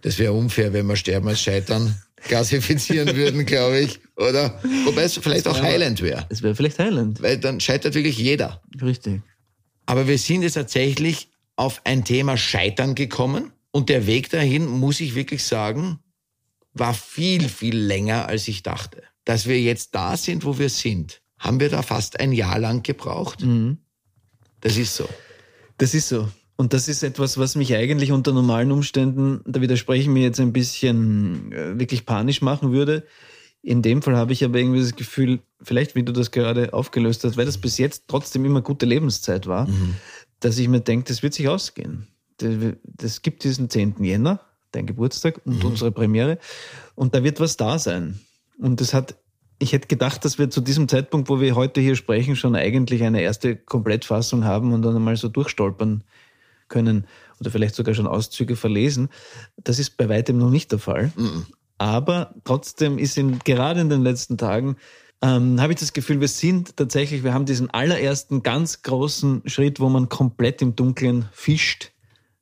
das 0.03 0.19
wäre 0.19 0.35
unfair, 0.35 0.75
wenn 0.75 0.87
wir 0.87 0.97
Sterben 0.97 1.29
als 1.29 1.41
Scheitern 1.41 1.99
klassifizieren 2.17 3.17
würden, 3.17 3.47
glaube 3.47 3.81
ich, 3.81 4.01
oder? 4.17 4.61
Wobei 4.85 5.05
es 5.05 5.15
vielleicht 5.15 5.49
auch 5.49 5.61
heilend 5.61 6.03
wäre. 6.03 6.27
Es 6.29 6.43
wäre 6.43 6.55
vielleicht 6.55 6.79
heilend. 6.79 7.23
Weil 7.23 7.39
dann 7.39 7.59
scheitert 7.59 7.95
wirklich 7.95 8.19
jeder. 8.19 8.63
Richtig. 8.83 9.23
Aber 9.87 10.07
wir 10.07 10.19
sind 10.19 10.43
jetzt 10.43 10.55
tatsächlich 10.55 11.29
auf 11.57 11.81
ein 11.85 12.05
Thema 12.05 12.37
Scheitern 12.37 12.95
gekommen 12.95 13.53
und 13.71 13.89
der 13.89 14.07
Weg 14.07 14.31
dahin, 14.31 14.67
muss 14.67 15.01
ich 15.01 15.15
wirklich 15.15 15.45
sagen, 15.45 15.99
war 16.73 16.95
viel, 16.95 17.49
viel 17.49 17.77
länger, 17.77 18.27
als 18.27 18.49
ich 18.49 18.63
dachte. 18.63 19.03
Dass 19.25 19.47
wir 19.47 19.61
jetzt 19.61 19.95
da 19.95 20.17
sind, 20.17 20.45
wo 20.45 20.59
wir 20.59 20.69
sind, 20.69 21.23
haben 21.39 21.61
wir 21.61 21.69
da 21.69 21.83
fast 21.83 22.21
ein 22.21 22.33
Jahr 22.33 22.59
lang 22.59 22.83
gebraucht. 22.83 23.43
Mhm. 23.43 23.79
Das 24.61 24.77
ist 24.77 24.97
so. 24.97 25.09
Das 25.79 25.95
ist 25.95 26.09
so. 26.09 26.29
Und 26.57 26.73
das 26.73 26.89
ist 26.89 27.03
etwas, 27.03 27.37
was 27.37 27.57
mich 27.57 27.75
eigentlich 27.75 28.13
unter 28.13 28.33
normalen 28.33 28.71
Umständen, 28.71 29.41
da 29.45 29.61
widersprechen 29.61 30.13
mir 30.13 30.23
jetzt 30.23 30.41
ein 30.41 30.53
bisschen 30.53 31.53
äh, 31.53 31.79
wirklich 31.79 32.07
panisch 32.07 32.43
machen 32.43 32.73
würde. 32.73 33.05
In 33.61 33.83
dem 33.83 34.03
Fall 34.03 34.17
habe 34.17 34.33
ich 34.33 34.45
aber 34.45 34.59
irgendwie 34.59 34.81
das 34.81 34.95
Gefühl, 34.95 35.41
vielleicht 35.63 35.95
wie 35.95 36.03
du 36.03 36.13
das 36.13 36.31
gerade 36.31 36.73
aufgelöst 36.75 37.25
hast, 37.25 37.37
weil 37.37 37.47
das 37.47 37.59
bis 37.59 37.79
jetzt 37.79 38.05
trotzdem 38.07 38.45
immer 38.45 38.61
gute 38.61 38.87
Lebenszeit 38.87 39.47
war, 39.47 39.67
mhm. 39.67 39.97
Dass 40.41 40.59
ich 40.59 40.69
mir 40.69 40.81
denke, 40.81 41.09
das 41.09 41.23
wird 41.23 41.35
sich 41.35 41.49
ausgehen. 41.49 42.09
Das 42.39 43.23
gibt 43.23 43.45
diesen 43.45 43.71
10. 43.71 44.03
Jänner, 44.03 44.41
dein 44.73 44.87
Geburtstag 44.87 45.41
und 45.45 45.63
mhm. 45.63 45.71
unsere 45.71 45.93
Premiere. 45.93 46.39
Und 46.95 47.15
da 47.15 47.23
wird 47.23 47.41
was 47.41 47.57
da 47.57 47.79
sein. 47.79 48.21
Und 48.59 48.81
das 48.81 48.93
hat 48.93 49.17
ich 49.59 49.73
hätte 49.73 49.89
gedacht, 49.89 50.25
dass 50.25 50.39
wir 50.39 50.51
zu 50.51 50.61
diesem 50.61 50.89
Zeitpunkt, 50.89 51.29
wo 51.29 51.41
wir 51.41 51.55
heute 51.55 51.81
hier 51.81 51.97
sprechen, 51.97 52.37
schon 52.37 52.57
eigentlich 52.57 53.03
eine 53.03 53.23
erste 53.23 53.57
Komplettfassung 53.57 54.45
haben 54.45 54.73
und 54.73 54.83
dann 54.83 54.97
einmal 54.97 55.17
so 55.17 55.29
durchstolpern 55.29 56.03
können 56.69 57.07
oder 57.41 57.51
vielleicht 57.51 57.75
sogar 57.75 57.95
schon 57.95 58.07
Auszüge 58.07 58.57
verlesen. 58.57 59.09
Das 59.57 59.79
ist 59.79 59.97
bei 59.97 60.09
weitem 60.09 60.39
noch 60.39 60.51
nicht 60.51 60.73
der 60.73 60.79
Fall. 60.79 61.13
Mhm. 61.17 61.47
Aber 61.79 62.35
trotzdem 62.45 62.99
ist 62.99 63.17
in, 63.17 63.39
gerade 63.41 63.81
in 63.81 63.89
den 63.89 64.03
letzten 64.03 64.39
Tagen 64.39 64.77
ähm, 65.23 65.61
habe 65.61 65.73
ich 65.73 65.79
das 65.79 65.93
Gefühl, 65.93 66.21
wir 66.21 66.29
sind 66.29 66.77
tatsächlich, 66.77 67.25
wir 67.25 67.33
haben 67.33 67.47
diesen 67.47 67.71
allerersten 67.71 68.43
ganz 68.43 68.83
großen 68.83 69.43
Schritt, 69.47 69.81
wo 69.81 69.89
man 69.89 70.09
komplett 70.09 70.63
im 70.63 70.77
Dunkeln 70.77 71.29
fischt, 71.33 71.93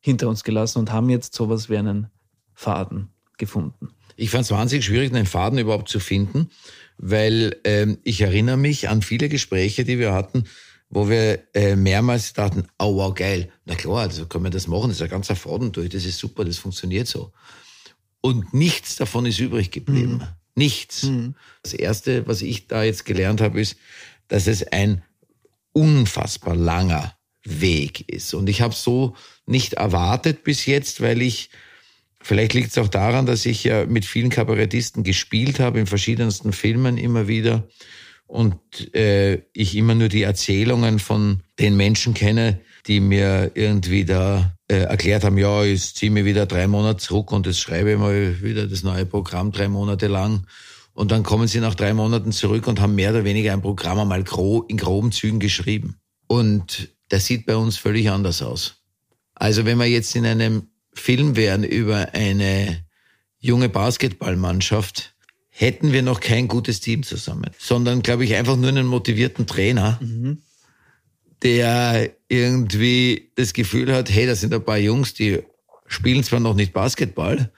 hinter 0.00 0.28
uns 0.28 0.42
gelassen 0.42 0.78
und 0.80 0.92
haben 0.92 1.08
jetzt 1.11 1.35
sowas 1.35 1.70
wie 1.70 1.76
einen 1.76 2.08
Faden 2.54 3.11
gefunden. 3.38 3.90
Ich 4.16 4.30
fand 4.30 4.44
es 4.44 4.50
wahnsinnig 4.50 4.85
schwierig, 4.85 5.12
einen 5.12 5.26
Faden 5.26 5.58
überhaupt 5.58 5.88
zu 5.88 6.00
finden, 6.00 6.50
weil 6.98 7.56
ähm, 7.64 7.98
ich 8.04 8.20
erinnere 8.20 8.56
mich 8.56 8.88
an 8.88 9.02
viele 9.02 9.28
Gespräche, 9.28 9.85
die 9.85 9.98
wir 9.98 10.12
hatten, 10.12 10.44
wo 10.90 11.08
wir 11.08 11.42
äh, 11.54 11.74
mehrmals 11.76 12.32
dachten, 12.32 12.66
oh 12.78 12.96
wow, 12.96 13.14
geil, 13.14 13.50
na 13.64 13.74
klar, 13.74 14.00
also 14.00 14.26
können 14.26 14.44
wir 14.44 14.50
das 14.50 14.66
machen, 14.66 14.88
das 14.88 14.98
ist 14.98 15.02
ein 15.02 15.08
ganzer 15.08 15.37
Faden 15.37 15.72
durch, 15.72 15.88
das 15.88 16.04
ist 16.04 16.18
super, 16.18 16.44
das 16.44 16.58
funktioniert 16.58 17.06
so. 17.06 17.32
Und 18.20 18.52
nichts 18.52 18.96
davon 18.96 19.24
ist 19.26 19.40
übrig 19.40 19.70
geblieben. 19.70 20.14
Mhm. 20.14 20.41
Nichts. 20.54 21.04
Mhm. 21.04 21.34
Das 21.62 21.72
Erste, 21.72 22.26
was 22.26 22.42
ich 22.42 22.66
da 22.66 22.82
jetzt 22.82 23.04
gelernt 23.04 23.40
habe, 23.40 23.60
ist, 23.60 23.76
dass 24.28 24.46
es 24.46 24.62
ein 24.64 25.02
unfassbar 25.72 26.54
langer 26.54 27.16
Weg 27.44 28.08
ist. 28.08 28.34
Und 28.34 28.48
ich 28.48 28.60
habe 28.60 28.74
so 28.74 29.16
nicht 29.46 29.74
erwartet 29.74 30.44
bis 30.44 30.66
jetzt, 30.66 31.00
weil 31.00 31.22
ich 31.22 31.50
Vielleicht 32.24 32.54
liegt 32.54 32.70
es 32.70 32.78
auch 32.78 32.88
daran, 32.88 33.26
dass 33.26 33.44
ich 33.46 33.64
ja 33.64 33.84
mit 33.84 34.04
vielen 34.04 34.30
Kabarettisten 34.30 35.02
gespielt 35.02 35.58
habe, 35.58 35.80
in 35.80 35.86
verschiedensten 35.86 36.52
Filmen 36.52 36.96
immer 36.96 37.26
wieder. 37.26 37.68
Und 38.26 38.60
äh, 38.94 39.42
ich 39.52 39.76
immer 39.76 39.94
nur 39.94 40.08
die 40.08 40.22
Erzählungen 40.22 41.00
von 41.00 41.42
den 41.58 41.76
Menschen 41.76 42.14
kenne, 42.14 42.60
die 42.87 43.01
mir 43.01 43.53
irgendwie 43.55 44.05
da 44.05 44.53
äh, 44.68 44.83
erklärt 44.83 45.25
haben, 45.25 45.38
ja, 45.38 45.62
ich 45.64 45.95
ziehe 45.95 46.11
mir 46.11 46.25
wieder 46.25 46.47
drei 46.47 46.66
Monate 46.66 46.99
zurück 46.99 47.33
und 47.33 47.47
jetzt 47.47 47.61
schreibe 47.61 47.92
ich 47.92 47.99
mal 47.99 48.42
wieder 48.42 48.66
das 48.66 48.83
neue 48.83 49.07
Programm 49.07 49.53
drei 49.53 49.68
Monate 49.68 50.09
lang. 50.09 50.47
Und 50.95 51.11
dann 51.11 51.23
kommen 51.23 51.49
sie 51.49 51.61
nach 51.61 51.75
drei 51.75 51.95
Monaten 51.95 52.33
zurück 52.33 52.66
und 52.66 52.81
haben 52.81 52.95
mehr 52.95 53.11
oder 53.11 53.25
weniger 53.25 53.53
ein 53.53 53.62
Programm 53.62 53.99
einmal 53.99 54.25
gro 54.25 54.62
in 54.62 54.77
groben 54.77 55.11
Zügen 55.11 55.40
geschrieben. 55.40 55.97
Und 56.27 56.88
das 57.09 57.27
sieht 57.27 57.47
bei 57.47 57.57
uns 57.57 57.77
völlig 57.77 58.11
anders 58.11 58.42
aus. 58.42 58.83
Also 59.35 59.64
wenn 59.64 59.79
man 59.79 59.90
jetzt 59.90 60.14
in 60.16 60.27
einem 60.27 60.68
Film 60.92 61.37
wären 61.37 61.64
über 61.64 62.12
eine 62.12 62.85
junge 63.38 63.68
Basketballmannschaft, 63.68 65.14
hätten 65.49 65.92
wir 65.92 66.03
noch 66.03 66.21
kein 66.21 66.49
gutes 66.49 66.81
Team 66.81 67.03
zusammen, 67.03 67.51
sondern, 67.59 68.03
glaube 68.03 68.25
ich, 68.25 68.35
einfach 68.35 68.57
nur 68.57 68.68
einen 68.68 68.87
motivierten 68.87 69.47
Trainer, 69.47 69.99
mhm. 70.01 70.42
Der 71.42 72.11
irgendwie 72.28 73.33
das 73.35 73.52
Gefühl 73.52 73.92
hat, 73.94 74.11
hey, 74.11 74.26
da 74.26 74.35
sind 74.35 74.55
ein 74.55 74.64
paar 74.64 74.78
Jungs, 74.78 75.14
die 75.14 75.42
spielen 75.87 76.24
zwar 76.24 76.40
noch 76.40 76.55
nicht 76.55 76.72
Basketball, 76.72 77.52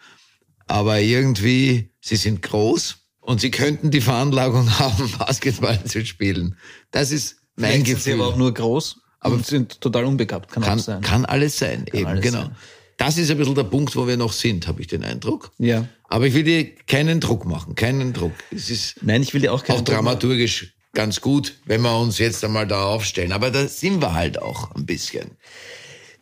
aber 0.67 1.01
irgendwie, 1.01 1.91
sie 2.01 2.17
sind 2.17 2.43
groß 2.43 2.97
und 3.21 3.41
sie 3.41 3.51
könnten 3.51 3.91
die 3.91 4.01
Veranlagung 4.01 4.79
haben, 4.79 5.11
Basketball 5.19 5.83
zu 5.85 6.05
spielen. 6.05 6.57
Das 6.91 7.11
ist 7.11 7.37
mein 7.57 7.71
Vielleicht 7.71 7.85
Gefühl. 7.87 8.01
Sind 8.01 8.05
sie 8.05 8.13
aber 8.21 8.27
auch 8.29 8.37
nur 8.37 8.55
groß 8.55 9.01
aber 9.25 9.43
sind 9.43 9.81
total 9.81 10.05
unbegabt. 10.05 10.53
Kann, 10.53 10.63
kann 10.63 10.71
alles 10.71 10.85
sein. 10.85 11.01
Kann 11.01 11.25
alles 11.25 11.59
sein, 11.59 11.85
kann 11.87 11.99
eben, 11.99 12.07
alles 12.07 12.23
genau. 12.23 12.43
Sein. 12.43 12.57
Das 12.99 13.19
ist 13.19 13.31
ein 13.31 13.39
bisschen 13.39 13.55
der 13.55 13.65
Punkt, 13.65 13.97
wo 13.97 14.07
wir 14.07 14.17
noch 14.17 14.33
sind, 14.33 14.69
habe 14.69 14.81
ich 14.83 14.87
den 14.87 15.03
Eindruck. 15.03 15.51
Ja. 15.59 15.89
Aber 16.05 16.27
ich 16.27 16.35
will 16.35 16.45
dir 16.45 16.75
keinen 16.87 17.21
Druck 17.21 17.45
machen, 17.45 17.75
keinen 17.75 18.13
Druck. 18.13 18.33
Es 18.55 18.71
ist 18.71 19.03
Nein, 19.03 19.23
ich 19.23 19.33
will 19.35 19.41
dir 19.41 19.53
auch 19.53 19.65
keinen 19.65 19.79
auch 19.79 19.85
dramaturgisch 19.85 20.74
ganz 20.95 21.21
gut, 21.21 21.55
wenn 21.65 21.83
wir 21.83 21.99
uns 21.99 22.19
jetzt 22.19 22.45
einmal 22.45 22.67
da 22.67 22.85
aufstellen. 22.85 23.33
Aber 23.33 23.51
da 23.51 23.67
sind 23.69 24.01
wir 24.01 24.15
halt 24.15 24.41
auch 24.41 24.75
ein 24.75 24.87
bisschen. 24.87 25.33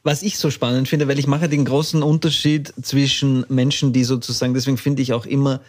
Was 0.03 0.23
ich 0.23 0.39
so 0.39 0.51
spannend 0.51 0.89
finde, 0.89 1.07
weil 1.07 1.19
ich 1.19 1.27
mache 1.27 1.49
den 1.49 1.65
großen 1.65 2.03
Unterschied 2.03 2.73
zwischen 2.83 3.47
Menschen, 3.49 3.93
die 3.93 4.03
sozusagen, 4.03 4.55
deswegen 4.55 4.79
finde 4.79 5.03
ich 5.03 5.13
auch 5.13 5.27
immer, 5.27 5.61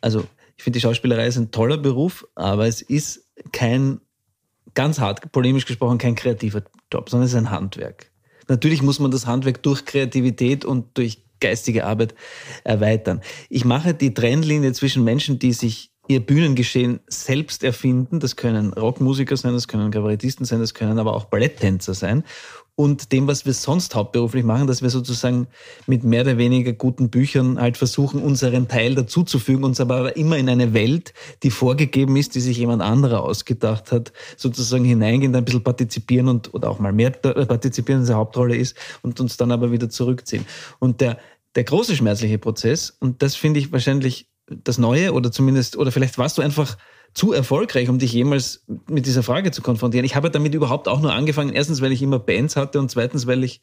also 0.00 0.24
ich 0.56 0.64
finde 0.64 0.78
die 0.78 0.82
Schauspielerei 0.82 1.26
ist 1.26 1.36
ein 1.36 1.52
toller 1.52 1.78
Beruf, 1.78 2.26
aber 2.34 2.66
es 2.66 2.82
ist 2.82 3.26
kein, 3.52 4.00
ganz 4.74 4.98
hart, 4.98 5.30
polemisch 5.30 5.66
gesprochen, 5.66 5.98
kein 5.98 6.16
kreativer 6.16 6.62
Job, 6.92 7.10
sondern 7.10 7.26
es 7.26 7.32
ist 7.32 7.38
ein 7.38 7.50
Handwerk. 7.50 8.10
Natürlich 8.48 8.82
muss 8.82 8.98
man 8.98 9.10
das 9.10 9.26
Handwerk 9.26 9.62
durch 9.62 9.84
Kreativität 9.84 10.64
und 10.64 10.96
durch 10.98 11.22
geistige 11.40 11.84
Arbeit 11.84 12.14
erweitern. 12.64 13.20
Ich 13.48 13.64
mache 13.64 13.94
die 13.94 14.14
Trennlinie 14.14 14.72
zwischen 14.72 15.04
Menschen, 15.04 15.38
die 15.38 15.52
sich 15.52 15.90
ihr 16.08 16.20
Bühnengeschehen 16.20 17.00
selbst 17.08 17.64
erfinden. 17.64 18.20
Das 18.20 18.36
können 18.36 18.72
Rockmusiker 18.72 19.36
sein, 19.36 19.52
das 19.52 19.68
können 19.68 19.90
Kabarettisten 19.90 20.46
sein, 20.46 20.60
das 20.60 20.74
können 20.74 20.98
aber 20.98 21.14
auch 21.14 21.26
Balletttänzer 21.26 21.94
sein 21.94 22.24
und 22.76 23.10
dem, 23.10 23.26
was 23.26 23.46
wir 23.46 23.54
sonst 23.54 23.94
hauptberuflich 23.94 24.44
machen, 24.44 24.66
dass 24.66 24.82
wir 24.82 24.90
sozusagen 24.90 25.48
mit 25.86 26.04
mehr 26.04 26.20
oder 26.20 26.36
weniger 26.36 26.74
guten 26.74 27.08
Büchern 27.08 27.58
halt 27.58 27.78
versuchen, 27.78 28.22
unseren 28.22 28.68
Teil 28.68 28.94
dazuzufügen, 28.94 29.64
uns 29.64 29.80
aber 29.80 30.14
immer 30.16 30.36
in 30.36 30.50
eine 30.50 30.74
Welt, 30.74 31.14
die 31.42 31.50
vorgegeben 31.50 32.16
ist, 32.16 32.34
die 32.34 32.40
sich 32.40 32.58
jemand 32.58 32.82
anderer 32.82 33.24
ausgedacht 33.24 33.92
hat, 33.92 34.12
sozusagen 34.36 34.84
hineingehen, 34.84 35.34
ein 35.34 35.44
bisschen 35.44 35.64
partizipieren 35.64 36.28
und 36.28 36.52
oder 36.52 36.70
auch 36.70 36.78
mal 36.78 36.92
mehr 36.92 37.10
partizipieren, 37.10 38.02
als 38.02 38.10
Hauptrolle 38.10 38.56
ist 38.56 38.76
und 39.00 39.18
uns 39.20 39.38
dann 39.38 39.52
aber 39.52 39.72
wieder 39.72 39.88
zurückziehen. 39.88 40.44
Und 40.78 41.00
der, 41.00 41.18
der 41.54 41.64
große 41.64 41.96
schmerzliche 41.96 42.38
Prozess, 42.38 42.94
und 43.00 43.22
das 43.22 43.36
finde 43.36 43.58
ich 43.58 43.72
wahrscheinlich 43.72 44.28
das 44.48 44.78
Neue 44.78 45.12
oder 45.12 45.32
zumindest, 45.32 45.76
oder 45.76 45.92
vielleicht 45.92 46.18
warst 46.18 46.38
du 46.38 46.42
einfach 46.42 46.76
zu 47.14 47.32
erfolgreich, 47.32 47.88
um 47.88 47.98
dich 47.98 48.12
jemals 48.12 48.64
mit 48.88 49.06
dieser 49.06 49.22
Frage 49.22 49.50
zu 49.50 49.62
konfrontieren. 49.62 50.04
Ich 50.04 50.16
habe 50.16 50.30
damit 50.30 50.54
überhaupt 50.54 50.86
auch 50.86 51.00
nur 51.00 51.14
angefangen. 51.14 51.52
Erstens, 51.52 51.80
weil 51.80 51.92
ich 51.92 52.02
immer 52.02 52.18
Bands 52.18 52.56
hatte 52.56 52.78
und 52.78 52.90
zweitens, 52.90 53.26
weil 53.26 53.42
ich 53.42 53.60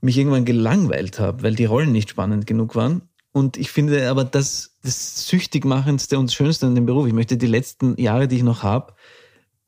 mich 0.00 0.16
irgendwann 0.16 0.44
gelangweilt 0.44 1.18
habe, 1.18 1.42
weil 1.42 1.54
die 1.54 1.64
Rollen 1.64 1.92
nicht 1.92 2.10
spannend 2.10 2.46
genug 2.46 2.76
waren. 2.76 3.02
Und 3.32 3.56
ich 3.56 3.70
finde 3.70 4.08
aber 4.08 4.24
das, 4.24 4.76
das 4.82 5.28
süchtigmachendste 5.28 6.18
und 6.18 6.32
schönste 6.32 6.66
an 6.66 6.74
dem 6.74 6.86
Beruf. 6.86 7.06
Ich 7.06 7.12
möchte 7.12 7.36
die 7.36 7.46
letzten 7.46 8.00
Jahre, 8.00 8.28
die 8.28 8.36
ich 8.36 8.42
noch 8.42 8.62
habe, 8.62 8.94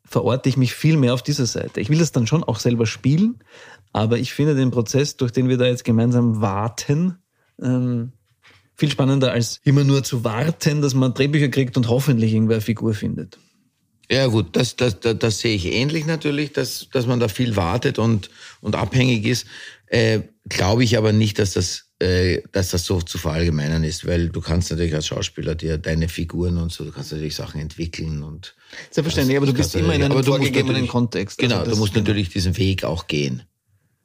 verorte 0.05 0.49
ich 0.49 0.57
mich 0.57 0.74
viel 0.74 0.97
mehr 0.97 1.14
auf 1.14 1.22
dieser 1.22 1.47
Seite. 1.47 1.80
Ich 1.80 1.91
will 1.91 1.99
das 1.99 2.12
dann 2.12 2.26
schon 2.26 2.45
auch 2.45 2.59
selber 2.59 2.87
spielen, 2.87 3.39
aber 3.93 4.18
ich 4.18 4.33
finde 4.33 4.55
den 4.55 4.70
Prozess, 4.70 5.16
durch 5.16 5.33
den 5.33 5.49
wir 5.49 5.59
da 5.59 5.66
jetzt 5.66 5.85
gemeinsam 5.85 6.41
warten, 6.41 7.18
ähm, 7.61 8.12
viel 8.83 8.91
spannender 8.91 9.30
als 9.30 9.61
immer 9.62 9.85
nur 9.85 10.03
zu 10.03 10.24
warten, 10.24 10.83
dass 10.83 10.93
man 10.93 11.14
Drehbücher 11.14 11.49
kriegt 11.51 11.76
und 11.76 11.89
hoffentlich 11.89 12.33
irgendwer 12.33 12.57
eine 12.57 12.62
Figur 12.62 12.95
findet. 12.95 13.39
Ja 14.11 14.26
gut, 14.26 14.57
das, 14.57 14.74
das, 14.74 14.99
das, 14.99 15.16
das 15.20 15.39
sehe 15.39 15.55
ich 15.55 15.66
ähnlich 15.66 16.05
natürlich, 16.05 16.53
dass, 16.53 16.89
dass 16.93 17.07
man 17.07 17.20
da 17.20 17.28
viel 17.28 17.55
wartet 17.55 18.01
und, 18.01 18.28
und 18.61 18.74
abhängig 18.74 19.24
ist. 19.24 19.47
Äh, 19.87 20.22
Glaube 20.49 20.83
ich 20.83 20.99
aber 20.99 21.12
nicht, 21.12 21.39
dass 21.39 21.53
das, 21.53 21.93
äh, 22.01 22.43
dass 22.51 22.70
das 22.70 22.85
so 22.85 23.01
zu 23.01 23.18
verallgemeinern 23.18 23.85
ist, 23.85 24.05
weil 24.05 24.30
du 24.30 24.41
kannst 24.41 24.72
natürlich 24.72 24.97
als 24.97 25.07
Schauspieler 25.07 25.55
dir 25.55 25.78
deine 25.78 26.09
Figuren 26.09 26.59
und 26.59 26.72
so, 26.72 26.85
du 26.85 26.91
kannst 26.91 27.12
natürlich 27.12 27.37
Sachen 27.37 27.61
entwickeln 27.61 28.24
und 28.24 28.57
Selbstverständlich, 28.91 29.37
aber 29.37 29.47
du 29.47 29.55
bist 29.55 29.76
immer 29.76 29.95
in 29.95 30.03
einem 30.03 30.24
vorgegebenen 30.24 30.89
Kontext. 30.89 31.39
Genau, 31.39 31.59
also 31.59 31.70
du 31.70 31.76
musst 31.76 31.95
natürlich 31.95 32.30
diesen 32.30 32.57
Weg 32.57 32.83
auch 32.83 33.07
gehen. 33.07 33.45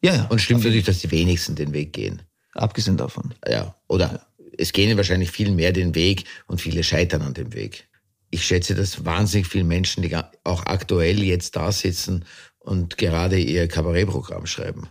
Ja, 0.04 0.14
ja. 0.14 0.26
Und 0.26 0.40
stimmt 0.40 0.60
natürlich, 0.60 0.86
dass 0.86 1.00
die 1.00 1.10
wenigsten 1.10 1.56
den 1.56 1.74
Weg 1.74 1.94
gehen. 1.94 2.22
Abgesehen 2.54 2.98
davon. 2.98 3.34
Ja, 3.48 3.76
oder 3.88 4.12
ja 4.12 4.28
es 4.58 4.74
gehen 4.74 4.98
wahrscheinlich 4.98 5.32
viel 5.32 5.52
mehr 5.52 5.72
den 5.72 5.96
Weg 5.96 6.26
und 6.48 6.62
viele 6.62 6.84
scheitern 6.84 7.22
an 7.22 7.34
dem 7.34 7.54
Weg. 7.54 7.88
Ich 8.30 8.46
schätze, 8.46 8.76
dass 8.76 9.06
wahnsinnig 9.06 9.48
viele 9.48 9.64
Menschen, 9.64 10.04
die 10.04 10.16
auch 10.44 10.66
aktuell 10.66 11.24
jetzt 11.24 11.56
da 11.56 11.72
sitzen 11.72 12.26
und 12.60 12.98
gerade 12.98 13.40
ihr 13.40 13.68
Kabarettprogramm 13.68 14.46
schreiben, 14.46 14.90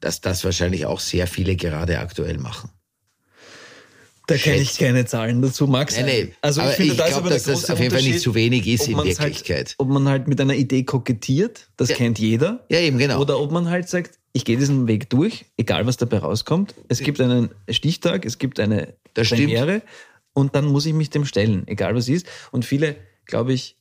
dass 0.00 0.20
das 0.20 0.44
wahrscheinlich 0.44 0.84
auch 0.84 1.00
sehr 1.00 1.26
viele 1.26 1.56
gerade 1.56 1.98
aktuell 1.98 2.38
machen. 2.38 2.70
Da 4.26 4.36
kenne 4.36 4.62
ich 4.62 4.78
keine 4.78 5.04
Zahlen 5.04 5.42
dazu, 5.42 5.66
Max. 5.66 5.96
Nein, 5.96 6.06
nein. 6.06 6.32
Also 6.40 6.62
ich 6.62 6.68
finde, 6.68 6.92
ich 6.92 6.98
da 6.98 7.08
glaube, 7.08 7.28
dass 7.28 7.42
das 7.42 7.68
auf 7.68 7.78
jeden 7.78 7.92
Fall 7.92 8.02
nicht 8.02 8.20
zu 8.20 8.34
wenig 8.34 8.66
ist 8.66 8.88
in 8.88 8.96
halt- 8.96 9.06
Wirklichkeit. 9.06 9.68
Halt, 9.68 9.74
ob 9.78 9.88
man 9.88 10.08
halt 10.08 10.28
mit 10.28 10.40
einer 10.40 10.54
Idee 10.54 10.84
kokettiert, 10.84 11.68
das 11.76 11.90
ja. 11.90 11.96
kennt 11.96 12.18
jeder. 12.18 12.64
Ja, 12.70 12.80
eben 12.80 12.96
genau. 12.96 13.20
Oder 13.20 13.38
ob 13.38 13.52
man 13.52 13.68
halt 13.68 13.88
sagt, 13.88 14.18
ich 14.34 14.44
gehe 14.44 14.58
diesen 14.58 14.88
Weg 14.88 15.08
durch, 15.10 15.46
egal 15.56 15.86
was 15.86 15.96
dabei 15.96 16.18
rauskommt. 16.18 16.74
Es 16.88 16.98
gibt 16.98 17.20
einen 17.20 17.50
Stichtag, 17.70 18.26
es 18.26 18.38
gibt 18.38 18.58
eine 18.58 18.94
das 19.14 19.28
Premiere 19.28 19.76
stimmt. 19.76 19.84
und 20.32 20.54
dann 20.56 20.66
muss 20.66 20.86
ich 20.86 20.92
mich 20.92 21.08
dem 21.08 21.24
stellen, 21.24 21.66
egal 21.68 21.94
was 21.94 22.08
ist. 22.08 22.26
Und 22.50 22.64
viele, 22.64 22.96
glaube 23.26 23.52
ich, 23.52 23.76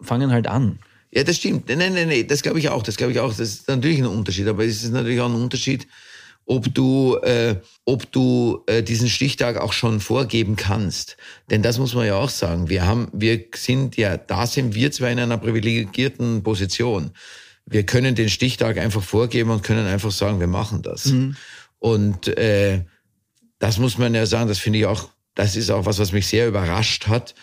fangen 0.00 0.32
halt 0.32 0.46
an. 0.46 0.78
Ja, 1.12 1.24
das 1.24 1.36
stimmt. 1.36 1.68
Nein, 1.68 1.78
nein, 1.78 2.08
nein, 2.08 2.26
das 2.26 2.42
glaube 2.42 2.58
ich 2.58 2.70
auch. 2.70 2.82
Das 2.82 2.96
glaube 2.96 3.12
ich 3.12 3.20
auch. 3.20 3.28
Das 3.28 3.40
ist 3.40 3.68
natürlich 3.68 3.98
ein 3.98 4.06
Unterschied. 4.06 4.48
Aber 4.48 4.64
es 4.64 4.82
ist 4.82 4.92
natürlich 4.92 5.20
auch 5.20 5.28
ein 5.28 5.34
Unterschied, 5.34 5.86
ob 6.46 6.74
du, 6.74 7.16
äh, 7.22 7.56
ob 7.84 8.10
du 8.12 8.62
äh, 8.66 8.82
diesen 8.82 9.10
Stichtag 9.10 9.58
auch 9.58 9.74
schon 9.74 10.00
vorgeben 10.00 10.56
kannst. 10.56 11.18
Denn 11.50 11.62
das 11.62 11.78
muss 11.78 11.94
man 11.94 12.06
ja 12.06 12.16
auch 12.16 12.30
sagen. 12.30 12.70
Wir 12.70 12.86
haben, 12.86 13.08
wir 13.12 13.44
sind 13.54 13.98
ja, 13.98 14.16
da 14.16 14.46
sind 14.46 14.74
wir 14.74 14.90
zwar 14.90 15.10
in 15.10 15.18
einer 15.18 15.36
privilegierten 15.36 16.42
Position 16.42 17.10
wir 17.66 17.84
können 17.84 18.14
den 18.14 18.28
Stichtag 18.28 18.78
einfach 18.78 19.02
vorgeben 19.02 19.50
und 19.50 19.62
können 19.62 19.86
einfach 19.86 20.12
sagen, 20.12 20.40
wir 20.40 20.46
machen 20.46 20.82
das. 20.82 21.06
Mhm. 21.06 21.36
Und 21.78 22.28
äh, 22.38 22.84
das 23.58 23.78
muss 23.78 23.98
man 23.98 24.14
ja 24.14 24.24
sagen, 24.24 24.48
das 24.48 24.58
finde 24.58 24.78
ich 24.78 24.86
auch, 24.86 25.10
das 25.34 25.56
ist 25.56 25.70
auch 25.70 25.84
was, 25.84 25.98
was 25.98 26.12
mich 26.12 26.26
sehr 26.28 26.46
überrascht 26.46 27.08
hat, 27.08 27.34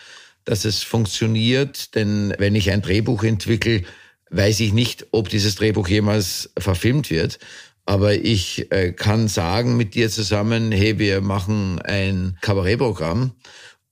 dass 0.44 0.64
es 0.64 0.82
funktioniert. 0.82 1.94
Denn 1.94 2.34
wenn 2.38 2.54
ich 2.54 2.70
ein 2.70 2.82
Drehbuch 2.82 3.22
entwickle, 3.22 3.82
weiß 4.30 4.60
ich 4.60 4.72
nicht, 4.72 5.06
ob 5.12 5.28
dieses 5.28 5.56
Drehbuch 5.56 5.88
jemals 5.88 6.50
verfilmt 6.58 7.10
wird. 7.10 7.38
Aber 7.86 8.14
ich 8.14 8.72
äh, 8.72 8.92
kann 8.92 9.28
sagen 9.28 9.76
mit 9.76 9.94
dir 9.94 10.08
zusammen, 10.08 10.72
hey, 10.72 10.98
wir 10.98 11.20
machen 11.20 11.80
ein 11.82 12.38
Kabarettprogramm 12.40 13.32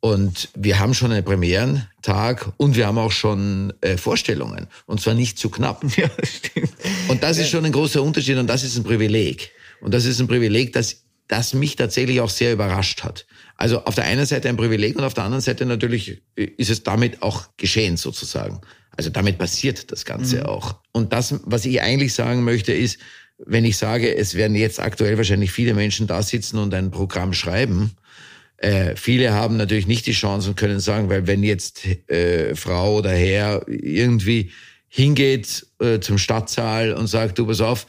und 0.05 0.49
wir 0.57 0.81
haben 0.81 0.95
schon 0.95 1.13
einen 1.13 1.25
Premierentag 1.25 2.53
und 2.57 2.75
wir 2.75 2.89
haben 2.89 2.99
auch 2.99 3.13
schon 3.13 3.73
äh, 3.83 3.97
Vorstellungen. 3.97 4.67
Und 4.87 5.01
zwar 5.01 5.15
nicht 5.15 5.39
zu 5.39 5.49
knapp. 5.49 5.85
Ja, 5.97 6.11
stimmt. 6.25 6.73
Und 7.07 7.23
das 7.23 7.39
ist 7.39 7.51
schon 7.51 7.65
ein 7.65 7.71
großer 7.71 8.03
Unterschied 8.03 8.37
und 8.37 8.49
das 8.49 8.65
ist 8.65 8.77
ein 8.77 8.83
Privileg. 8.83 9.53
Und 9.81 9.95
das 9.95 10.05
ist 10.05 10.19
ein 10.19 10.27
Privileg, 10.27 10.73
das, 10.73 11.05
das 11.29 11.55
mich 11.55 11.77
tatsächlich 11.77 12.21
auch 12.21 12.31
sehr 12.31 12.53
überrascht 12.53 13.05
hat. 13.05 13.27
Also 13.57 13.85
auf 13.85 13.95
der 13.95 14.05
einen 14.05 14.27
Seite 14.27 14.49
ein 14.49 14.57
Privileg 14.57 14.97
und 14.97 15.05
auf 15.05 15.15
der 15.15 15.23
anderen 15.23 15.41
Seite 15.41 15.67
natürlich 15.67 16.21
ist 16.35 16.71
es 16.71 16.83
damit 16.83 17.23
auch 17.23 17.51
geschehen 17.57 17.97
sozusagen. 17.97 18.61
Also 18.97 19.09
damit 19.09 19.39
passiert 19.39 19.93
das 19.93 20.05
Ganze 20.05 20.39
mhm. 20.39 20.47
auch. 20.47 20.81
Und 20.91 21.13
das, 21.13 21.37
was 21.45 21.65
ich 21.65 21.81
eigentlich 21.81 22.13
sagen 22.13 22.43
möchte, 22.43 22.73
ist, 22.73 22.99
wenn 23.39 23.65
ich 23.65 23.77
sage, 23.77 24.13
es 24.17 24.35
werden 24.35 24.57
jetzt 24.57 24.81
aktuell 24.81 25.17
wahrscheinlich 25.17 25.53
viele 25.53 25.75
Menschen 25.75 26.09
da 26.09 26.23
sitzen 26.23 26.59
und 26.59 26.75
ein 26.75 26.91
Programm 26.91 27.33
schreiben, 27.33 27.93
äh, 28.63 28.95
viele 28.97 29.33
haben 29.33 29.57
natürlich 29.57 29.87
nicht 29.87 30.07
die 30.07 30.13
Chance 30.13 30.51
und 30.51 30.57
können 30.57 30.79
sagen, 30.79 31.09
weil 31.11 31.27
wenn 31.27 31.43
jetzt 31.43 31.85
äh, 32.09 32.55
Frau 32.55 32.99
oder 32.99 33.11
Herr 33.11 33.67
irgendwie 33.69 34.53
hingeht 34.89 35.67
äh, 35.81 35.99
zum 35.99 36.17
Stadtsaal 36.17 36.93
und 36.93 37.09
sagt, 37.09 37.39
du 37.39 37.47
pass 37.47 37.61
auf, 37.61 37.87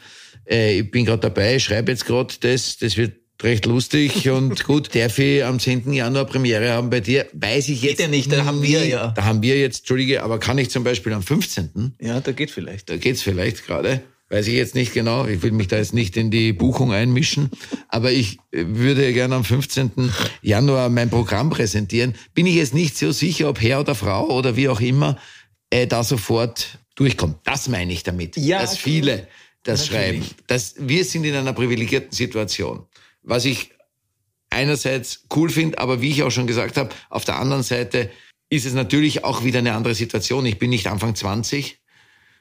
äh, 0.50 0.80
ich 0.80 0.90
bin 0.90 1.04
gerade 1.04 1.20
dabei, 1.20 1.58
schreibe 1.60 1.92
jetzt 1.92 2.06
gerade 2.06 2.34
das, 2.40 2.76
das 2.78 2.96
wird 2.96 3.12
recht 3.42 3.66
lustig 3.66 4.28
und 4.30 4.64
gut. 4.64 4.94
Darf 4.94 5.18
ich 5.18 5.44
am 5.44 5.60
10. 5.60 5.92
Januar 5.92 6.24
Premiere 6.24 6.72
haben 6.72 6.90
bei 6.90 7.00
dir? 7.00 7.26
Weiß 7.32 7.68
ich 7.68 7.82
jetzt 7.82 7.98
geht 7.98 8.00
ja 8.00 8.08
nicht, 8.08 8.32
da 8.32 8.44
haben 8.44 8.62
wir 8.62 8.84
ja. 8.84 9.08
Da 9.08 9.24
haben 9.24 9.42
wir 9.42 9.56
jetzt, 9.58 9.80
Entschuldige, 9.80 10.24
aber 10.24 10.40
kann 10.40 10.58
ich 10.58 10.70
zum 10.70 10.82
Beispiel 10.82 11.12
am 11.12 11.22
15.? 11.22 11.94
Ja, 12.00 12.20
da 12.20 12.32
geht 12.32 12.50
vielleicht. 12.50 12.90
Da 12.90 12.96
geht's 12.96 13.22
vielleicht 13.22 13.66
gerade. 13.66 14.02
Weiß 14.34 14.48
ich 14.48 14.54
jetzt 14.54 14.74
nicht 14.74 14.92
genau. 14.92 15.26
Ich 15.26 15.42
will 15.42 15.52
mich 15.52 15.68
da 15.68 15.76
jetzt 15.76 15.94
nicht 15.94 16.16
in 16.16 16.32
die 16.32 16.52
Buchung 16.52 16.92
einmischen. 16.92 17.50
Aber 17.86 18.10
ich 18.10 18.38
würde 18.50 19.12
gerne 19.12 19.36
am 19.36 19.44
15. 19.44 20.12
Januar 20.42 20.88
mein 20.88 21.08
Programm 21.08 21.50
präsentieren. 21.50 22.16
Bin 22.34 22.44
ich 22.44 22.56
jetzt 22.56 22.74
nicht 22.74 22.98
so 22.98 23.12
sicher, 23.12 23.48
ob 23.48 23.62
Herr 23.62 23.78
oder 23.78 23.94
Frau 23.94 24.28
oder 24.30 24.56
wie 24.56 24.68
auch 24.68 24.80
immer 24.80 25.18
äh, 25.70 25.86
da 25.86 26.02
sofort 26.02 26.80
durchkommt. 26.96 27.36
Das 27.44 27.68
meine 27.68 27.92
ich 27.92 28.02
damit. 28.02 28.36
Ja, 28.36 28.60
dass 28.60 28.76
viele 28.76 29.28
das 29.62 29.88
natürlich. 29.88 30.24
schreiben. 30.24 30.24
Dass 30.48 30.74
wir 30.78 31.04
sind 31.04 31.22
in 31.22 31.36
einer 31.36 31.52
privilegierten 31.52 32.10
Situation. 32.10 32.86
Was 33.22 33.44
ich 33.44 33.70
einerseits 34.50 35.26
cool 35.36 35.48
finde, 35.48 35.78
aber 35.78 36.00
wie 36.00 36.10
ich 36.10 36.24
auch 36.24 36.32
schon 36.32 36.48
gesagt 36.48 36.76
habe, 36.76 36.90
auf 37.08 37.24
der 37.24 37.38
anderen 37.38 37.62
Seite 37.62 38.10
ist 38.50 38.66
es 38.66 38.74
natürlich 38.74 39.22
auch 39.22 39.44
wieder 39.44 39.60
eine 39.60 39.74
andere 39.74 39.94
Situation. 39.94 40.44
Ich 40.44 40.58
bin 40.58 40.70
nicht 40.70 40.88
Anfang 40.88 41.14
20, 41.14 41.78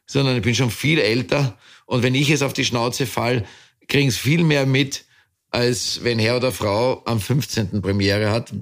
sondern 0.08 0.38
ich 0.38 0.42
bin 0.42 0.56
schon 0.56 0.72
viel 0.72 0.98
älter 0.98 1.56
und 1.86 2.04
wenn 2.04 2.16
ich 2.16 2.30
es 2.30 2.42
auf 2.42 2.54
die 2.54 2.66
Schnauze 2.66 3.06
fall, 3.06 3.46
kriegen 3.88 4.10
es 4.10 4.18
viel 4.18 4.44
mehr 4.44 4.66
mit, 4.66 5.06
als 5.50 6.04
wenn 6.04 6.20
Herr 6.20 6.38
oder 6.38 6.52
Frau 6.52 7.04
am 7.06 7.20
15. 7.20 7.82
Premiere 7.82 8.32
hat. 8.32 8.54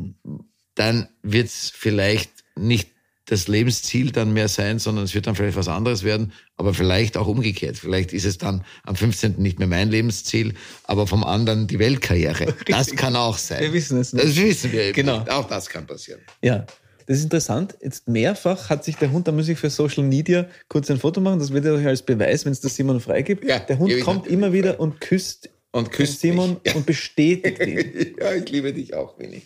Dann 0.76 1.08
wird 1.22 1.48
es 1.48 1.72
vielleicht 1.74 2.32
nicht 2.56 2.90
das 3.26 3.48
Lebensziel 3.48 4.12
dann 4.12 4.34
mehr 4.34 4.50
sein, 4.50 4.78
sondern 4.78 5.06
es 5.06 5.14
wird 5.14 5.26
dann 5.26 5.36
vielleicht 5.36 5.56
was 5.56 5.70
anderes 5.70 6.04
werden, 6.04 6.34
aber 6.58 6.74
vielleicht 6.74 7.16
auch 7.16 7.28
umgekehrt. 7.28 7.78
Vielleicht 7.78 8.12
ist 8.12 8.26
es 8.26 8.38
dann 8.38 8.66
am 8.84 8.98
15. 8.98 9.36
nicht 9.38 9.58
mehr 9.58 9.70
mein 9.70 9.90
Lebensziel, 9.90 10.54
aber 10.84 11.08
vom 11.08 11.24
anderen 11.24 11.68
die 11.68 11.80
Weltkarriere. 11.80 12.54
Das 12.68 12.92
kann 12.92 13.16
auch 13.16 13.38
sein. 13.38 13.62
Wir 13.62 13.74
wissen 13.74 14.00
es 14.00 14.12
nicht. 14.12 14.26
Das 14.26 14.36
wissen 14.36 14.72
wir 14.74 14.84
eben. 14.84 14.94
Genau. 14.94 15.20
Nicht. 15.20 15.30
Auch 15.30 15.48
das 15.48 15.70
kann 15.70 15.88
passieren. 15.88 16.20
Ja. 16.42 16.66
Das 17.06 17.18
ist 17.18 17.24
interessant. 17.24 17.78
Jetzt 17.82 18.08
mehrfach 18.08 18.70
hat 18.70 18.84
sich 18.84 18.96
der 18.98 19.12
Hund, 19.12 19.28
da 19.28 19.32
muss 19.32 19.48
ich 19.50 19.58
für 19.58 19.70
Social 19.70 20.04
Media 20.04 20.48
kurz 20.68 20.90
ein 20.90 20.98
Foto 20.98 21.22
machen, 21.22 21.40
das 21.40 21.52
wird 21.54 21.66
euch 21.66 21.86
als 21.86 22.02
Beweis, 22.02 22.46
wenn 22.46 22.52
es 22.52 22.62
das 22.62 22.76
Simon 22.76 23.00
freigibt. 23.00 23.44
Ja, 23.44 23.60
der 23.60 23.80
Hund 23.80 24.00
kommt 24.02 24.28
immer 24.28 24.54
wieder 24.54 24.80
und 24.80 25.02
küsst, 25.02 25.50
und 25.72 25.92
küsst 25.92 26.22
Simon 26.22 26.58
ja. 26.66 26.74
und 26.76 26.86
bestätigt 26.86 27.60
ihn. 27.60 28.16
ja, 28.20 28.34
ich 28.34 28.50
liebe 28.50 28.74
dich 28.74 28.94
auch, 28.94 29.18
Winnie. 29.18 29.42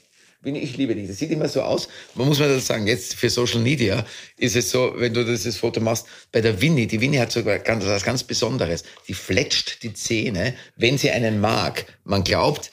Winnie, 0.45 0.60
ich 0.60 0.78
liebe 0.78 0.93
dich. 0.93 1.08
Das 1.08 1.18
sieht 1.18 1.32
immer 1.32 1.49
so 1.49 1.62
aus. 1.62 1.88
Man 2.14 2.28
muss 2.28 2.39
mal 2.39 2.47
das 2.47 2.68
sagen, 2.68 2.86
jetzt 2.86 3.16
für 3.16 3.30
Social 3.30 3.60
Media 3.60 4.06
ist 4.38 4.56
es 4.56 4.70
so, 4.70 4.93
wenn 4.95 5.14
du 5.14 5.26
dieses 5.26 5.58
Foto 5.58 5.82
machst, 5.82 6.06
bei 6.32 6.39
der 6.39 6.62
Winnie, 6.62 6.86
die 6.86 7.01
Winnie 7.01 7.20
hat 7.20 7.32
sogar 7.32 7.58
ganz, 7.60 7.84
was 7.86 8.03
ganz 8.03 8.24
Besonderes. 8.24 8.84
Die 9.08 9.16
fletscht 9.16 9.82
die 9.82 9.93
Zähne, 9.93 10.53
wenn 10.76 10.99
sie 10.99 11.10
einen 11.10 11.41
mag. 11.41 11.86
Man 12.03 12.24
glaubt, 12.24 12.70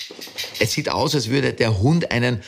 es 0.60 0.72
sieht 0.72 0.90
aus, 0.90 1.14
als 1.14 1.30
würde 1.30 1.54
der 1.54 1.80
Hund 1.80 2.10
einen 2.10 2.42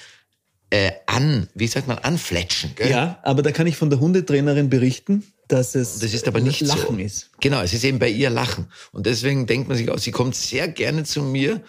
äh, 0.75 0.91
an, 1.07 1.49
wie 1.55 1.69
sagt 1.69 1.87
man, 1.87 1.99
anfletschen. 1.99 2.73
Gell? 2.75 2.91
Ja, 2.91 3.21
aber 3.23 3.43
da 3.43 3.53
kann 3.53 3.69
ich 3.69 3.77
von 3.77 3.91
der 3.91 4.01
Hundetrainerin 4.01 4.71
berichten, 4.71 5.23
dass 5.47 5.77
es 5.77 6.01
Das 6.01 6.13
ist 6.13 6.27
aber 6.27 6.41
nicht 6.41 6.63
Lachen 6.63 6.97
so. 6.97 7.03
ist. 7.03 7.31
Genau, 7.41 7.61
es 7.63 7.73
ist 7.73 7.85
eben 7.85 8.01
bei 8.01 8.09
ihr 8.09 8.29
Lachen. 8.29 8.67
Und 8.91 9.07
deswegen 9.07 9.47
denkt 9.47 9.69
man 9.69 9.77
sich 9.77 9.89
auch, 9.89 9.99
sie 9.99 10.11
kommt 10.11 10.35
sehr 10.35 10.67
gerne 10.67 11.05
zu 11.05 11.23
mir 11.23 11.63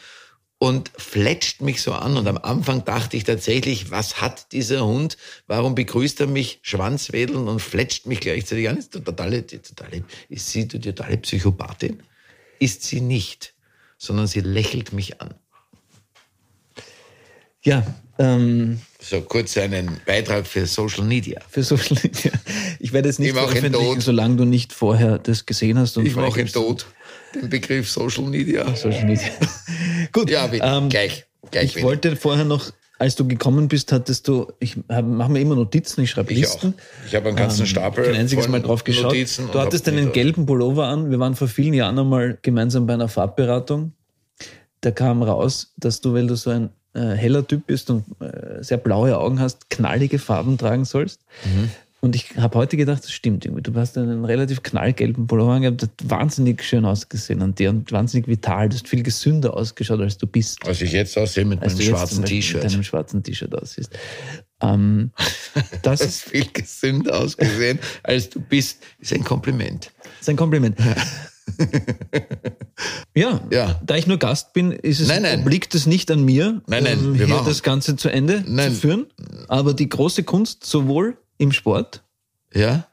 und 0.58 0.91
fletscht 0.97 1.62
mich 1.62 1.84
so 1.84 1.93
an. 1.93 2.18
Und 2.18 2.28
am 2.28 2.39
Anfang 2.39 2.84
dachte 2.84 3.16
ich 3.16 3.26
tatsächlich, 3.26 3.91
was 3.91 4.22
hat 4.22 4.51
dieser 4.53 4.84
Hund? 4.88 5.18
Warum 5.45 5.76
begrüßt 5.76 6.22
er 6.22 6.28
mich 6.28 6.58
Schwanzwedeln 6.64 7.47
und 7.47 7.60
fletscht 7.60 8.08
mich 8.08 8.22
gleichzeitig 8.22 8.70
an? 8.70 8.78
Ist, 8.78 8.91
totale, 8.93 9.45
totale, 9.45 10.03
ist 10.30 10.49
sie 10.49 10.68
die 10.68 10.80
totale 10.80 11.18
Psychopathin? 11.18 12.01
Ist 12.58 12.82
sie 12.82 13.01
nicht, 13.01 13.53
sondern 13.99 14.26
sie 14.26 14.39
lächelt 14.39 14.93
mich 14.93 15.22
an. 15.22 15.36
Ja, 17.62 17.86
ähm, 18.18 18.80
So 18.99 19.22
kurz 19.22 19.57
einen 19.57 19.97
Beitrag 20.05 20.47
für 20.47 20.66
Social 20.66 21.03
Media. 21.05 21.39
für 21.49 21.63
Social 21.63 21.97
Media. 22.03 22.32
Ich 22.80 22.93
werde 22.93 23.09
es 23.09 23.20
nicht 23.20 23.30
Ich 23.30 23.34
veröffentlichen, 23.36 24.01
solange 24.01 24.36
du 24.38 24.45
nicht 24.45 24.74
vorher 24.74 25.18
das 25.20 25.45
gesehen 25.45 25.78
hast. 25.78 25.97
Und 25.97 26.05
Ich 26.05 26.16
mache 26.16 26.32
freigibst. 26.32 26.55
tot, 26.55 26.86
den 27.34 27.49
Begriff 27.49 27.89
Social 27.89 28.24
Media. 28.26 28.76
Social 28.76 29.05
Media. 29.05 29.28
Gut. 30.11 30.30
Ja, 30.30 30.47
bitte, 30.47 30.66
ähm, 30.66 30.89
gleich. 30.89 31.26
gleich 31.51 31.66
Ich 31.66 31.74
bitte. 31.76 31.86
wollte 31.86 32.16
vorher 32.16 32.45
noch, 32.45 32.72
als 32.97 33.16
du 33.16 33.28
gekommen 33.28 33.68
bist, 33.68 33.91
hattest 33.91 34.28
du, 34.30 34.47
ich 34.59 34.78
mache 34.88 35.30
mir 35.30 35.41
immer 35.41 35.55
Notizen, 35.55 36.01
ich 36.03 36.11
schreibe 36.11 36.32
Ich 36.32 36.47
auch. 36.47 36.53
Listen. 36.53 36.74
Ich 37.07 37.13
habe 37.16 37.28
einen 37.28 37.36
ganzen 37.38 37.66
Stapel. 37.68 38.05
Kein 38.05 38.16
einziges 38.16 38.47
Mal 38.47 38.61
drauf 38.61 38.86
geschaut. 38.86 39.03
Notizen 39.11 39.49
du 39.51 39.59
hattest 39.59 39.88
einen 39.89 40.13
gelben 40.13 40.45
Pullover 40.45 40.88
an. 40.88 41.11
Wir 41.11 41.20
waren 41.20 41.36
vor 41.36 41.49
vielen 41.49 41.74
Jahren 41.74 41.99
einmal 41.99 42.38
gemeinsam 42.41 42.88
bei 42.88 42.93
einer 42.93 43.09
Farbberatung. 43.09 43.91
Da 44.80 44.91
kam 44.91 45.24
raus, 45.24 45.74
dass 45.78 45.99
du, 45.99 46.13
weil 46.13 46.28
du 46.28 46.36
so 46.36 46.51
ein 46.51 46.70
äh, 46.95 47.15
heller 47.15 47.45
Typ 47.45 47.67
bist 47.67 47.89
und 47.89 48.05
äh, 48.21 48.63
sehr 48.63 48.77
blaue 48.77 49.17
Augen 49.17 49.39
hast, 49.39 49.69
knallige 49.69 50.17
Farben 50.17 50.57
tragen 50.57 50.85
sollst. 50.85 51.21
Mhm. 51.43 51.69
Und 52.05 52.15
ich 52.15 52.37
habe 52.37 52.59
heute 52.59 52.77
gedacht, 52.77 53.03
das 53.03 53.11
stimmt 53.11 53.45
irgendwie. 53.45 53.63
Du 53.63 53.73
hast 53.73 53.97
einen 53.97 54.25
relativ 54.25 54.61
knallgelben 54.61 55.25
Pullover 55.25 55.53
angehabt, 55.53 55.81
hat 55.81 55.89
wahnsinnig 56.03 56.63
schön 56.63 56.85
ausgesehen 56.85 57.41
an 57.41 57.55
dir 57.55 57.71
und 57.71 57.91
wahnsinnig 57.91 58.27
vital. 58.27 58.69
Du 58.69 58.75
hast 58.75 58.87
viel 58.87 59.01
gesünder 59.01 59.55
ausgeschaut, 59.55 59.99
als 60.01 60.15
du 60.19 60.27
bist. 60.27 60.63
Als 60.67 60.81
ich 60.81 60.91
jetzt 60.91 61.17
aussehe 61.17 61.45
mit 61.45 61.61
meinem 61.61 61.81
schwarzen 61.81 62.23
T-Shirt. 62.23 62.61
Mit 62.61 62.71
deinem 62.71 62.83
schwarzen 62.83 63.23
T-Shirt 63.23 63.55
aussiehst. 63.55 63.91
Ähm, 64.61 65.11
das 65.81 65.99
Das 65.99 66.01
ist 66.01 66.21
viel 66.21 66.45
gesünder 66.53 67.17
ausgesehen, 67.17 67.79
als 68.03 68.29
du 68.29 68.39
bist. 68.39 68.83
Ist 68.99 69.11
ein 69.11 69.23
Kompliment. 69.23 69.91
ist 70.21 70.29
ein 70.29 70.37
Kompliment. 70.37 70.77
ja, 73.15 73.41
Ja. 73.51 73.79
da 73.85 73.95
ich 73.95 74.07
nur 74.07 74.17
Gast 74.17 74.53
bin, 74.53 74.71
ist 74.71 74.99
es, 74.99 75.07
Nein, 75.07 75.21
nein. 75.23 75.41
obliegt 75.41 75.75
es 75.75 75.85
nicht 75.85 76.09
an 76.11 76.23
mir, 76.23 76.45
ähm, 76.47 76.61
Nein, 76.67 76.83
nein, 76.83 77.13
wir 77.17 77.25
hier 77.25 77.35
machen- 77.35 77.47
das 77.47 77.63
Ganze 77.63 77.95
zu 77.95 78.09
Ende 78.09 78.43
Nein. 78.47 78.73
zu 78.73 78.79
führen. 78.81 79.05
Aber 79.47 79.73
die 79.73 79.87
große 79.89 80.23
Kunst, 80.23 80.65
sowohl 80.65 81.17
im 81.37 81.51
Sport, 81.51 82.03
Ja? 82.53 82.87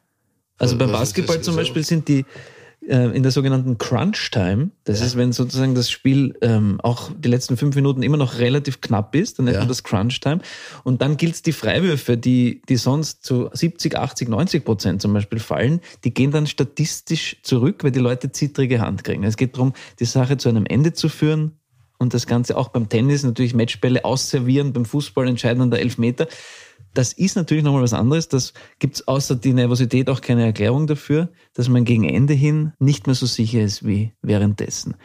also 0.59 0.77
beim 0.79 0.93
Basketball 0.93 1.41
zum? 1.41 1.57
Beispiel 1.57 1.85
sind 1.85 2.07
die 2.09 2.25
in 2.87 3.23
der 3.23 3.31
sogenannten 3.31 3.79
Crunch 3.79 4.31
Time, 4.33 4.71
das 4.85 5.01
ist, 5.01 5.17
wenn 5.17 5.33
sozusagen 5.33 5.75
das 5.77 5.89
Spiel 5.89 6.35
ähm, 6.43 6.81
auch 6.83 7.11
die 7.17 7.29
letzten 7.29 7.57
fünf 7.57 7.77
Minuten 7.77 8.03
immer 8.03 8.17
noch 8.17 8.39
relativ 8.39 8.81
knapp 8.81 9.15
ist, 9.15 9.39
dann 9.39 9.45
nennt 9.45 9.55
Ja. 9.55 9.61
man 9.61 9.69
das 9.69 9.85
Crunch 9.85 10.19
Time. 10.19 10.41
Und 10.83 11.01
dann 11.01 11.17
gilt 11.17 11.35
es 11.35 11.43
die 11.43 11.53
Freiwürfe, 11.53 12.17
die, 12.19 12.61
die 12.69 12.77
sonst 12.77 13.25
zu 13.25 13.49
70, 13.53 13.97
80, 13.97 14.29
90 14.29 14.65
Prozent 14.65 15.01
zum 15.01 15.13
Beispiel 15.13 15.39
fallen, 15.39 15.81
die 16.03 16.13
gehen 16.13 16.33
dann 16.33 16.49
statistisch 16.49 17.37
zurück, 17.43 17.85
weil 17.85 17.93
die 17.93 18.01
Leute 18.01 18.33
zittrige 18.33 18.81
Hand 18.81 19.05
kriegen. 19.05 19.23
Es 19.23 19.37
geht 19.37 19.55
darum, 19.57 19.75
die 20.01 20.05
Sache 20.05 20.37
zu 20.37 20.49
einem 20.49 20.67
Ende 20.67 20.93
zu 20.93 21.09
führen 21.09 21.53
und 21.99 22.15
das 22.15 22.27
Ganze 22.27 22.57
auch 22.57 22.69
beim 22.69 22.89
Tennis 22.89 23.23
natürlich 23.23 23.55
Matchbälle 23.55 24.05
ausservieren, 24.05 24.73
beim 24.73 24.85
Fußball 24.87 25.29
entscheiden 25.29 25.61
dann 25.61 25.71
der 25.71 25.81
Elfmeter. 25.81 26.27
Das 26.95 27.13
ist 27.13 27.37
natürlich 27.37 27.65
nochmal 27.65 27.83
was 27.83 27.95
anderes. 27.95 28.29
Das 28.29 28.53
gibt's 28.79 29.07
außer 29.09 29.35
die 29.35 29.55
Nervosität 29.55 30.11
auch 30.11 30.21
keine 30.21 30.45
Erklärung 30.45 30.87
dafür, 30.87 31.31
dass 31.55 31.69
man 31.69 31.85
gegen 31.85 32.05
Ende 32.05 32.35
hin 32.35 32.73
nicht 32.79 33.07
mehr 33.07 33.15
so 33.15 33.27
sicher 33.27 33.63
ist 33.63 33.87
wie 33.87 34.13
währenddessen. 34.21 34.97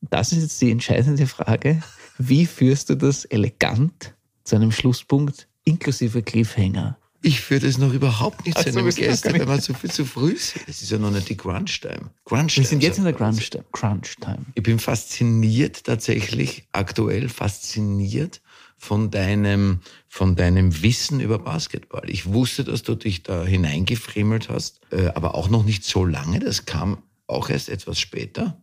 Das 0.00 0.32
ist 0.32 0.42
jetzt 0.42 0.60
die 0.60 0.70
entscheidende 0.70 1.26
Frage. 1.26 1.82
Wie 2.18 2.46
führst 2.46 2.90
du 2.90 2.96
das 2.96 3.24
elegant 3.26 4.14
zu 4.44 4.56
einem 4.56 4.72
Schlusspunkt 4.72 5.48
inklusive 5.64 6.22
Cliffhanger? 6.22 6.98
Ich 7.22 7.40
führe 7.40 7.60
das 7.60 7.78
noch 7.78 7.92
überhaupt 7.92 8.46
nicht 8.46 8.56
zu 8.56 8.68
einem 8.68 8.88
Gäste, 8.88 9.32
weil 9.32 9.48
wir 9.48 9.60
zu 9.60 9.74
viel 9.74 9.90
zu 9.90 10.04
früh 10.04 10.36
sind. 10.36 10.68
Es 10.68 10.82
ist 10.82 10.90
ja 10.90 10.98
noch 10.98 11.10
nicht 11.10 11.28
die 11.28 11.36
Crunch-Time. 11.36 12.10
Crunch 12.24 12.56
Wir 12.56 12.64
sind 12.64 12.82
jetzt 12.82 12.98
in 12.98 13.04
der 13.04 13.14
Crunch 13.14 13.50
Time. 13.50 13.64
Crunch 13.72 14.16
Time. 14.20 14.46
Ich 14.54 14.62
bin 14.62 14.78
fasziniert 14.78 15.84
tatsächlich, 15.84 16.68
aktuell 16.72 17.28
fasziniert 17.28 18.42
von 18.76 19.10
deinem, 19.10 19.80
von 20.08 20.36
deinem 20.36 20.82
Wissen 20.82 21.20
über 21.20 21.38
Basketball. 21.38 22.08
Ich 22.08 22.26
wusste, 22.26 22.64
dass 22.64 22.82
du 22.82 22.94
dich 22.94 23.22
da 23.22 23.44
hineingefriemelt 23.44 24.48
hast, 24.48 24.80
äh, 24.90 25.08
aber 25.08 25.34
auch 25.34 25.48
noch 25.48 25.64
nicht 25.64 25.84
so 25.84 26.04
lange. 26.04 26.38
Das 26.40 26.66
kam 26.66 26.98
auch 27.26 27.48
erst 27.48 27.68
etwas 27.68 27.98
später. 27.98 28.60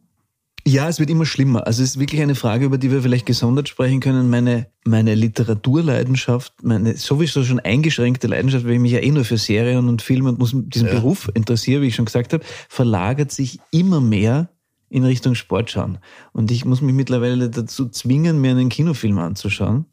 Ja, 0.65 0.87
es 0.87 0.99
wird 0.99 1.09
immer 1.09 1.25
schlimmer. 1.25 1.67
Also 1.67 1.83
es 1.83 1.91
ist 1.91 1.99
wirklich 1.99 2.21
eine 2.21 2.35
Frage, 2.35 2.65
über 2.65 2.77
die 2.77 2.89
wir 2.89 3.01
vielleicht 3.01 3.25
gesondert 3.25 3.67
sprechen 3.67 3.99
können. 3.99 4.29
Meine, 4.29 4.67
meine 4.85 5.13
Literaturleidenschaft, 5.13 6.53
meine 6.63 6.95
sowieso 6.95 7.43
schon 7.43 7.59
eingeschränkte 7.59 8.27
Leidenschaft, 8.27 8.63
weil 8.63 8.73
ich 8.73 8.79
mich 8.79 8.93
ja 8.93 8.99
eh 8.99 9.11
nur 9.11 9.25
für 9.25 9.37
Serien 9.37 9.89
und 9.89 10.01
Filme 10.01 10.29
und 10.29 10.39
muss 10.39 10.53
diesen 10.55 10.87
Ja. 10.87 10.93
Beruf 10.93 11.29
interessiere, 11.33 11.81
wie 11.81 11.87
ich 11.87 11.95
schon 11.95 12.05
gesagt 12.05 12.31
habe, 12.31 12.45
verlagert 12.69 13.31
sich 13.31 13.59
immer 13.71 13.99
mehr 13.99 14.49
in 14.89 15.03
Richtung 15.03 15.35
Sport 15.35 15.71
schauen. 15.71 15.97
Und 16.31 16.49
ich 16.49 16.63
muss 16.63 16.79
mich 16.79 16.93
mittlerweile 16.93 17.49
dazu 17.49 17.89
zwingen, 17.89 18.39
mir 18.39 18.51
einen 18.51 18.69
Kinofilm 18.69 19.17
anzuschauen, 19.17 19.85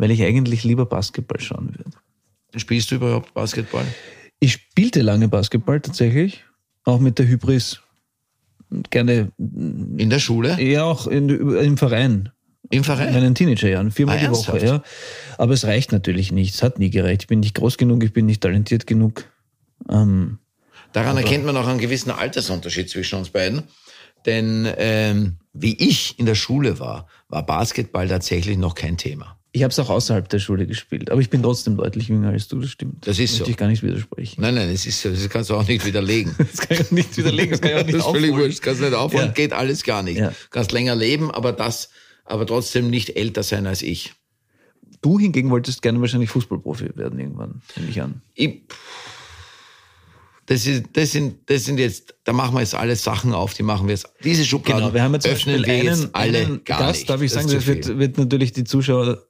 weil 0.00 0.10
ich 0.10 0.22
eigentlich 0.22 0.64
lieber 0.64 0.86
Basketball 0.86 1.40
schauen 1.40 1.74
würde. 1.76 1.90
Spielst 2.56 2.90
du 2.90 2.94
überhaupt 2.96 3.34
Basketball? 3.34 3.84
Ich 4.40 4.52
spielte 4.54 5.02
lange 5.02 5.28
Basketball 5.28 5.78
tatsächlich, 5.80 6.42
auch 6.84 7.00
mit 7.00 7.18
der 7.18 7.28
Hybris. 7.28 7.80
Gerne, 8.88 9.30
In 9.38 10.08
der 10.10 10.20
Schule? 10.20 10.60
ja 10.62 10.84
auch 10.84 11.06
in, 11.06 11.28
im 11.28 11.76
Verein. 11.76 12.30
Im 12.70 12.78
In 12.78 12.84
Verein? 12.84 13.12
meinen 13.12 13.34
Teenagerjahren, 13.34 13.90
viermal 13.90 14.16
Ah, 14.16 14.20
die 14.20 14.30
Woche, 14.30 14.52
ernsthaft? 14.52 14.84
ja. 14.86 15.36
Aber 15.38 15.52
es 15.52 15.64
reicht 15.64 15.92
natürlich 15.92 16.32
nicht. 16.32 16.54
Es 16.54 16.62
hat 16.62 16.78
nie 16.78 16.88
gereicht. 16.90 17.22
Ich 17.22 17.26
bin 17.28 17.40
nicht 17.40 17.56
groß 17.56 17.76
genug, 17.76 18.02
ich 18.04 18.12
bin 18.12 18.26
nicht 18.26 18.40
talentiert 18.40 18.86
genug. 18.86 19.24
Ähm, 19.90 20.38
Daran 20.92 21.16
erkennt 21.18 21.44
man 21.44 21.56
auch 21.56 21.66
einen 21.68 21.78
gewissen 21.80 22.10
Altersunterschied 22.10 22.88
zwischen 22.88 23.18
uns 23.18 23.28
beiden. 23.30 23.64
Denn 24.24 24.66
ähm, 24.78 25.36
wie 25.52 25.74
ich 25.76 26.18
in 26.18 26.26
der 26.26 26.34
Schule 26.36 26.78
war, 26.78 27.06
war 27.28 27.44
Basketball 27.44 28.08
tatsächlich 28.08 28.56
noch 28.56 28.74
kein 28.74 28.96
Thema. 28.96 29.36
Ich 29.52 29.62
habe 29.64 29.72
es 29.72 29.78
auch 29.80 29.90
außerhalb 29.90 30.28
der 30.28 30.38
Schule 30.38 30.66
gespielt, 30.66 31.10
aber 31.10 31.20
ich 31.20 31.28
bin 31.28 31.42
trotzdem 31.42 31.76
deutlich 31.76 32.08
jünger 32.08 32.28
als 32.30 32.46
du, 32.48 32.60
das 32.60 32.70
stimmt. 32.70 33.06
Das 33.06 33.18
ist 33.18 33.32
Möchte 33.32 33.44
so. 33.46 33.50
ich 33.50 33.56
gar 33.56 33.66
nicht 33.66 33.82
widersprechen. 33.82 34.40
Nein, 34.40 34.54
nein, 34.54 34.68
es 34.70 34.86
ist 34.86 35.00
so, 35.02 35.10
das 35.10 35.28
kannst 35.28 35.50
du 35.50 35.54
auch 35.56 35.66
nicht 35.66 35.84
widerlegen. 35.84 36.34
Das 36.38 36.56
kann 36.68 36.78
ich 36.80 36.90
nicht 36.92 37.16
widerlegen, 37.16 37.50
das 37.50 37.60
kann 37.60 37.70
ich 37.70 37.76
auch 37.76 37.82
nicht 37.86 37.98
das 37.98 38.06
ist 38.06 38.12
völlig 38.12 38.32
wurscht, 38.32 38.62
kannst 38.62 38.80
nicht 38.80 38.94
aufholen, 38.94 39.26
Ja. 39.26 39.32
geht 39.32 39.52
alles 39.52 39.82
gar 39.82 40.02
nicht. 40.02 40.18
Ja. 40.18 40.32
Kannst 40.50 40.70
länger 40.72 40.94
leben, 40.94 41.30
aber 41.30 41.52
das, 41.52 41.90
aber 42.24 42.46
trotzdem 42.46 42.90
nicht 42.90 43.16
älter 43.16 43.42
sein 43.42 43.66
als 43.66 43.82
ich. 43.82 44.12
Du 45.02 45.18
hingegen 45.18 45.50
wolltest 45.50 45.82
gerne 45.82 46.00
wahrscheinlich 46.00 46.30
Fußballprofi 46.30 46.90
werden 46.94 47.18
irgendwann, 47.18 47.62
nehme 47.76 47.90
ich 47.90 48.00
an. 48.02 48.22
ich 48.34 48.60
das, 50.46 50.66
ist, 50.66 50.84
das, 50.94 51.12
sind, 51.12 51.48
das 51.48 51.64
sind 51.64 51.78
jetzt, 51.78 52.14
da 52.24 52.32
machen 52.32 52.54
wir 52.54 52.60
jetzt 52.60 52.74
alle 52.74 52.96
Sachen 52.96 53.32
auf, 53.32 53.54
die 53.54 53.62
machen 53.62 53.86
wir 53.86 53.94
jetzt. 53.94 54.08
Diese 54.24 54.44
Schubladen 54.44 54.82
Genau, 54.82 54.94
wir 54.94 55.02
haben 55.02 55.14
jetzt 55.14 55.26
öffnen 55.28 55.58
Beispiel 55.62 55.74
wir 55.84 55.90
einen, 55.92 56.00
jetzt 56.02 56.14
alle 56.14 56.38
einen 56.38 56.64
gar 56.64 56.78
Gast, 56.80 57.00
nicht. 57.00 57.10
darf 57.10 57.22
ich 57.22 57.32
Das 57.32 57.42
sagen, 57.44 57.54
das 57.54 57.64
zu 57.64 57.68
wird, 57.68 57.98
wird 57.98 58.18
natürlich 58.18 58.52
die 58.52 58.64
Zuschauer 58.64 59.22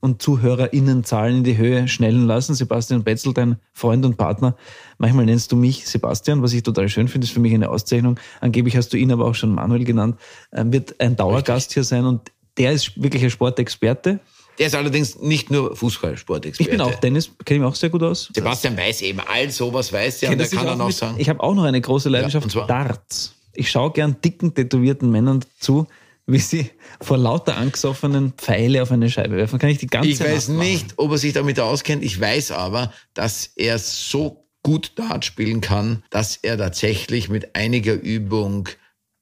und 0.00 0.22
ZuhörerInnen-Zahlen 0.22 1.38
in 1.38 1.44
die 1.44 1.56
Höhe 1.56 1.88
schnellen 1.88 2.26
lassen. 2.26 2.54
Sebastian 2.54 3.02
Betzel, 3.04 3.32
dein 3.34 3.56
Freund 3.72 4.04
und 4.04 4.16
Partner. 4.16 4.56
Manchmal 4.98 5.24
nennst 5.24 5.52
du 5.52 5.56
mich 5.56 5.86
Sebastian, 5.88 6.42
was 6.42 6.52
ich 6.52 6.62
total 6.62 6.88
schön 6.88 7.08
finde, 7.08 7.26
ist 7.26 7.32
für 7.32 7.40
mich 7.40 7.54
eine 7.54 7.68
Auszeichnung. 7.70 8.18
Angeblich 8.40 8.76
hast 8.76 8.92
du 8.92 8.96
ihn 8.96 9.12
aber 9.12 9.24
auch 9.26 9.34
schon 9.34 9.54
Manuel 9.54 9.84
genannt. 9.84 10.16
Ähm, 10.52 10.72
wird 10.72 11.00
ein 11.00 11.16
Dauergast 11.16 11.74
hier 11.74 11.84
sein 11.84 12.04
und 12.04 12.32
der 12.58 12.72
ist 12.72 13.00
wirklich 13.02 13.22
ein 13.22 13.30
Sportexperte. 13.30 14.20
Der 14.58 14.68
ist 14.68 14.74
allerdings 14.74 15.18
nicht 15.20 15.50
nur 15.50 15.76
Fußballsportexperte. 15.76 16.70
Ich 16.70 16.78
bin 16.78 16.80
auch 16.80 16.94
Dennis, 17.00 17.30
kenne 17.44 17.56
ich 17.58 17.60
mich 17.62 17.68
auch 17.70 17.74
sehr 17.74 17.90
gut 17.90 18.02
aus. 18.02 18.30
Sebastian 18.34 18.76
weiß 18.76 19.02
eben 19.02 19.20
all 19.20 19.50
sowas, 19.50 19.92
weiß 19.92 20.20
der, 20.20 20.30
und 20.30 20.38
der 20.38 20.46
er 20.46 20.56
kann 20.56 20.66
dann 20.66 20.80
auch 20.80 20.86
mit- 20.86 20.96
sagen. 20.96 21.16
Ich 21.18 21.28
habe 21.28 21.42
auch 21.42 21.54
noch 21.54 21.64
eine 21.64 21.80
große 21.80 22.08
Leidenschaft, 22.08 22.50
zwar? 22.50 22.66
Darts. 22.66 23.34
Ich 23.52 23.70
schaue 23.70 23.90
gern 23.92 24.16
dicken, 24.24 24.54
tätowierten 24.54 25.10
Männern 25.10 25.44
zu, 25.58 25.86
wie 26.26 26.38
sie 26.38 26.70
vor 27.00 27.18
lauter 27.18 27.56
angesoffenen 27.56 28.32
Pfeile 28.36 28.82
auf 28.82 28.90
eine 28.90 29.08
Scheibe 29.10 29.36
werfen. 29.36 29.58
Kann 29.58 29.70
ich 29.70 29.78
die 29.78 29.86
ganze 29.86 30.08
Ich 30.10 30.20
weiß 30.20 30.48
nicht, 30.48 30.94
ob 30.96 31.12
er 31.12 31.18
sich 31.18 31.32
damit 31.32 31.60
auskennt. 31.60 32.02
Ich 32.02 32.20
weiß 32.20 32.50
aber, 32.52 32.92
dass 33.14 33.52
er 33.56 33.78
so 33.78 34.48
gut 34.62 34.92
Dart 34.96 35.24
spielen 35.24 35.60
kann, 35.60 36.02
dass 36.10 36.36
er 36.36 36.58
tatsächlich 36.58 37.28
mit 37.28 37.54
einiger 37.54 37.94
Übung 37.94 38.68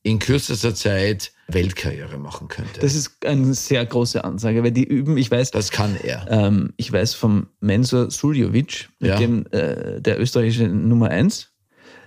in 0.03 0.19
kürzester 0.19 0.75
Zeit 0.75 1.33
Weltkarriere 1.49 2.17
machen 2.19 2.49
könnte. 2.49 2.81
Das 2.81 2.95
ist 2.95 3.23
eine 3.27 3.53
sehr 3.53 3.85
große 3.85 4.25
Ansage, 4.25 4.63
weil 4.63 4.73
die 4.73 4.85
üben, 4.85 5.19
ich 5.19 5.31
weiß, 5.31 5.51
Das 5.51 5.71
kann 5.71 5.97
er. 6.03 6.27
ähm, 6.31 6.73
ich 6.79 6.91
weiß 6.91 7.13
vom 7.15 7.49
Mensur 7.61 8.11
Suljovic, 8.11 8.89
mit 8.99 9.11
Ja. 9.11 9.17
dem, 9.19 9.47
äh, 9.51 10.01
der 10.01 10.19
österreichische 10.21 10.69
Nummer 10.69 11.11
eins, 11.11 11.53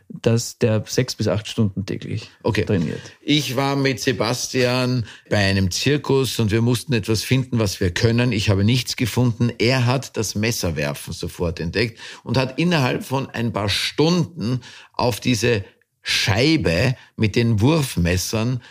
dass 0.09 0.57
der 0.57 0.83
sechs 0.87 1.15
bis 1.15 1.27
acht 1.27 1.47
Stunden 1.47 1.85
täglich 1.85 2.29
Okay. 2.43 2.65
trainiert. 2.65 2.99
Ich 3.21 3.55
war 3.55 3.75
mit 3.75 3.99
Sebastian 3.99 5.05
bei 5.29 5.37
einem 5.37 5.69
Zirkus 5.69 6.39
und 6.39 6.51
wir 6.51 6.61
mussten 6.61 6.93
etwas 6.93 7.23
finden, 7.23 7.59
was 7.59 7.79
wir 7.79 7.91
können. 7.91 8.31
Ich 8.31 8.49
habe 8.49 8.63
nichts 8.63 8.95
gefunden. 8.95 9.51
Er 9.57 9.85
hat 9.85 10.15
das 10.17 10.35
Messerwerfen 10.35 11.13
sofort 11.13 11.59
entdeckt 11.59 11.99
und 12.23 12.37
hat 12.37 12.57
innerhalb 12.57 13.03
von 13.03 13.29
ein 13.29 13.51
paar 13.53 13.69
Stunden 13.69 14.61
auf 14.93 15.19
diese 15.19 15.63
Scheibe 16.01 16.95
mit 17.17 17.35
den 17.35 17.59
Wurfmessern, 17.59 18.61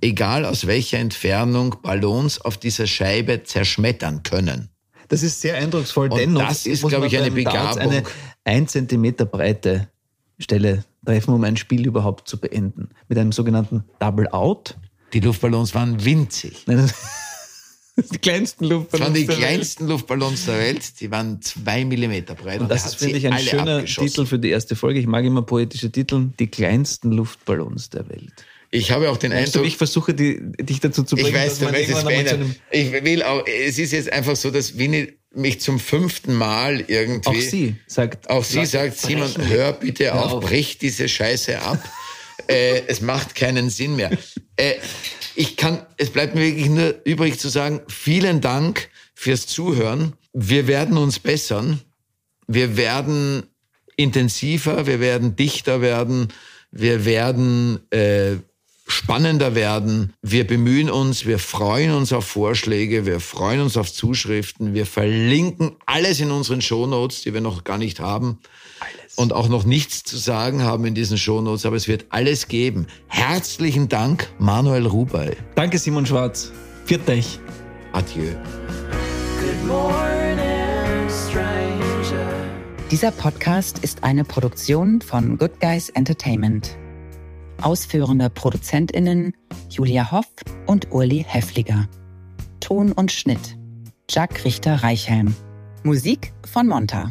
egal 0.00 0.44
aus 0.46 0.66
welcher 0.66 0.98
Entfernung, 0.98 1.76
Ballons 1.82 2.40
auf 2.40 2.56
dieser 2.56 2.86
Scheibe 2.86 3.44
zerschmettern 3.44 4.22
können. 4.22 4.70
Das 5.08 5.22
ist 5.22 5.40
sehr 5.40 5.56
eindrucksvoll. 5.56 6.10
Und 6.10 6.18
Dennoch 6.18 6.48
das 6.48 6.66
ist, 6.66 6.86
glaube 6.86 7.06
ich, 7.06 7.16
eine 7.16 7.30
Darts 7.30 7.76
Begabung. 7.76 7.92
eine 7.92 8.02
ein 8.44 8.66
Zentimeter 8.68 9.26
breite 9.26 9.88
Stelle 10.38 10.84
treffen, 11.04 11.32
um 11.34 11.42
ein 11.44 11.56
Spiel 11.56 11.86
überhaupt 11.86 12.28
zu 12.28 12.38
beenden. 12.38 12.88
Mit 13.08 13.18
einem 13.18 13.32
sogenannten 13.32 13.84
Double 14.00 14.28
Out. 14.28 14.76
Die 15.12 15.20
Luftballons 15.20 15.74
waren 15.74 16.04
winzig. 16.04 16.64
Die 18.12 18.18
kleinsten 18.18 18.64
Das 18.64 18.70
Luftballons. 18.72 19.06
waren 19.06 19.14
die 19.14 19.20
der 19.26 19.28
Welt. 19.38 19.38
kleinsten 19.38 19.86
Luftballons 19.88 20.44
der 20.44 20.58
Welt. 20.58 21.00
Die 21.00 21.10
waren 21.10 21.40
zwei 21.40 21.82
Millimeter 21.86 22.34
breit. 22.34 22.60
Und 22.60 22.70
das 22.70 22.84
ist, 22.84 22.96
finde 22.96 23.16
ich, 23.16 23.26
ein 23.26 23.38
schöner. 23.38 23.84
Titel 23.86 24.26
für 24.26 24.38
die 24.38 24.50
erste 24.50 24.76
Folge. 24.76 25.00
Ich 25.00 25.06
mag 25.06 25.24
immer 25.24 25.40
poetische 25.40 25.90
Titel. 25.90 26.28
Die 26.38 26.48
kleinsten 26.48 27.10
Luftballons 27.12 27.88
der 27.88 28.06
Welt. 28.10 28.34
Ich 28.70 28.90
habe 28.90 29.08
auch 29.10 29.16
den 29.16 29.32
Also 29.32 29.60
Eindruck, 29.60 29.66
ich 29.68 29.78
versuche, 29.78 30.12
die, 30.12 30.42
dich 30.60 30.80
dazu 30.80 31.04
zu 31.04 31.16
bringen, 31.16 31.28
ich 31.30 31.34
weiß, 31.34 31.58
dass 31.60 31.68
du 31.70 31.74
man 31.74 31.74
zu 32.00 32.04
beenden. 32.04 32.28
einem 32.42 32.54
Ich 32.70 32.92
will 32.92 33.22
auch, 33.22 33.46
es 33.46 33.78
ist 33.78 33.92
jetzt 33.92 34.12
einfach 34.12 34.36
so, 34.36 34.50
dass 34.50 34.76
Winnie 34.76 35.14
mich 35.36 35.60
zum 35.60 35.78
fünften 35.78 36.34
Mal 36.34 36.84
irgendwie. 36.88 37.28
Auch 37.28 37.34
sie 37.34 37.76
sagt. 37.86 38.30
Auch 38.30 38.44
sie 38.44 38.66
sagt, 38.66 38.96
Simon, 38.98 39.30
hör 39.48 39.72
bitte 39.72 40.14
auf, 40.14 40.32
auf. 40.34 40.44
brich 40.44 40.78
diese 40.78 41.08
Scheiße 41.08 41.60
ab. 41.60 41.82
äh, 42.48 42.82
es 42.86 43.00
macht 43.00 43.34
keinen 43.34 43.70
Sinn 43.70 43.96
mehr. 43.96 44.10
Äh, 44.56 44.74
ich 45.34 45.56
kann, 45.56 45.84
es 45.96 46.10
bleibt 46.10 46.34
mir 46.34 46.42
wirklich 46.42 46.68
nur 46.68 46.94
übrig 47.04 47.38
zu 47.38 47.48
sagen, 47.48 47.80
vielen 47.88 48.40
Dank 48.40 48.88
fürs 49.14 49.46
Zuhören. 49.46 50.14
Wir 50.32 50.66
werden 50.66 50.96
uns 50.96 51.18
bessern. 51.18 51.80
Wir 52.46 52.76
werden 52.76 53.44
intensiver, 53.96 54.86
wir 54.86 55.00
werden 55.00 55.36
dichter 55.36 55.80
werden, 55.80 56.28
wir 56.70 57.04
werden 57.04 57.80
äh, 57.90 58.36
spannender 58.86 59.54
werden. 59.54 60.12
Wir 60.22 60.46
bemühen 60.46 60.90
uns, 60.90 61.26
wir 61.26 61.38
freuen 61.38 61.92
uns 61.92 62.12
auf 62.12 62.24
Vorschläge, 62.24 63.04
wir 63.04 63.20
freuen 63.20 63.60
uns 63.60 63.76
auf 63.76 63.92
Zuschriften, 63.92 64.74
wir 64.74 64.86
verlinken 64.86 65.76
alles 65.86 66.20
in 66.20 66.30
unseren 66.30 66.62
Shownotes, 66.62 67.22
die 67.22 67.34
wir 67.34 67.40
noch 67.40 67.64
gar 67.64 67.78
nicht 67.78 68.00
haben. 68.00 68.38
Und 69.16 69.32
auch 69.32 69.48
noch 69.48 69.64
nichts 69.64 70.02
zu 70.02 70.18
sagen 70.18 70.62
haben 70.62 70.84
in 70.84 70.94
diesen 70.94 71.16
Shownotes, 71.16 71.64
aber 71.64 71.76
es 71.76 71.88
wird 71.88 72.06
alles 72.10 72.48
geben. 72.48 72.86
Herzlichen 73.08 73.88
Dank, 73.88 74.28
Manuel 74.38 74.86
Rubey. 74.86 75.32
Danke, 75.54 75.78
Simon 75.78 76.04
Schwarz. 76.04 76.52
Viert 76.84 77.08
euch. 77.08 77.40
Adieu. 77.92 78.34
Good 79.40 79.66
morning, 79.66 81.08
stranger. 81.08 82.30
Dieser 82.90 83.10
Podcast 83.10 83.78
ist 83.78 84.04
eine 84.04 84.22
Produktion 84.24 85.00
von 85.00 85.38
Good 85.38 85.60
Guys 85.60 85.88
Entertainment. 85.88 86.76
Ausführende 87.62 88.30
ProduzentInnen 88.30 89.34
Julia 89.70 90.10
Hoff 90.12 90.26
und 90.66 90.92
Uli 90.92 91.24
Heffliger. 91.26 91.88
Ton 92.60 92.92
und 92.92 93.12
Schnitt 93.12 93.56
Jack 94.08 94.44
Richter-Reichhelm. 94.44 95.34
Musik 95.82 96.32
von 96.44 96.68
Monta. 96.68 97.10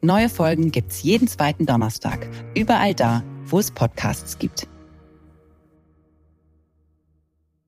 Neue 0.00 0.28
Folgen 0.28 0.70
gibt's 0.72 1.02
jeden 1.02 1.28
zweiten 1.28 1.66
Donnerstag, 1.66 2.28
überall 2.56 2.94
da, 2.94 3.22
wo 3.44 3.58
es 3.58 3.70
Podcasts 3.70 4.38
gibt. 4.38 4.66